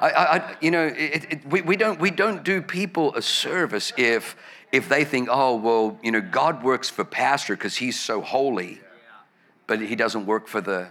I, 0.00 0.10
I 0.10 0.56
you 0.60 0.70
know, 0.70 0.86
it, 0.86 1.32
it, 1.32 1.46
we, 1.46 1.62
we, 1.62 1.76
don't, 1.76 1.98
we 1.98 2.10
don't 2.10 2.44
do 2.44 2.60
people 2.60 3.14
a 3.14 3.22
service 3.22 3.92
if, 3.96 4.36
if 4.72 4.88
they 4.88 5.04
think, 5.04 5.28
oh, 5.30 5.56
well, 5.56 5.98
you 6.02 6.10
know, 6.10 6.20
God 6.20 6.62
works 6.62 6.90
for 6.90 7.04
pastor 7.04 7.56
because 7.56 7.76
he's 7.76 7.98
so 7.98 8.20
holy, 8.20 8.80
but 9.66 9.80
he 9.80 9.96
doesn't 9.96 10.26
work 10.26 10.48
for 10.48 10.60
the. 10.60 10.88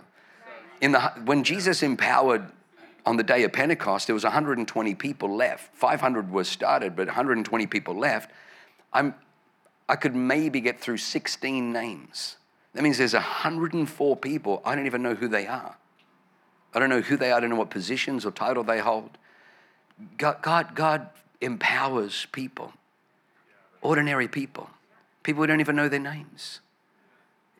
In 0.81 0.93
the 0.93 1.01
when 1.25 1.43
Jesus 1.43 1.83
empowered 1.83 2.45
on 3.05 3.17
the 3.17 3.23
day 3.23 3.43
of 3.43 3.53
Pentecost, 3.53 4.07
there 4.07 4.13
was 4.13 4.23
120 4.23 4.95
people 4.95 5.35
left. 5.35 5.75
500 5.75 6.31
were 6.31 6.43
started, 6.43 6.95
but 6.95 7.07
120 7.07 7.67
people 7.67 7.95
left. 7.97 8.31
I'm, 8.91 9.13
I 9.87 9.95
could 9.95 10.15
maybe 10.15 10.61
get 10.61 10.79
through 10.79 10.97
16 10.97 11.71
names. 11.71 12.37
That 12.73 12.83
means 12.83 12.97
there's 12.97 13.13
104 13.13 14.17
people. 14.17 14.61
I 14.65 14.75
don't 14.75 14.85
even 14.85 15.03
know 15.03 15.15
who 15.15 15.27
they 15.27 15.45
are. 15.45 15.75
I 16.73 16.79
don't 16.79 16.89
know 16.89 17.01
who 17.01 17.17
they 17.17 17.31
are. 17.31 17.37
I 17.37 17.39
don't 17.39 17.49
know 17.49 17.55
what 17.55 17.69
positions 17.69 18.25
or 18.25 18.31
title 18.31 18.63
they 18.63 18.79
hold. 18.79 19.11
God, 20.17 20.41
God, 20.41 20.75
God 20.75 21.09
empowers 21.41 22.27
people, 22.31 22.73
ordinary 23.81 24.27
people, 24.27 24.69
people 25.21 25.43
who 25.43 25.47
don't 25.47 25.59
even 25.59 25.75
know 25.75 25.89
their 25.89 25.99
names. 25.99 26.59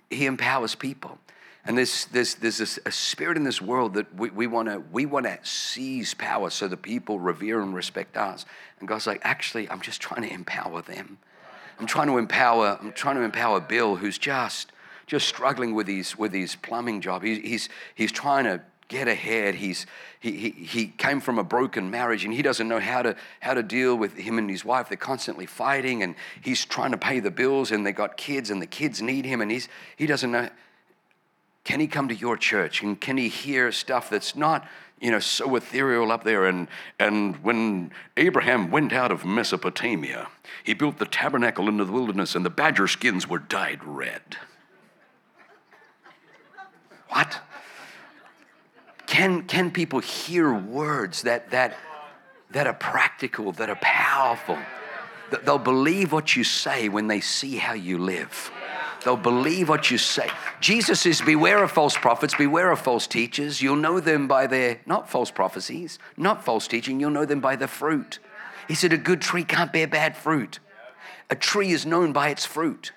He 0.10 0.26
empowers 0.26 0.76
people. 0.76 1.20
And 1.66 1.78
there's, 1.78 2.06
there's, 2.06 2.36
there's 2.36 2.60
a, 2.60 2.90
a 2.90 2.92
spirit 2.92 3.38
in 3.38 3.44
this 3.44 3.62
world 3.62 3.94
that 3.94 4.14
we, 4.16 4.30
we 4.32 4.48
want 4.48 4.68
to 4.68 4.84
we 4.92 5.06
wanna 5.06 5.40
seize 5.44 6.14
power 6.14 6.50
so 6.50 6.68
that 6.68 6.82
people 6.82 7.20
revere 7.20 7.62
and 7.62 7.74
respect 7.74 8.18
us. 8.18 8.46
And 8.80 8.88
God's 8.88 9.08
like, 9.08 9.22
actually, 9.24 9.70
I'm 9.70 9.80
just 9.80 10.02
trying 10.02 10.24
to 10.24 10.34
empower 10.34 10.82
them. 10.82 11.20
I'm 11.80 11.88
trying 11.88 12.08
to 12.08 12.18
empower, 12.18 12.78
I'm 12.82 12.92
trying 12.92 13.16
to 13.16 13.22
empower 13.22 13.60
Bill, 13.60 13.96
who's 13.96 14.18
just 14.18 14.72
just 15.06 15.28
struggling 15.28 15.76
with 15.76 15.88
his 15.88 16.18
with 16.18 16.34
his 16.34 16.56
plumbing 16.56 17.02
job. 17.02 17.24
He, 17.24 17.40
he's 17.40 17.70
he's 17.96 18.12
trying 18.12 18.46
to 18.46 18.62
get 18.94 19.08
ahead. 19.08 19.56
He's, 19.56 19.88
he, 20.20 20.32
he, 20.32 20.50
he 20.52 20.88
came 20.88 21.20
from 21.20 21.40
a 21.40 21.44
broken 21.44 21.90
marriage 21.90 22.26
and 22.26 22.34
he 22.34 22.44
doesn't 22.44 22.68
know 22.68 22.80
how 22.80 23.02
to, 23.02 23.16
how 23.40 23.56
to 23.56 23.64
deal 23.64 23.96
with 23.96 24.16
him 24.16 24.38
and 24.38 24.48
his 24.48 24.64
wife. 24.64 24.88
They're 24.88 24.98
constantly 24.98 25.48
fighting 25.48 26.04
and 26.04 26.14
he's 26.42 26.64
trying 26.64 26.92
to 26.92 26.98
pay 26.98 27.20
the 27.20 27.32
bills 27.32 27.72
and 27.72 27.84
they 27.84 27.92
got 27.92 28.18
kids 28.18 28.52
and 28.52 28.62
the 28.62 28.68
kids 28.68 29.02
need 29.02 29.26
him 29.26 29.42
and 29.42 29.50
he's, 29.50 29.68
he 29.98 30.06
doesn't 30.06 30.32
know. 30.32 30.48
Can 31.64 31.80
he 31.80 31.88
come 31.88 32.08
to 32.10 32.16
your 32.16 32.38
church 32.38 32.84
and 32.84 33.02
can 33.02 33.18
he 33.18 33.30
hear 33.30 33.72
stuff 33.72 34.12
that's 34.12 34.36
not, 34.36 34.68
you 35.02 35.10
know, 35.10 35.20
so 35.20 35.56
ethereal 35.56 36.12
up 36.12 36.24
there? 36.24 36.46
And, 36.46 36.68
and 37.00 37.38
when 37.38 37.92
Abraham 38.16 38.70
went 38.70 38.94
out 38.94 39.12
of 39.12 39.26
Mesopotamia, 39.26 40.28
he 40.64 40.76
built 40.76 41.00
the 41.00 41.06
tabernacle 41.08 41.68
into 41.68 41.84
the 41.84 41.92
wilderness 41.92 42.36
and 42.36 42.46
the 42.46 42.52
badger 42.52 42.88
skins 42.88 43.28
were 43.28 43.40
dyed 43.40 43.84
red. 43.84 44.38
What? 47.10 47.42
Can, 49.14 49.44
can 49.44 49.70
people 49.70 50.00
hear 50.00 50.52
words 50.52 51.22
that, 51.22 51.52
that, 51.52 51.78
that 52.50 52.66
are 52.66 52.74
practical, 52.74 53.52
that 53.52 53.70
are 53.70 53.78
powerful? 53.80 54.58
They'll 55.46 55.60
believe 55.60 56.12
what 56.12 56.36
you 56.36 56.44
say 56.44 56.90
when 56.90 57.08
they 57.08 57.22
see 57.22 57.58
how 57.58 57.74
you 57.74 58.00
live. 58.00 58.52
They'll 59.06 59.16
believe 59.16 59.70
what 59.70 59.92
you 59.92 60.00
say. 60.00 60.32
Jesus 60.62 61.02
says, 61.02 61.22
Beware 61.22 61.64
of 61.64 61.70
false 61.70 61.96
prophets, 61.96 62.34
beware 62.34 62.72
of 62.72 62.80
false 62.80 63.06
teachers. 63.06 63.62
You'll 63.62 63.76
know 63.76 64.00
them 64.00 64.28
by 64.28 64.48
their, 64.48 64.80
not 64.88 65.08
false 65.08 65.30
prophecies, 65.30 66.00
not 66.18 66.44
false 66.44 66.68
teaching, 66.68 67.00
you'll 67.00 67.12
know 67.12 67.26
them 67.26 67.40
by 67.40 67.56
the 67.56 67.68
fruit. 67.68 68.18
He 68.68 68.74
said, 68.74 68.94
A 68.94 68.98
good 68.98 69.22
tree 69.22 69.44
can't 69.44 69.72
bear 69.72 69.86
bad 69.86 70.18
fruit. 70.18 70.58
A 71.30 71.36
tree 71.36 71.70
is 71.70 71.86
known 71.86 72.14
by 72.14 72.30
its 72.30 72.48
fruit. 72.48 72.94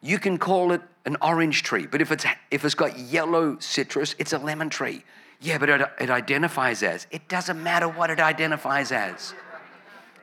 You 0.00 0.20
can 0.20 0.38
call 0.38 0.70
it 0.70 0.82
an 1.04 1.16
orange 1.20 1.64
tree, 1.64 1.88
but 1.88 2.00
if 2.00 2.12
it's, 2.12 2.24
if 2.52 2.64
it's 2.64 2.76
got 2.76 2.96
yellow 3.00 3.58
citrus, 3.58 4.14
it's 4.16 4.32
a 4.32 4.38
lemon 4.38 4.70
tree. 4.70 5.02
Yeah, 5.40 5.56
but 5.58 5.70
it, 5.70 5.80
it 5.98 6.10
identifies 6.10 6.82
as. 6.82 7.06
It 7.10 7.28
doesn't 7.28 7.62
matter 7.62 7.88
what 7.88 8.10
it 8.10 8.20
identifies 8.20 8.92
as. 8.92 9.34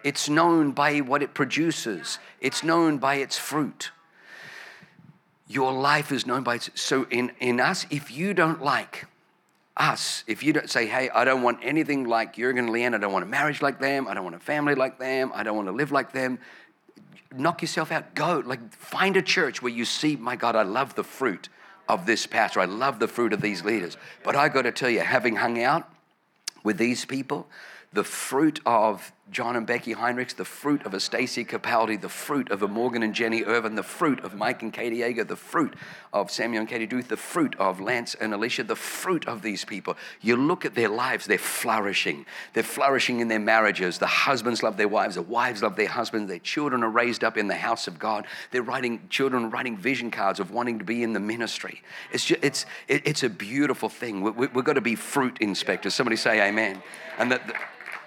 It's 0.04 0.30
known 0.30 0.72
by 0.72 1.00
what 1.00 1.24
it 1.24 1.34
produces, 1.34 2.20
it's 2.40 2.64
known 2.64 2.98
by 2.98 3.16
its 3.16 3.38
fruit. 3.38 3.92
Your 5.50 5.72
life 5.72 6.12
is 6.12 6.26
known 6.28 6.44
by 6.44 6.56
its. 6.56 6.70
So, 6.76 7.08
in, 7.10 7.32
in 7.40 7.60
us, 7.60 7.86
if 7.90 8.12
you 8.12 8.34
don't 8.34 8.62
like 8.62 9.06
us, 9.76 10.24
if 10.28 10.44
you 10.44 10.54
don't 10.54 10.70
say, 10.70 10.88
hey, 10.88 11.10
I 11.10 11.24
don't 11.24 11.42
want 11.42 11.60
anything 11.64 12.04
like 12.04 12.36
Jurgen 12.36 12.66
and 12.66 12.70
Leanne, 12.70 12.94
I 12.94 12.98
don't 12.98 13.14
want 13.14 13.24
a 13.24 13.28
marriage 13.28 13.62
like 13.62 13.80
them, 13.80 14.08
I 14.08 14.14
don't 14.14 14.24
want 14.24 14.36
a 14.36 14.40
family 14.40 14.76
like 14.76 15.00
them, 15.00 15.32
I 15.34 15.44
don't 15.44 15.56
want 15.56 15.70
to 15.70 15.72
live 15.72 15.92
like 15.92 16.12
them, 16.12 16.38
knock 17.36 17.62
yourself 17.62 17.92
out. 17.92 18.14
Go. 18.14 18.44
Like, 18.46 18.72
find 18.74 19.16
a 19.18 19.22
church 19.22 19.62
where 19.62 19.72
you 19.72 19.86
see, 19.86 20.16
my 20.16 20.36
God, 20.36 20.56
I 20.56 20.64
love 20.64 20.96
the 20.96 21.04
fruit 21.04 21.50
of 21.88 22.06
this 22.06 22.26
pastor. 22.26 22.60
I 22.60 22.66
love 22.66 23.00
the 23.00 23.08
fruit 23.08 23.34
of 23.34 23.42
these 23.42 23.64
leaders. 23.64 23.98
But 24.24 24.36
I 24.36 24.50
got 24.50 24.64
to 24.64 24.72
tell 24.72 24.90
you, 24.90 25.02
having 25.02 25.38
hung 25.38 25.62
out 25.62 25.90
with 26.64 26.78
these 26.78 27.06
people, 27.06 27.48
the 27.94 28.04
fruit 28.04 28.60
of 28.66 29.12
John 29.30 29.56
and 29.58 29.68
Becky 29.68 29.94
Heinrichs, 29.94 30.36
the 30.36 30.46
fruit 30.46 30.86
of 30.86 30.94
a 30.94 31.00
Stacy 31.00 31.44
Capaldi, 31.44 32.00
the 32.00 32.08
fruit 32.08 32.50
of 32.50 32.64
a 32.64 32.68
Morgan 32.68 33.04
and 33.04 33.14
Jenny 33.14 33.44
Irvin, 33.44 33.76
the 33.76 33.84
fruit 33.84 34.24
of 34.24 34.36
Mike 34.36 34.62
and 34.64 34.72
Katie 34.72 35.00
Yeager, 35.00 35.28
the 35.28 35.36
fruit 35.36 35.76
of 36.14 36.32
Samuel 36.32 36.62
and 36.62 36.70
Katie 36.70 36.86
Duth, 36.86 37.10
the 37.10 37.18
fruit 37.18 37.56
of 37.60 37.82
Lance 37.82 38.16
and 38.16 38.34
Alicia, 38.34 38.64
the 38.64 38.76
fruit 38.76 39.28
of 39.28 39.42
these 39.42 39.66
people. 39.66 39.98
You 40.22 40.38
look 40.38 40.64
at 40.64 40.76
their 40.76 40.88
lives, 40.88 41.26
they're 41.26 41.38
flourishing. 41.38 42.26
They're 42.54 42.64
flourishing 42.64 43.20
in 43.20 43.28
their 43.28 43.40
marriages. 43.40 43.98
The 43.98 44.08
husbands 44.08 44.64
love 44.64 44.78
their 44.78 44.88
wives, 44.88 45.16
the 45.16 45.22
wives 45.22 45.62
love 45.62 45.76
their 45.76 45.88
husbands, 45.88 46.30
their 46.30 46.40
children 46.40 46.82
are 46.82 46.90
raised 46.90 47.24
up 47.24 47.38
in 47.38 47.48
the 47.48 47.56
house 47.56 47.88
of 47.88 48.00
God. 48.00 48.26
They're 48.52 48.64
writing, 48.64 49.02
children 49.10 49.50
writing 49.50 49.78
vision 49.78 50.10
cards 50.10 50.40
of 50.40 50.52
wanting 50.52 50.80
to 50.80 50.86
be 50.86 51.04
in 51.04 51.12
the 51.12 51.20
ministry. 51.20 51.82
It's, 52.14 52.26
just, 52.26 52.44
it's, 52.44 52.66
it's 52.88 53.24
a 53.24 53.30
beautiful 53.30 53.90
thing. 53.90 54.22
We, 54.22 54.48
we've 54.48 54.66
got 54.66 54.74
to 54.74 54.82
be 54.82 54.96
fruit 54.96 55.38
inspectors. 55.42 55.94
Somebody 55.94 56.16
say 56.16 56.48
amen. 56.48 56.82
And 57.18 57.32
that. 57.34 57.42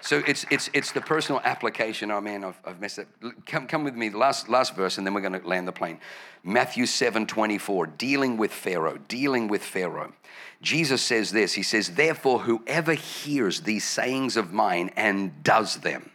So 0.01 0.23
it's, 0.27 0.45
it's, 0.49 0.69
it's 0.73 0.91
the 0.91 1.01
personal 1.01 1.41
application. 1.43 2.09
Oh 2.09 2.19
man, 2.19 2.43
I've, 2.43 2.59
I've 2.65 2.81
messed 2.81 2.99
up. 2.99 3.07
Come, 3.45 3.67
come 3.67 3.83
with 3.83 3.95
me, 3.95 4.09
last, 4.09 4.49
last 4.49 4.75
verse, 4.75 4.97
and 4.97 5.05
then 5.05 5.13
we're 5.13 5.21
going 5.21 5.39
to 5.39 5.47
land 5.47 5.67
the 5.67 5.71
plane. 5.71 5.99
Matthew 6.43 6.87
7 6.87 7.27
24, 7.27 7.85
dealing 7.85 8.37
with 8.37 8.51
Pharaoh, 8.51 8.97
dealing 9.07 9.47
with 9.47 9.63
Pharaoh. 9.63 10.13
Jesus 10.61 11.01
says 11.01 11.31
this 11.31 11.53
He 11.53 11.63
says, 11.63 11.91
Therefore, 11.91 12.39
whoever 12.39 12.93
hears 12.93 13.61
these 13.61 13.83
sayings 13.83 14.37
of 14.37 14.51
mine 14.51 14.91
and 14.95 15.43
does 15.43 15.77
them, 15.77 16.09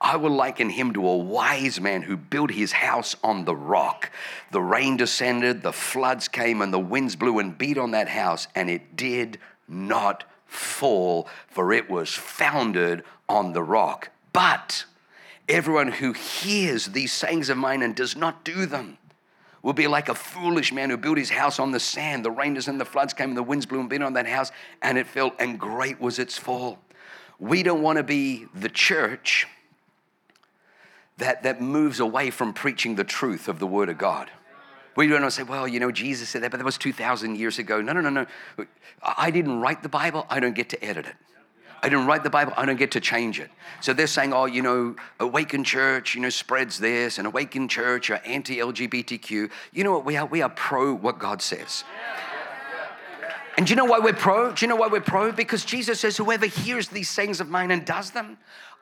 I 0.00 0.16
will 0.16 0.30
liken 0.30 0.70
him 0.70 0.92
to 0.94 1.06
a 1.06 1.16
wise 1.16 1.80
man 1.80 2.02
who 2.02 2.16
built 2.16 2.50
his 2.50 2.72
house 2.72 3.16
on 3.22 3.44
the 3.44 3.56
rock. 3.56 4.10
The 4.52 4.62
rain 4.62 4.96
descended, 4.96 5.62
the 5.62 5.72
floods 5.72 6.28
came, 6.28 6.62
and 6.62 6.72
the 6.72 6.78
winds 6.78 7.16
blew 7.16 7.38
and 7.40 7.58
beat 7.58 7.78
on 7.78 7.90
that 7.90 8.08
house, 8.08 8.46
and 8.54 8.70
it 8.70 8.96
did 8.96 9.38
not 9.66 10.24
fall, 10.48 11.28
for 11.46 11.72
it 11.72 11.88
was 11.88 12.12
founded 12.12 13.04
on 13.28 13.52
the 13.52 13.62
rock. 13.62 14.10
But 14.32 14.84
everyone 15.48 15.92
who 15.92 16.12
hears 16.12 16.86
these 16.86 17.12
sayings 17.12 17.48
of 17.48 17.56
mine 17.56 17.82
and 17.82 17.94
does 17.94 18.16
not 18.16 18.44
do 18.44 18.66
them 18.66 18.98
will 19.62 19.72
be 19.72 19.86
like 19.86 20.08
a 20.08 20.14
foolish 20.14 20.72
man 20.72 20.90
who 20.90 20.96
built 20.96 21.18
his 21.18 21.30
house 21.30 21.58
on 21.58 21.70
the 21.72 21.80
sand. 21.80 22.24
The 22.24 22.30
rain 22.30 22.56
and 22.66 22.80
the 22.80 22.84
floods 22.84 23.12
came, 23.12 23.30
and 23.30 23.36
the 23.36 23.42
winds 23.42 23.66
blew 23.66 23.80
and 23.80 23.90
beat 23.90 24.02
on 24.02 24.14
that 24.14 24.26
house, 24.26 24.50
and 24.82 24.96
it 24.96 25.06
fell, 25.06 25.32
and 25.38 25.58
great 25.58 26.00
was 26.00 26.18
its 26.18 26.38
fall. 26.38 26.78
We 27.38 27.62
don't 27.62 27.82
want 27.82 27.98
to 27.98 28.02
be 28.02 28.46
the 28.54 28.68
church 28.68 29.46
that, 31.18 31.42
that 31.42 31.60
moves 31.60 32.00
away 32.00 32.30
from 32.30 32.52
preaching 32.52 32.94
the 32.94 33.04
truth 33.04 33.48
of 33.48 33.58
the 33.58 33.66
Word 33.66 33.88
of 33.88 33.98
God. 33.98 34.30
We 34.98 35.06
don't 35.06 35.30
say, 35.30 35.44
well, 35.44 35.68
you 35.68 35.78
know, 35.78 35.92
Jesus 35.92 36.28
said 36.28 36.42
that, 36.42 36.50
but 36.50 36.56
that 36.56 36.64
was 36.64 36.76
2,000 36.76 37.36
years 37.36 37.60
ago. 37.60 37.80
No, 37.80 37.92
no, 37.92 38.00
no, 38.00 38.10
no. 38.10 38.66
I 39.00 39.30
didn't 39.30 39.60
write 39.60 39.84
the 39.84 39.88
Bible, 39.88 40.26
I 40.28 40.40
don't 40.40 40.56
get 40.56 40.70
to 40.70 40.84
edit 40.84 41.06
it. 41.06 41.14
I 41.80 41.88
didn't 41.88 42.06
write 42.06 42.24
the 42.24 42.30
Bible, 42.30 42.52
I 42.56 42.66
don't 42.66 42.80
get 42.80 42.90
to 42.90 43.00
change 43.00 43.38
it. 43.38 43.48
So 43.80 43.92
they're 43.92 44.08
saying, 44.08 44.32
oh, 44.32 44.46
you 44.46 44.60
know, 44.60 44.96
Awaken 45.20 45.62
Church, 45.62 46.16
you 46.16 46.20
know, 46.20 46.30
spreads 46.30 46.80
this, 46.80 47.18
and 47.18 47.28
Awaken 47.28 47.68
Church 47.68 48.10
are 48.10 48.20
anti 48.24 48.56
LGBTQ. 48.56 49.48
You 49.72 49.84
know 49.84 49.92
what 49.92 50.04
we 50.04 50.16
are? 50.16 50.26
We 50.26 50.42
are 50.42 50.48
pro 50.48 50.92
what 50.92 51.20
God 51.20 51.42
says. 51.42 51.84
And 53.56 53.68
do 53.68 53.70
you 53.70 53.76
know 53.76 53.84
why 53.84 54.00
we're 54.00 54.14
pro? 54.14 54.50
Do 54.50 54.66
you 54.66 54.68
know 54.68 54.74
why 54.74 54.88
we're 54.88 55.00
pro? 55.00 55.30
Because 55.30 55.64
Jesus 55.64 56.00
says, 56.00 56.16
Whoever 56.16 56.46
hears 56.46 56.88
these 56.88 57.08
sayings 57.08 57.40
of 57.40 57.48
mine 57.48 57.70
and 57.70 57.84
does 57.84 58.10
them, 58.10 58.36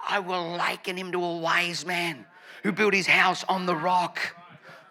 I 0.09 0.21
will 0.21 0.57
liken 0.57 0.97
him 0.97 1.13
to 1.13 1.23
a 1.23 1.37
wise 1.37 1.85
man 1.85 2.25
who 2.63 2.73
built 2.73 2.95
his 2.95 3.07
house 3.07 3.45
on 3.51 3.67
the 3.67 3.77
rock. 3.77 4.19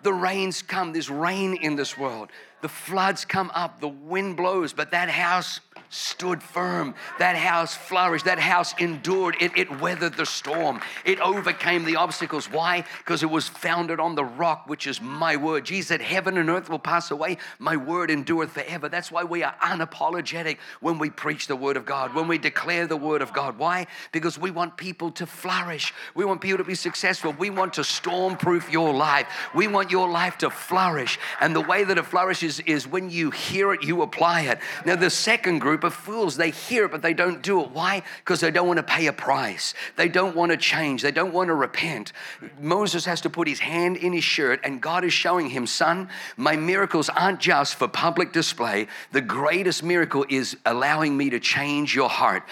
The 0.05 0.13
rains 0.13 0.61
come, 0.61 0.93
there's 0.93 1.09
rain 1.09 1.55
in 1.55 1.75
this 1.75 1.97
world. 1.97 2.29
The 2.61 2.69
floods 2.69 3.25
come 3.25 3.49
up, 3.55 3.81
the 3.81 3.87
wind 3.87 4.37
blows, 4.37 4.71
but 4.71 4.91
that 4.91 5.09
house 5.09 5.59
stood 5.95 6.43
firm. 6.43 6.93
That 7.19 7.35
house 7.35 7.73
flourished. 7.73 8.25
That 8.25 8.39
house 8.39 8.73
endured. 8.79 9.37
It, 9.39 9.57
it 9.57 9.79
weathered 9.79 10.15
the 10.15 10.25
storm. 10.25 10.81
It 11.05 11.19
overcame 11.21 11.85
the 11.85 11.95
obstacles. 11.95 12.51
Why? 12.51 12.83
Because 12.99 13.23
it 13.23 13.29
was 13.29 13.47
founded 13.47 13.99
on 13.99 14.15
the 14.15 14.25
rock, 14.25 14.67
which 14.67 14.87
is 14.87 15.01
my 15.01 15.37
word. 15.37 15.65
Jesus 15.65 15.87
said, 15.87 16.01
Heaven 16.01 16.37
and 16.37 16.49
earth 16.49 16.69
will 16.69 16.79
pass 16.79 17.11
away. 17.11 17.37
My 17.59 17.77
word 17.77 18.11
endureth 18.11 18.51
forever. 18.51 18.89
That's 18.89 19.11
why 19.11 19.23
we 19.23 19.43
are 19.43 19.55
unapologetic 19.61 20.57
when 20.81 20.97
we 20.97 21.09
preach 21.09 21.47
the 21.47 21.55
word 21.55 21.77
of 21.77 21.85
God, 21.85 22.13
when 22.13 22.27
we 22.27 22.37
declare 22.37 22.87
the 22.87 22.97
word 22.97 23.21
of 23.21 23.31
God. 23.31 23.57
Why? 23.57 23.87
Because 24.11 24.37
we 24.37 24.51
want 24.51 24.75
people 24.75 25.11
to 25.11 25.25
flourish. 25.25 25.93
We 26.13 26.25
want 26.25 26.41
people 26.41 26.57
to 26.57 26.63
be 26.65 26.75
successful. 26.75 27.33
We 27.37 27.49
want 27.49 27.73
to 27.75 27.81
stormproof 27.81 28.71
your 28.71 28.93
life. 28.93 29.27
We 29.55 29.67
want 29.67 29.91
your 29.91 30.09
life 30.09 30.37
to 30.39 30.49
flourish. 30.49 31.17
And 31.39 31.55
the 31.55 31.61
way 31.61 31.85
that 31.85 31.97
it 31.97 32.05
flourishes 32.05 32.59
is 32.61 32.85
when 32.85 33.09
you 33.09 33.31
hear 33.31 33.71
it, 33.73 33.83
you 33.83 34.01
apply 34.01 34.41
it. 34.41 34.59
Now, 34.85 34.95
the 34.95 35.09
second 35.09 35.59
group 35.59 35.84
of 35.85 35.93
fools. 35.93 36.35
They 36.35 36.49
hear 36.49 36.85
it, 36.85 36.91
but 36.91 37.01
they 37.01 37.13
don't 37.13 37.41
do 37.41 37.61
it. 37.61 37.71
Why? 37.71 38.03
Because 38.19 38.41
they 38.41 38.51
don't 38.51 38.67
want 38.67 38.77
to 38.77 38.83
pay 38.83 39.07
a 39.07 39.13
price. 39.13 39.73
They 39.95 40.09
don't 40.09 40.35
want 40.35 40.51
to 40.51 40.57
change. 40.57 41.01
They 41.01 41.11
don't 41.11 41.33
want 41.33 41.47
to 41.47 41.53
repent. 41.53 42.11
Moses 42.59 43.05
has 43.05 43.21
to 43.21 43.29
put 43.29 43.47
his 43.47 43.59
hand 43.59 43.97
in 43.97 44.11
his 44.13 44.23
shirt, 44.23 44.59
and 44.63 44.81
God 44.81 45.05
is 45.05 45.13
showing 45.13 45.49
him, 45.49 45.67
son, 45.67 46.09
my 46.35 46.55
miracles 46.55 47.09
aren't 47.09 47.39
just 47.39 47.75
for 47.75 47.87
public 47.87 48.33
display. 48.33 48.87
The 49.11 49.21
greatest 49.21 49.83
miracle 49.83 50.25
is 50.29 50.57
allowing 50.65 51.15
me 51.15 51.29
to 51.29 51.39
change 51.39 51.95
your 51.95 52.09
heart, 52.09 52.43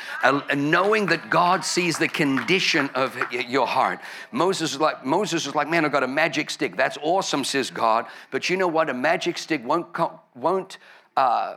knowing 0.56 1.08
that 1.08 1.30
God 1.30 1.66
sees 1.66 1.98
the 1.98 2.08
condition 2.08 2.90
of 2.96 3.18
your 3.32 3.68
heart. 3.68 4.00
Moses 4.32 4.74
is 4.74 4.80
like, 4.80 5.06
Moses 5.06 5.48
is 5.48 5.56
like, 5.56 5.70
man, 5.70 5.86
I've 5.86 5.92
got 5.92 6.04
a 6.04 6.08
magic 6.08 6.50
stick. 6.50 6.78
That's 6.78 6.98
awesome, 7.02 7.44
says 7.44 7.70
God. 7.72 8.06
But 8.32 8.50
you 8.50 8.58
know 8.58 8.68
what? 8.68 8.90
A 8.90 8.94
magic 8.94 9.38
stick 9.38 9.66
won't, 9.66 9.88
won't 10.36 10.78
uh, 11.18 11.56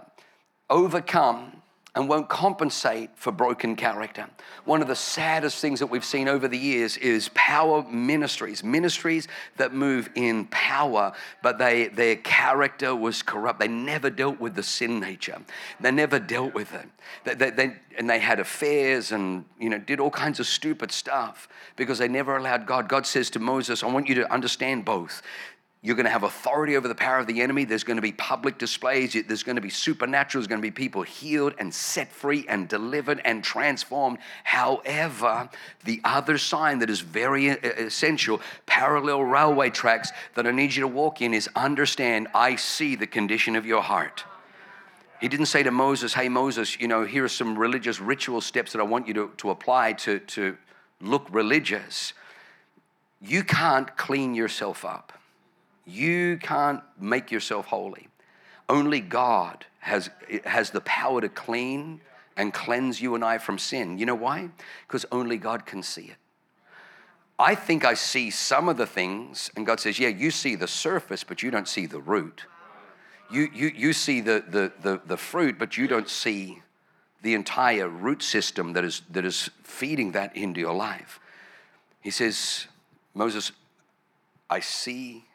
overcome 0.70 1.55
and 1.96 2.10
won't 2.10 2.28
compensate 2.28 3.08
for 3.16 3.32
broken 3.32 3.74
character. 3.74 4.26
One 4.66 4.82
of 4.82 4.88
the 4.88 4.94
saddest 4.94 5.60
things 5.60 5.80
that 5.80 5.86
we've 5.86 6.04
seen 6.04 6.28
over 6.28 6.46
the 6.46 6.58
years 6.58 6.98
is 6.98 7.30
power 7.30 7.82
ministries, 7.84 8.62
ministries 8.62 9.28
that 9.56 9.72
move 9.72 10.10
in 10.14 10.44
power, 10.46 11.14
but 11.42 11.56
they, 11.58 11.88
their 11.88 12.16
character 12.16 12.94
was 12.94 13.22
corrupt. 13.22 13.58
They 13.58 13.68
never 13.68 14.10
dealt 14.10 14.38
with 14.38 14.54
the 14.54 14.62
sin 14.62 15.00
nature. 15.00 15.40
They 15.80 15.90
never 15.90 16.18
dealt 16.18 16.52
with 16.52 16.74
it. 16.74 16.86
They, 17.24 17.34
they, 17.34 17.50
they, 17.50 17.76
and 17.96 18.10
they 18.10 18.18
had 18.18 18.40
affairs 18.40 19.12
and 19.12 19.46
you 19.58 19.70
know 19.70 19.78
did 19.78 19.98
all 19.98 20.10
kinds 20.10 20.38
of 20.38 20.46
stupid 20.46 20.92
stuff 20.92 21.48
because 21.76 21.98
they 21.98 22.08
never 22.08 22.36
allowed 22.36 22.66
God. 22.66 22.88
God 22.88 23.06
says 23.06 23.30
to 23.30 23.38
Moses, 23.38 23.82
I 23.82 23.86
want 23.86 24.06
you 24.06 24.16
to 24.16 24.30
understand 24.32 24.84
both. 24.84 25.22
You're 25.86 25.94
going 25.94 26.06
to 26.06 26.10
have 26.10 26.24
authority 26.24 26.76
over 26.76 26.88
the 26.88 26.96
power 26.96 27.20
of 27.20 27.28
the 27.28 27.40
enemy. 27.40 27.64
There's 27.64 27.84
going 27.84 27.98
to 27.98 28.02
be 28.02 28.10
public 28.10 28.58
displays. 28.58 29.12
There's 29.28 29.44
going 29.44 29.54
to 29.54 29.62
be 29.62 29.70
supernatural. 29.70 30.40
There's 30.40 30.48
going 30.48 30.60
to 30.60 30.66
be 30.66 30.72
people 30.72 31.02
healed 31.02 31.54
and 31.60 31.72
set 31.72 32.10
free 32.10 32.44
and 32.48 32.68
delivered 32.68 33.20
and 33.24 33.44
transformed. 33.44 34.18
However, 34.42 35.48
the 35.84 36.00
other 36.02 36.38
sign 36.38 36.80
that 36.80 36.90
is 36.90 37.02
very 37.02 37.50
uh, 37.50 37.58
uh, 37.62 37.68
essential, 37.78 38.40
parallel 38.66 39.22
railway 39.22 39.70
tracks 39.70 40.10
that 40.34 40.44
I 40.44 40.50
need 40.50 40.74
you 40.74 40.80
to 40.80 40.88
walk 40.88 41.22
in, 41.22 41.32
is 41.32 41.48
understand 41.54 42.26
I 42.34 42.56
see 42.56 42.96
the 42.96 43.06
condition 43.06 43.54
of 43.54 43.64
your 43.64 43.82
heart. 43.82 44.24
He 45.20 45.28
didn't 45.28 45.46
say 45.46 45.62
to 45.62 45.70
Moses, 45.70 46.12
Hey, 46.12 46.28
Moses, 46.28 46.80
you 46.80 46.88
know, 46.88 47.04
here 47.04 47.22
are 47.22 47.28
some 47.28 47.56
religious 47.56 48.00
ritual 48.00 48.40
steps 48.40 48.72
that 48.72 48.80
I 48.80 48.84
want 48.84 49.06
you 49.06 49.14
to, 49.14 49.30
to 49.36 49.50
apply 49.50 49.92
to, 49.92 50.18
to 50.18 50.56
look 51.00 51.28
religious. 51.30 52.12
You 53.20 53.44
can't 53.44 53.96
clean 53.96 54.34
yourself 54.34 54.84
up. 54.84 55.12
You 55.86 56.38
can't 56.38 56.82
make 56.98 57.30
yourself 57.30 57.66
holy. 57.66 58.08
Only 58.68 59.00
God 59.00 59.64
has, 59.80 60.10
has 60.44 60.70
the 60.70 60.80
power 60.80 61.20
to 61.20 61.28
clean 61.28 62.00
and 62.36 62.52
cleanse 62.52 63.00
you 63.00 63.14
and 63.14 63.24
I 63.24 63.38
from 63.38 63.58
sin. 63.58 63.98
You 63.98 64.06
know 64.06 64.14
why? 64.14 64.50
Because 64.86 65.06
only 65.12 65.38
God 65.38 65.64
can 65.64 65.82
see 65.82 66.06
it. 66.06 66.16
I 67.38 67.54
think 67.54 67.84
I 67.84 67.94
see 67.94 68.30
some 68.30 68.68
of 68.68 68.78
the 68.78 68.86
things, 68.86 69.50
and 69.56 69.66
God 69.66 69.78
says, 69.78 69.98
Yeah, 69.98 70.08
you 70.08 70.30
see 70.30 70.54
the 70.54 70.66
surface, 70.66 71.22
but 71.22 71.42
you 71.42 71.50
don't 71.50 71.68
see 71.68 71.86
the 71.86 72.00
root. 72.00 72.44
You, 73.30 73.48
you, 73.52 73.70
you 73.74 73.92
see 73.92 74.20
the, 74.20 74.42
the, 74.48 74.72
the, 74.82 75.00
the 75.04 75.16
fruit, 75.16 75.58
but 75.58 75.76
you 75.76 75.86
don't 75.86 76.08
see 76.08 76.62
the 77.22 77.34
entire 77.34 77.88
root 77.88 78.22
system 78.22 78.72
that 78.72 78.84
is, 78.84 79.02
that 79.10 79.24
is 79.24 79.50
feeding 79.62 80.12
that 80.12 80.36
into 80.36 80.60
your 80.60 80.74
life. 80.74 81.20
He 82.00 82.10
says, 82.10 82.66
Moses, 83.14 83.52
I 84.48 84.60
see 84.60 85.25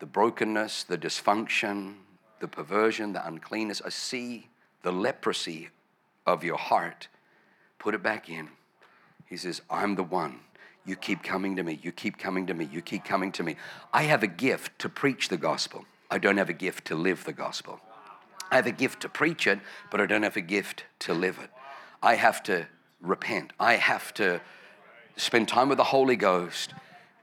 the 0.00 0.06
brokenness, 0.06 0.84
the 0.84 0.98
dysfunction, 0.98 1.94
the 2.40 2.48
perversion, 2.48 3.12
the 3.12 3.26
uncleanness. 3.26 3.80
I 3.84 3.90
see 3.90 4.48
the 4.82 4.90
leprosy 4.92 5.68
of 6.26 6.42
your 6.42 6.56
heart. 6.56 7.08
Put 7.78 7.94
it 7.94 8.02
back 8.02 8.28
in. 8.28 8.48
He 9.26 9.36
says, 9.36 9.62
I'm 9.70 9.94
the 9.94 10.02
one. 10.02 10.40
You 10.84 10.96
keep 10.96 11.22
coming 11.22 11.54
to 11.56 11.62
me. 11.62 11.78
You 11.82 11.92
keep 11.92 12.18
coming 12.18 12.46
to 12.46 12.54
me. 12.54 12.68
You 12.72 12.80
keep 12.80 13.04
coming 13.04 13.30
to 13.32 13.42
me. 13.42 13.56
I 13.92 14.02
have 14.04 14.22
a 14.22 14.26
gift 14.26 14.78
to 14.80 14.88
preach 14.88 15.28
the 15.28 15.36
gospel. 15.36 15.84
I 16.10 16.18
don't 16.18 16.38
have 16.38 16.48
a 16.48 16.54
gift 16.54 16.86
to 16.86 16.94
live 16.94 17.24
the 17.24 17.32
gospel. 17.32 17.80
I 18.50 18.56
have 18.56 18.66
a 18.66 18.72
gift 18.72 19.02
to 19.02 19.08
preach 19.08 19.46
it, 19.46 19.60
but 19.90 20.00
I 20.00 20.06
don't 20.06 20.24
have 20.24 20.36
a 20.36 20.40
gift 20.40 20.84
to 21.00 21.14
live 21.14 21.38
it. 21.38 21.50
I 22.02 22.16
have 22.16 22.42
to 22.44 22.66
repent. 23.00 23.52
I 23.60 23.74
have 23.74 24.12
to 24.14 24.40
spend 25.16 25.48
time 25.48 25.68
with 25.68 25.78
the 25.78 25.84
Holy 25.84 26.16
Ghost 26.16 26.74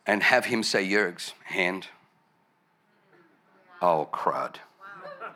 and 0.05 0.23
have 0.23 0.45
Him 0.45 0.63
say, 0.63 0.87
Yergs, 0.87 1.33
hand, 1.45 1.87
Oh, 3.81 4.09
crud. 4.11 4.55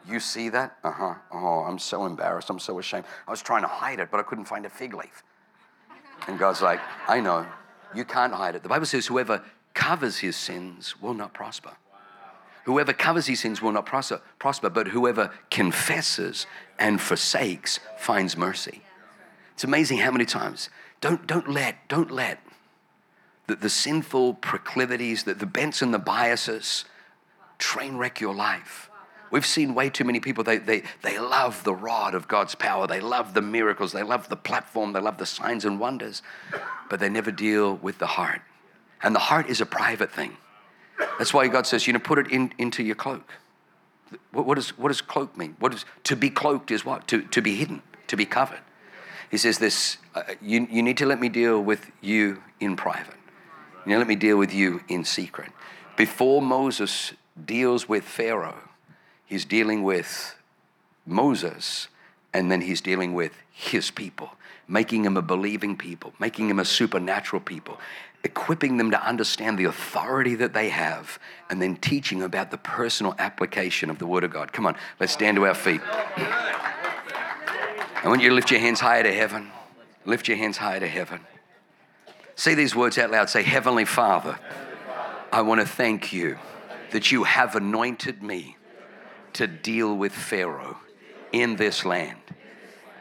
You 0.08 0.20
see 0.20 0.50
that? 0.50 0.78
Uh 0.84 0.92
huh. 0.92 1.14
Oh, 1.32 1.60
I'm 1.60 1.80
so 1.80 2.06
embarrassed. 2.06 2.50
I'm 2.50 2.60
so 2.60 2.80
ashamed. 2.80 3.06
I 3.28 3.32
was 3.32 3.42
trying 3.42 3.62
to 3.62 3.68
hide 3.68 4.00
it, 4.00 4.10
but 4.10 4.20
I 4.20 4.24
couldn't 4.24 4.46
find 4.46 4.66
a 4.66 4.70
fig 4.70 4.94
leaf. 4.94 5.24
And 6.28 6.39
God's 6.39 6.62
like, 6.62 6.80
I 7.08 7.20
know. 7.20 7.46
You 7.94 8.06
can't 8.06 8.34
hide 8.34 8.56
it. 8.56 8.64
The 8.64 8.70
Bible 8.70 8.86
says, 8.86 9.08
whoever 9.08 9.44
covers 9.74 10.20
his 10.20 10.36
sins 10.36 11.00
will 11.02 11.14
not 11.14 11.34
prosper. 11.34 11.72
Whoever 12.66 12.94
covers 12.94 13.26
his 13.26 13.39
sins 13.39 13.62
will 13.62 13.72
not 13.72 13.86
prosper, 13.86 14.22
prosper, 14.38 14.70
but 14.70 14.88
whoever 14.89 15.32
confesses 15.50 16.46
and 16.78 17.02
forsakes 17.02 17.80
finds 17.98 18.38
mercy. 18.38 18.84
It's 19.54 19.64
amazing 19.64 19.98
how 19.98 20.12
many 20.12 20.26
times. 20.26 20.70
Don't, 21.02 21.26
don't 21.26 21.50
let, 21.50 21.88
don't 21.88 22.12
let 22.12 22.39
the, 23.48 23.56
the 23.56 23.70
sinful 23.70 24.36
proclivities, 24.36 25.24
the, 25.24 25.34
the 25.34 25.46
bents 25.48 25.82
and 25.82 25.94
the 25.94 26.00
biases, 26.00 26.86
train 27.62 27.95
wreck 27.95 28.20
your 28.20 28.36
life. 28.36 28.89
We've 29.32 29.45
seen 29.45 29.74
way 29.74 29.89
too 29.89 30.03
many 30.03 30.20
people, 30.20 30.43
they, 30.43 30.57
they, 30.57 30.84
they 31.03 31.18
love 31.18 31.64
the 31.64 31.74
rod 31.74 32.14
of 32.14 32.28
God's 32.28 32.53
power. 32.53 32.86
They 32.86 32.99
love 32.99 33.34
the 33.34 33.41
miracles. 33.41 33.93
They 33.93 34.03
love 34.03 34.28
the 34.28 34.36
platform. 34.36 34.91
They 34.91 34.99
love 34.99 35.18
the 35.18 35.26
signs 35.26 35.64
and 35.64 35.80
wonders, 35.80 36.22
but 36.89 36.99
they 36.99 37.07
never 37.07 37.32
deal 37.32 37.76
with 37.76 37.97
the 37.99 38.07
heart. 38.07 38.41
And 39.01 39.16
the 39.16 39.20
heart 39.20 39.49
is 39.49 39.62
a 39.62 39.66
private 39.66 40.12
thing. 40.12 40.36
That's 41.18 41.34
why 41.34 41.47
God 41.47 41.66
says, 41.66 41.88
you 41.88 41.93
know, 41.93 41.99
put 41.99 42.20
it 42.20 42.28
in, 42.30 42.53
into 42.57 42.84
your 42.84 42.95
cloak. 42.95 43.32
What, 44.32 44.45
what, 44.45 44.55
does, 44.55 44.78
what 44.78 44.89
does 44.89 44.99
cloak 44.99 45.38
mean? 45.38 45.55
What 45.59 45.74
is, 45.74 45.86
to 46.03 46.18
be 46.18 46.30
cloaked 46.30 46.70
is 46.70 46.84
what? 46.84 47.07
To, 47.07 47.22
to 47.22 47.41
be 47.41 47.55
hidden, 47.55 47.82
to 48.07 48.18
be 48.18 48.26
covered. 48.26 48.59
He 49.32 49.38
says 49.38 49.59
this, 49.59 49.97
uh, 50.14 50.24
you, 50.41 50.68
you 50.70 50.84
need 50.84 50.97
to 50.97 51.05
let 51.05 51.22
me 51.22 51.30
deal 51.30 51.62
with 51.62 51.89
you 52.01 52.43
in 52.59 52.76
private. 52.76 53.16
You 53.86 53.93
know, 53.93 53.97
let 53.97 54.07
me 54.07 54.18
deal 54.18 54.38
with 54.38 54.53
you 54.53 54.82
in 54.89 55.05
secret. 55.05 55.51
Before 55.95 56.41
Moses 56.41 57.14
deals 57.45 57.88
with 57.88 58.03
Pharaoh, 58.03 58.69
he's 59.25 59.45
dealing 59.45 59.84
with 59.84 60.36
Moses, 61.05 61.88
and 62.34 62.51
then 62.51 62.61
he's 62.61 62.82
dealing 62.82 63.13
with 63.13 63.34
his 63.51 63.91
people, 63.91 64.32
making 64.67 65.05
him 65.05 65.17
a 65.17 65.21
believing 65.21 65.77
people, 65.77 66.13
making 66.19 66.49
him 66.49 66.59
a 66.59 66.65
supernatural 66.65 67.41
people, 67.41 67.79
equipping 68.23 68.77
them 68.77 68.91
to 68.91 69.03
understand 69.03 69.57
the 69.57 69.65
authority 69.65 70.36
that 70.36 70.53
they 70.53 70.69
have, 70.69 71.19
and 71.49 71.61
then 71.61 71.75
teaching 71.75 72.21
about 72.21 72.51
the 72.51 72.57
personal 72.57 73.15
application 73.17 73.89
of 73.89 73.99
the 73.99 74.07
Word 74.07 74.23
of 74.23 74.32
God. 74.32 74.53
Come 74.53 74.65
on, 74.65 74.75
let's 74.99 75.13
stand 75.13 75.38
to 75.38 75.45
our 75.45 75.55
feet. 75.55 75.82
I 78.03 78.07
want 78.07 78.21
you 78.21 78.29
to 78.29 78.36
lift 78.36 78.51
your 78.51 78.59
hands 78.59 78.79
higher 78.79 79.03
to 79.03 79.13
heaven. 79.13 79.51
Lift 80.05 80.27
your 80.27 80.38
hands 80.38 80.57
higher 80.57 80.79
to 80.79 80.88
heaven. 80.88 81.21
Say 82.36 82.55
these 82.55 82.75
words 82.75 82.97
out 82.97 83.11
loud. 83.11 83.29
Say, 83.29 83.43
Heavenly 83.43 83.86
Father, 83.86 84.39
I 85.32 85.41
want 85.41 85.61
to 85.61 85.67
thank 85.67 86.11
you 86.11 86.39
that 86.92 87.12
you 87.12 87.24
have 87.24 87.56
anointed 87.56 88.22
me 88.22 88.58
to 89.34 89.48
deal 89.48 89.96
with 89.96 90.12
Pharaoh 90.12 90.78
in 91.32 91.56
this 91.56 91.86
land. 91.86 92.20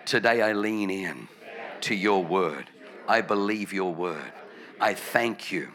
Today 0.06 0.42
I 0.42 0.52
lean 0.52 0.90
in 0.90 1.28
to 1.82 1.94
your 1.94 2.24
word. 2.24 2.66
I 3.08 3.20
believe 3.20 3.72
your 3.72 3.92
word. 3.92 4.32
I 4.80 4.94
thank 4.94 5.50
you 5.50 5.72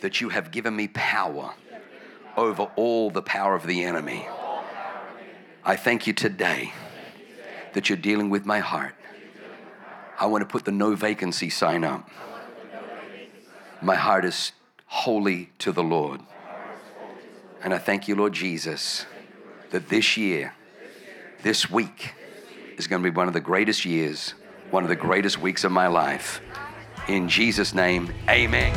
that 0.00 0.20
you 0.20 0.28
have 0.28 0.50
given 0.50 0.74
me 0.74 0.88
power 0.88 1.54
over 2.36 2.64
all 2.76 3.10
the 3.10 3.22
power 3.22 3.54
of 3.54 3.66
the 3.66 3.84
enemy. 3.84 4.26
I 5.64 5.76
thank 5.76 6.06
you 6.06 6.12
today 6.12 6.72
that 7.72 7.88
you're 7.88 7.96
dealing 7.96 8.30
with 8.30 8.44
my 8.44 8.58
heart. 8.58 8.94
I 10.18 10.26
want 10.26 10.42
to 10.42 10.46
put 10.46 10.64
the 10.64 10.72
no 10.72 10.94
vacancy 10.94 11.50
sign 11.50 11.84
up. 11.84 12.08
My 13.80 13.94
heart 13.96 14.24
is 14.24 14.52
holy 14.86 15.50
to 15.58 15.72
the 15.72 15.82
Lord. 15.82 16.20
And 17.64 17.74
I 17.74 17.78
thank 17.78 18.06
you, 18.08 18.14
Lord 18.14 18.34
Jesus, 18.34 19.06
that 19.70 19.88
this 19.88 20.18
year, 20.18 20.52
this 21.42 21.70
week, 21.70 22.12
is 22.76 22.86
going 22.86 23.02
to 23.02 23.10
be 23.10 23.16
one 23.16 23.26
of 23.26 23.32
the 23.32 23.40
greatest 23.40 23.86
years, 23.86 24.34
one 24.70 24.82
of 24.82 24.90
the 24.90 24.96
greatest 24.96 25.40
weeks 25.40 25.64
of 25.64 25.72
my 25.72 25.86
life. 25.86 26.42
In 27.08 27.26
Jesus' 27.26 27.74
name, 27.74 28.12
amen. 28.28 28.74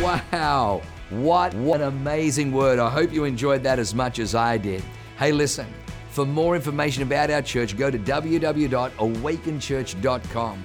Wow. 0.00 0.80
What, 1.10 1.54
what 1.54 1.80
an 1.80 1.88
amazing 1.88 2.52
word. 2.52 2.78
I 2.78 2.88
hope 2.88 3.12
you 3.12 3.24
enjoyed 3.24 3.64
that 3.64 3.80
as 3.80 3.96
much 3.96 4.20
as 4.20 4.36
I 4.36 4.58
did. 4.58 4.84
Hey, 5.18 5.32
listen, 5.32 5.66
for 6.10 6.24
more 6.24 6.54
information 6.54 7.02
about 7.02 7.30
our 7.30 7.42
church, 7.42 7.76
go 7.76 7.90
to 7.90 7.98
www.awakenchurch.com 7.98 10.64